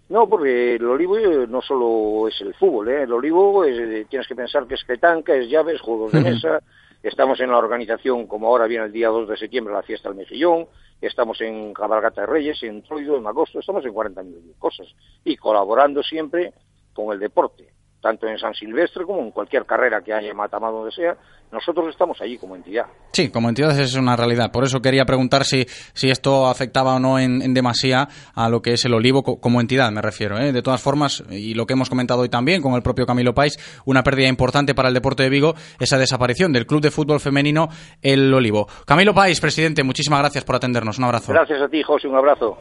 No, 0.09 0.29
porque 0.29 0.77
el 0.77 0.85
olivo 0.85 1.19
no 1.49 1.61
solo 1.61 2.29
es 2.29 2.41
el 2.41 2.55
fútbol, 2.55 2.89
¿eh? 2.89 3.03
el 3.03 3.13
olivo 3.13 3.65
es, 3.65 4.09
tienes 4.09 4.29
que 4.29 4.37
pensar 4.37 4.67
que 4.67 4.75
es 4.75 4.85
petanca, 4.85 5.35
es 5.35 5.51
llaves, 5.51 5.81
juegos 5.81 6.13
de 6.13 6.21
mesa, 6.21 6.61
estamos 7.03 7.41
en 7.41 7.51
la 7.51 7.59
organización, 7.59 8.27
como 8.29 8.47
ahora 8.47 8.69
viene 8.69 8.85
el 8.85 8.93
día 8.93 9.09
2 9.09 9.29
de 9.29 9.37
septiembre, 9.37 9.75
la 9.75 9.83
fiesta 9.83 10.09
del 10.09 10.19
mejillón, 10.19 10.67
estamos 11.01 11.41
en 11.41 11.73
Cabalgata 11.73 12.23
de 12.23 12.27
Reyes, 12.27 12.63
en 12.63 12.83
Troido, 12.83 13.17
en 13.17 13.27
agosto, 13.27 13.61
estamos 13.61 13.85
en 13.85 13.93
40.000 13.93 14.59
cosas. 14.59 14.87
Y 15.25 15.37
colaborando 15.37 16.03
siempre 16.03 16.53
con 16.95 17.13
el 17.13 17.19
deporte, 17.19 17.76
tanto 18.07 18.29
en 18.29 18.39
San 18.39 18.55
Silvestre 18.55 19.05
como 19.05 19.21
en 19.21 19.33
cualquier 19.33 19.67
carrera 19.67 20.01
que 20.01 20.13
haya 20.13 20.33
Matamá 20.33 20.71
donde 20.71 20.93
sea, 20.93 21.17
nosotros 21.51 21.89
estamos 21.89 22.21
allí 22.21 22.39
como 22.39 22.55
entidad. 22.55 22.85
Sí, 23.11 23.31
como 23.33 23.49
entidad 23.49 23.77
es 23.81 23.97
una 23.97 24.15
realidad. 24.15 24.53
Por 24.53 24.63
eso 24.63 24.81
quería 24.81 25.05
preguntar 25.05 25.45
si, 25.45 25.65
si 25.93 26.09
esto 26.09 26.47
afectaba 26.47 26.95
o 26.95 27.01
no 27.01 27.19
en, 27.19 27.43
en 27.43 27.53
demasía 27.53 28.07
a 28.33 28.49
lo 28.49 28.63
que 28.63 28.75
es 28.75 28.85
el 28.85 28.95
olivo 28.95 29.25
como 29.25 29.61
entidad, 29.61 29.91
me 29.91 30.03
refiero. 30.03 30.39
¿eh? 30.39 30.53
De 30.53 30.63
todas 30.63 30.81
formas, 30.81 31.25
y 31.31 31.55
lo 31.55 31.67
que 31.67 31.73
hemos 31.73 31.91
comentado 31.91 32.21
hoy 32.21 32.29
también 32.29 32.63
con 32.63 32.75
el 32.75 32.83
propio 32.83 33.07
Camilo 33.07 33.35
Pais, 33.35 33.59
una 33.85 34.05
pérdida 34.05 34.29
importante 34.29 34.73
para 34.73 34.87
el 34.87 34.95
deporte 34.95 35.25
de 35.25 35.31
Vigo, 35.31 35.55
esa 35.81 35.99
desaparición 35.99 36.53
del 36.53 36.65
Club 36.65 36.83
de 36.83 36.93
Fútbol 36.93 37.19
Femenino 37.19 37.69
El 38.03 38.33
Olivo. 38.33 38.69
Camilo 38.87 39.15
Pais, 39.15 39.41
presidente, 39.41 39.83
muchísimas 39.83 40.21
gracias 40.21 40.45
por 40.45 40.55
atendernos. 40.55 40.99
Un 40.99 41.07
abrazo. 41.07 41.33
Gracias 41.33 41.61
a 41.61 41.69
ti, 41.69 41.83
José, 41.83 42.07
un 42.07 42.17
abrazo. 42.17 42.57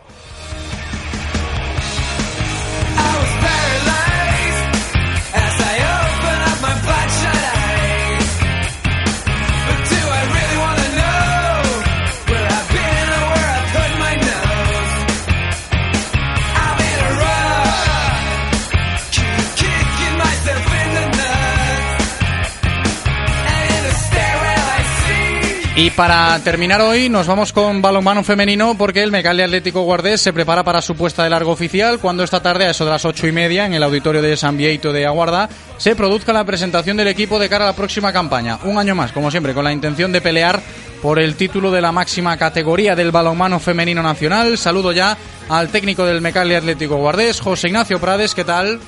Y 25.78 25.90
para 25.90 26.40
terminar 26.40 26.80
hoy 26.80 27.10
nos 27.10 27.28
vamos 27.28 27.52
con 27.52 27.82
balonmano 27.82 28.24
femenino 28.24 28.78
porque 28.78 29.04
el 29.04 29.12
Mecalle 29.12 29.44
Atlético 29.44 29.82
Guardés 29.82 30.22
se 30.22 30.32
prepara 30.32 30.64
para 30.64 30.82
su 30.82 30.96
puesta 30.96 31.22
de 31.26 31.30
largo 31.30 31.52
oficial 31.52 32.00
cuando 32.00 32.24
esta 32.24 32.42
tarde 32.42 32.66
a 32.66 32.70
eso 32.70 32.86
de 32.86 32.92
las 32.92 33.04
ocho 33.04 33.28
y 33.28 33.34
media 33.34 33.66
en 33.66 33.74
el 33.74 33.84
auditorio 33.84 34.22
de 34.22 34.38
San 34.38 34.56
Vieito 34.56 34.94
de 34.94 35.06
Aguarda 35.06 35.50
se 35.78 35.94
produzca 35.94 36.32
la 36.32 36.46
presentación 36.46 36.96
del 36.96 37.10
equipo 37.10 37.40
de 37.40 37.50
cara 37.50 37.66
a 37.66 37.72
la 37.72 37.76
próxima 37.76 38.14
campaña. 38.14 38.58
Un 38.64 38.78
año 38.78 38.96
más, 38.96 39.12
como 39.12 39.30
siempre, 39.30 39.54
con 39.54 39.66
la 39.66 39.74
intención 39.74 40.14
de 40.14 40.22
pelear 40.22 40.62
por 41.02 41.20
el 41.20 41.36
título 41.36 41.70
de 41.72 41.82
la 41.82 41.92
máxima 41.92 42.38
categoría 42.38 42.96
del 42.96 43.12
balonmano 43.12 43.60
femenino 43.60 44.02
nacional. 44.02 44.58
Saludo 44.58 44.94
ya 44.94 45.18
al 45.50 45.68
técnico 45.68 46.06
del 46.06 46.22
Mecalle 46.22 46.56
Atlético 46.56 46.96
Guardés, 46.96 47.42
José 47.42 47.68
Ignacio 47.68 48.00
Prades, 48.00 48.34
¿qué 48.34 48.46
tal? 48.46 48.80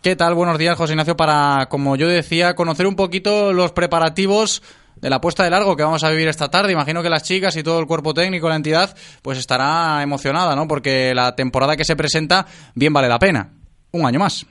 ¿Qué 0.00 0.16
tal? 0.16 0.34
Buenos 0.34 0.58
días, 0.58 0.76
José 0.76 0.92
Ignacio, 0.92 1.16
para, 1.16 1.66
como 1.68 1.96
yo 1.96 2.06
decía, 2.06 2.54
conocer 2.54 2.86
un 2.86 2.94
poquito 2.94 3.52
los 3.52 3.72
preparativos 3.72 4.62
de 5.04 5.10
la 5.10 5.20
puesta 5.20 5.44
de 5.44 5.50
largo 5.50 5.76
que 5.76 5.82
vamos 5.82 6.02
a 6.02 6.08
vivir 6.08 6.28
esta 6.28 6.48
tarde. 6.48 6.72
Imagino 6.72 7.02
que 7.02 7.10
las 7.10 7.22
chicas 7.22 7.54
y 7.58 7.62
todo 7.62 7.78
el 7.78 7.86
cuerpo 7.86 8.14
técnico, 8.14 8.48
la 8.48 8.56
entidad, 8.56 8.96
pues 9.20 9.36
estará 9.36 10.02
emocionada, 10.02 10.56
¿no? 10.56 10.66
Porque 10.66 11.14
la 11.14 11.36
temporada 11.36 11.76
que 11.76 11.84
se 11.84 11.94
presenta 11.94 12.46
bien 12.74 12.90
vale 12.90 13.06
la 13.06 13.18
pena. 13.18 13.50
Un 13.92 14.06
año 14.06 14.18
más. 14.18 14.46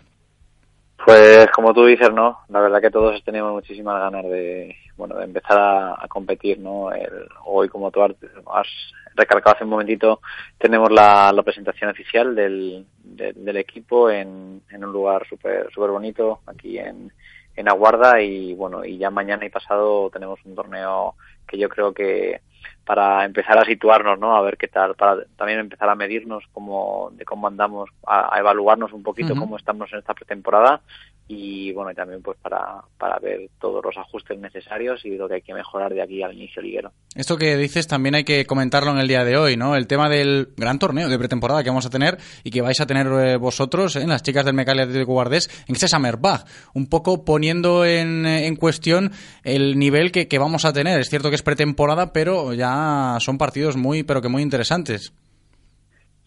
Pues 1.03 1.47
como 1.55 1.73
tú 1.73 1.87
dices, 1.87 2.13
¿no? 2.13 2.41
La 2.49 2.59
verdad 2.59 2.81
que 2.81 2.91
todos 2.91 3.19
tenemos 3.23 3.51
muchísimas 3.51 3.99
ganas 3.99 4.25
de, 4.25 4.75
bueno, 4.95 5.15
de 5.15 5.23
empezar 5.23 5.57
a, 5.57 6.07
competir, 6.07 6.59
¿no? 6.59 6.91
El, 6.91 7.27
hoy, 7.45 7.67
como 7.67 7.89
tú 7.89 8.03
has 8.03 8.67
recalcado 9.15 9.55
hace 9.55 9.63
un 9.63 9.71
momentito, 9.71 10.21
tenemos 10.59 10.91
la, 10.91 11.33
presentación 11.43 11.89
oficial 11.89 12.35
del, 12.35 12.85
de, 13.03 13.33
del 13.33 13.57
equipo 13.57 14.07
en, 14.07 14.61
en 14.69 14.85
un 14.85 14.93
lugar 14.93 15.27
súper 15.27 15.71
super 15.73 15.89
bonito 15.89 16.41
aquí 16.45 16.77
en, 16.77 17.11
en 17.55 17.69
Aguarda 17.69 18.21
y 18.21 18.53
bueno, 18.53 18.83
y 18.85 18.97
ya 18.97 19.09
mañana 19.09 19.45
y 19.45 19.49
pasado 19.49 20.09
tenemos 20.09 20.39
un 20.45 20.55
torneo 20.55 21.15
que 21.47 21.57
yo 21.57 21.69
creo 21.69 21.93
que 21.93 22.41
para 22.85 23.23
empezar 23.25 23.57
a 23.57 23.65
situarnos, 23.65 24.19
¿no? 24.19 24.35
A 24.35 24.41
ver 24.41 24.57
qué 24.57 24.67
tal, 24.67 24.95
para 24.95 25.23
también 25.37 25.59
empezar 25.59 25.89
a 25.89 25.95
medirnos 25.95 26.43
cómo, 26.51 27.11
de 27.13 27.25
cómo 27.25 27.47
andamos, 27.47 27.89
a, 28.05 28.35
a 28.35 28.39
evaluarnos 28.39 28.91
un 28.93 29.03
poquito 29.03 29.33
uh 29.33 29.35
-huh. 29.35 29.39
cómo 29.39 29.57
estamos 29.57 29.91
en 29.93 29.99
esta 29.99 30.13
pretemporada 30.13 30.81
y 31.25 31.71
bueno, 31.71 31.89
y 31.89 31.95
también 31.95 32.21
pues 32.21 32.37
para, 32.41 32.83
para 32.97 33.17
ver 33.19 33.49
todos 33.59 33.83
los 33.83 33.95
ajustes 33.97 34.37
necesarios 34.37 35.05
y 35.05 35.15
lo 35.15 35.29
que 35.29 35.35
hay 35.35 35.41
que 35.41 35.53
mejorar 35.53 35.93
de 35.93 36.01
aquí 36.01 36.21
al 36.21 36.33
inicio 36.33 36.61
liguero. 36.61 36.91
Esto 37.15 37.37
que 37.37 37.55
dices 37.55 37.87
también 37.87 38.15
hay 38.15 38.25
que 38.25 38.45
comentarlo 38.45 38.91
en 38.91 38.97
el 38.97 39.07
día 39.07 39.23
de 39.23 39.37
hoy, 39.37 39.55
¿no? 39.55 39.75
El 39.75 39.87
tema 39.87 40.09
del 40.09 40.49
gran 40.57 40.79
torneo 40.79 41.07
de 41.07 41.17
pretemporada 41.17 41.63
que 41.63 41.69
vamos 41.69 41.85
a 41.85 41.89
tener 41.89 42.17
y 42.43 42.51
que 42.51 42.61
vais 42.61 42.79
a 42.81 42.85
tener 42.85 43.07
eh, 43.07 43.37
vosotros, 43.37 43.95
¿eh? 43.95 44.05
las 44.05 44.21
chicas 44.21 44.43
del 44.43 44.53
Mecalia 44.53 44.83
Atlético 44.83 45.13
Guardés, 45.13 45.49
en 45.67 45.75
este 45.75 45.87
Summerbach, 45.87 46.43
un 46.73 46.87
poco 46.87 47.23
poniendo 47.23 47.85
en, 47.85 48.25
en 48.25 48.55
cuestión 48.57 49.11
el 49.43 49.79
nivel 49.79 50.11
que, 50.11 50.27
que 50.27 50.39
vamos 50.39 50.65
a 50.65 50.73
tener. 50.73 50.99
Es 50.99 51.09
cierto 51.09 51.29
que 51.29 51.35
es 51.35 51.43
pretemporada, 51.43 52.11
pero 52.11 52.53
ya 52.53 52.72
son 53.19 53.37
partidos 53.37 53.75
muy, 53.77 54.03
pero 54.03 54.21
que 54.21 54.29
muy 54.29 54.41
interesantes. 54.41 55.13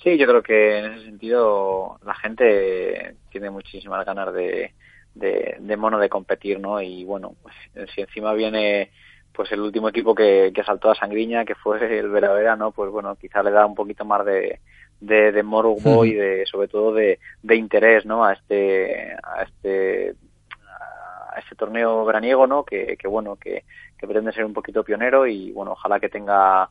Sí, 0.03 0.17
yo 0.19 0.27
creo 0.27 0.43
que 0.43 0.79
en 0.79 0.93
ese 0.93 1.05
sentido 1.05 1.99
la 2.05 2.15
gente 2.15 3.17
tiene 3.31 3.51
muchísimas 3.51 4.05
ganas 4.07 4.33
de, 4.33 4.73
de, 5.15 5.57
de 5.59 5.77
mono 5.77 5.99
de 5.99 6.09
competir, 6.09 6.61
¿no? 6.61 6.81
Y 6.81 7.05
bueno, 7.05 7.35
pues, 7.43 7.55
si 7.95 8.03
encima 8.03 8.33
viene 8.35 8.91
pues 9.33 9.53
el 9.53 9.61
último 9.61 9.89
equipo 9.89 10.15
que, 10.15 10.51
que 10.55 10.65
saltó 10.65 10.91
a 10.91 10.95
Sangriña, 10.95 11.45
que 11.45 11.55
fue 11.55 11.99
el 11.99 12.09
Vera 12.09 12.33
Vera, 12.33 12.57
¿no? 12.57 12.73
Pues 12.73 12.91
bueno, 12.91 13.17
quizá 13.17 13.43
le 13.43 13.51
da 13.51 13.67
un 13.67 13.75
poquito 13.75 14.05
más 14.05 14.25
de, 14.25 14.61
de, 15.01 15.33
de 15.33 15.43
morbo 15.43 16.05
y 16.05 16.15
de, 16.15 16.47
sobre 16.47 16.69
todo 16.69 16.95
de, 16.95 17.19
de 17.43 17.57
interés, 17.57 18.07
¿no? 18.07 18.25
A 18.25 18.33
este, 18.33 19.13
a 19.23 19.43
este, 19.43 20.15
a 21.37 21.41
este 21.41 21.55
torneo 21.55 22.05
veraniego, 22.05 22.47
¿no? 22.47 22.65
Que, 22.65 22.97
que 22.97 23.07
bueno, 23.07 23.37
que, 23.37 23.65
que 23.99 24.07
pretende 24.07 24.33
ser 24.33 24.45
un 24.45 24.55
poquito 24.55 24.83
pionero 24.83 25.27
y 25.27 25.53
bueno, 25.53 25.73
ojalá 25.73 26.01
que 26.01 26.09
tenga 26.09 26.69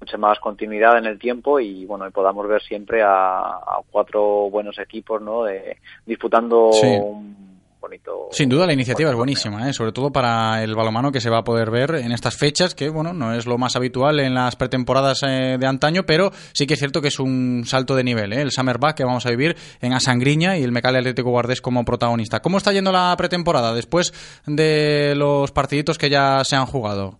mucha 0.00 0.16
más 0.16 0.38
continuidad 0.40 0.98
en 0.98 1.06
el 1.06 1.18
tiempo 1.18 1.60
y 1.60 1.86
bueno 1.86 2.06
y 2.06 2.10
podamos 2.10 2.46
ver 2.48 2.62
siempre 2.62 3.02
a, 3.02 3.38
a 3.38 3.80
cuatro 3.90 4.50
buenos 4.50 4.78
equipos 4.78 5.22
no 5.22 5.44
de, 5.44 5.78
disputando 6.04 6.70
sí. 6.72 6.86
un 6.86 7.55
bonito 7.86 8.28
sin 8.32 8.48
duda 8.48 8.66
la 8.66 8.72
iniciativa 8.72 9.10
es 9.10 9.16
buenísima 9.16 9.68
¿eh? 9.68 9.72
sobre 9.72 9.92
todo 9.92 10.10
para 10.10 10.62
el 10.62 10.74
balomano 10.74 11.12
que 11.12 11.20
se 11.20 11.30
va 11.30 11.38
a 11.38 11.44
poder 11.44 11.70
ver 11.70 11.94
en 11.94 12.10
estas 12.10 12.36
fechas 12.36 12.74
que 12.74 12.88
bueno 12.88 13.12
no 13.12 13.32
es 13.32 13.46
lo 13.46 13.58
más 13.58 13.76
habitual 13.76 14.18
en 14.18 14.34
las 14.34 14.56
pretemporadas 14.56 15.22
eh, 15.22 15.56
de 15.58 15.66
antaño 15.66 16.02
pero 16.04 16.30
sí 16.52 16.66
que 16.66 16.74
es 16.74 16.80
cierto 16.80 17.00
que 17.00 17.08
es 17.08 17.20
un 17.20 17.62
salto 17.64 17.94
de 17.94 18.02
nivel 18.02 18.32
¿eh? 18.32 18.42
el 18.42 18.50
Summer 18.50 18.78
Back 18.78 18.96
que 18.96 19.04
vamos 19.04 19.24
a 19.26 19.30
vivir 19.30 19.56
en 19.80 19.92
Asangriña 19.92 20.58
y 20.58 20.64
el 20.64 20.72
Mecal 20.72 20.96
Atlético 20.96 21.30
Guardés 21.30 21.60
como 21.60 21.84
protagonista 21.84 22.40
¿cómo 22.40 22.58
está 22.58 22.72
yendo 22.72 22.90
la 22.90 23.14
pretemporada 23.16 23.72
después 23.72 24.12
de 24.46 25.14
los 25.16 25.52
partiditos 25.52 25.96
que 25.96 26.10
ya 26.10 26.42
se 26.42 26.56
han 26.56 26.66
jugado? 26.66 27.18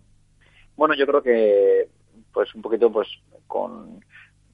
Bueno 0.75 0.95
yo 0.95 1.07
creo 1.07 1.23
que 1.23 1.87
pues 2.33 2.53
un 2.53 2.61
poquito 2.61 2.91
pues 2.91 3.07
con 3.47 4.01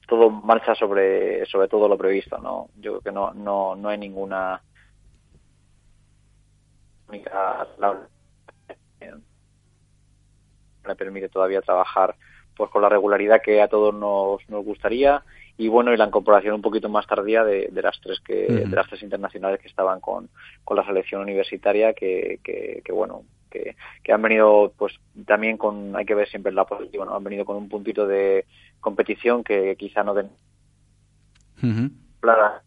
todo 0.06 0.30
marcha 0.30 0.74
sobre 0.76 1.44
sobre 1.46 1.66
todo 1.66 1.88
lo 1.88 1.98
previsto 1.98 2.38
no 2.38 2.68
yo 2.76 2.92
creo 2.92 3.00
que 3.00 3.12
no 3.12 3.32
no 3.34 3.74
no 3.74 3.88
hay 3.88 3.98
ninguna 3.98 4.62
única 7.08 7.66
me 10.86 10.96
permite 10.96 11.28
todavía 11.28 11.62
trabajar 11.62 12.14
pues 12.56 12.70
con 12.70 12.82
la 12.82 12.88
regularidad 12.88 13.42
que 13.42 13.60
a 13.60 13.68
todos 13.68 13.94
nos, 13.94 14.48
nos 14.48 14.64
gustaría. 14.64 15.22
Y 15.56 15.68
bueno 15.68 15.92
y 15.92 15.96
la 15.96 16.06
incorporación 16.06 16.54
un 16.54 16.62
poquito 16.62 16.88
más 16.88 17.06
tardía 17.06 17.44
de, 17.44 17.68
de 17.70 17.82
las 17.82 18.00
tres 18.00 18.20
que 18.20 18.46
de 18.46 18.66
las 18.66 18.88
tres 18.88 19.02
internacionales 19.02 19.60
que 19.60 19.68
estaban 19.68 20.00
con, 20.00 20.28
con 20.64 20.76
la 20.76 20.84
selección 20.84 21.22
universitaria 21.22 21.94
que, 21.94 22.40
que, 22.42 22.82
que, 22.84 22.92
bueno 22.92 23.22
que, 23.50 23.76
que 24.02 24.12
han 24.12 24.20
venido 24.20 24.72
pues 24.76 24.94
también 25.26 25.56
con 25.56 25.94
hay 25.94 26.04
que 26.04 26.16
ver 26.16 26.28
siempre 26.28 26.50
el 26.50 26.56
lado 26.56 26.66
positivo 26.66 27.04
¿no? 27.04 27.14
han 27.14 27.22
venido 27.22 27.44
con 27.44 27.56
un 27.56 27.68
puntito 27.68 28.04
de 28.04 28.46
competición 28.80 29.44
que 29.44 29.76
quizá 29.76 30.02
no 30.02 30.14
den 30.14 30.30
para 32.20 32.62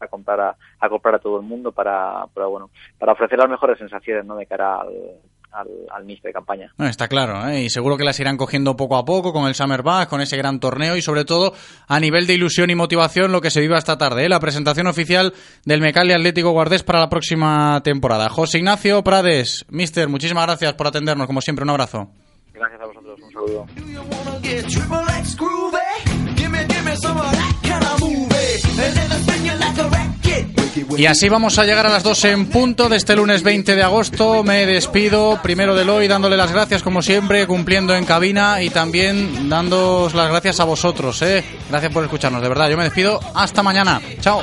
a 0.00 0.08
comprar 0.08 0.40
a, 0.40 0.56
a 0.80 0.88
comprar 0.88 1.14
a 1.14 1.18
todo 1.18 1.38
el 1.40 1.46
mundo 1.46 1.72
para, 1.72 2.26
para 2.34 2.46
bueno 2.46 2.70
para 2.98 3.12
ofrecer 3.12 3.38
las 3.38 3.48
mejores 3.48 3.78
sensaciones 3.78 4.24
no 4.24 4.36
de 4.36 4.46
cara 4.46 4.80
al 4.80 4.88
al, 5.52 5.68
al 5.90 6.06
de 6.06 6.32
campaña 6.32 6.70
No, 6.76 6.86
está 6.86 7.08
claro, 7.08 7.48
¿eh? 7.48 7.62
y 7.62 7.70
seguro 7.70 7.96
que 7.96 8.04
las 8.04 8.20
irán 8.20 8.36
cogiendo 8.36 8.76
poco 8.76 8.96
a 8.96 9.04
poco 9.06 9.32
con 9.32 9.46
el 9.46 9.54
Summer 9.54 9.82
Bash, 9.82 10.06
con 10.06 10.20
ese 10.20 10.36
gran 10.36 10.60
torneo 10.60 10.96
y 10.96 11.02
sobre 11.02 11.24
todo 11.24 11.54
a 11.88 11.98
nivel 11.98 12.26
de 12.26 12.34
ilusión 12.34 12.68
y 12.68 12.74
motivación 12.74 13.32
lo 13.32 13.40
que 13.40 13.50
se 13.50 13.60
viva 13.60 13.78
esta 13.78 13.96
tarde, 13.96 14.26
¿eh? 14.26 14.28
la 14.28 14.40
presentación 14.40 14.86
oficial 14.86 15.32
del 15.64 15.80
Mecali 15.80 16.12
Atlético 16.12 16.50
Guardés 16.50 16.82
para 16.82 17.00
la 17.00 17.08
próxima 17.08 17.80
temporada. 17.82 18.28
José 18.28 18.58
Ignacio 18.58 19.02
Prades, 19.02 19.64
Mister, 19.70 20.08
muchísimas 20.08 20.44
gracias 20.46 20.74
por 20.74 20.88
atendernos, 20.88 21.26
como 21.26 21.40
siempre, 21.40 21.62
un 21.62 21.70
abrazo. 21.70 22.10
gracias 22.52 22.80
a 22.80 22.86
vosotros 22.86 23.18
un 23.22 23.32
saludo 23.32 23.66
Y 30.98 31.04
así 31.06 31.28
vamos 31.28 31.58
a 31.58 31.64
llegar 31.64 31.84
a 31.84 31.90
las 31.90 32.02
2 32.02 32.24
en 32.24 32.46
punto 32.46 32.88
de 32.88 32.96
este 32.96 33.14
lunes 33.16 33.42
20 33.42 33.74
de 33.76 33.82
agosto. 33.82 34.42
Me 34.42 34.64
despido 34.64 35.40
primero 35.42 35.74
de 35.74 35.88
hoy 35.88 36.08
dándole 36.08 36.36
las 36.36 36.52
gracias 36.52 36.82
como 36.82 37.02
siempre, 37.02 37.46
cumpliendo 37.46 37.94
en 37.94 38.04
cabina 38.06 38.62
y 38.62 38.70
también 38.70 39.48
dándoos 39.48 40.14
las 40.14 40.30
gracias 40.30 40.60
a 40.60 40.64
vosotros. 40.64 41.20
¿eh? 41.22 41.44
Gracias 41.68 41.92
por 41.92 42.02
escucharnos, 42.04 42.40
de 42.40 42.48
verdad. 42.48 42.70
Yo 42.70 42.78
me 42.78 42.84
despido. 42.84 43.20
Hasta 43.34 43.62
mañana. 43.62 44.00
Chao. 44.20 44.42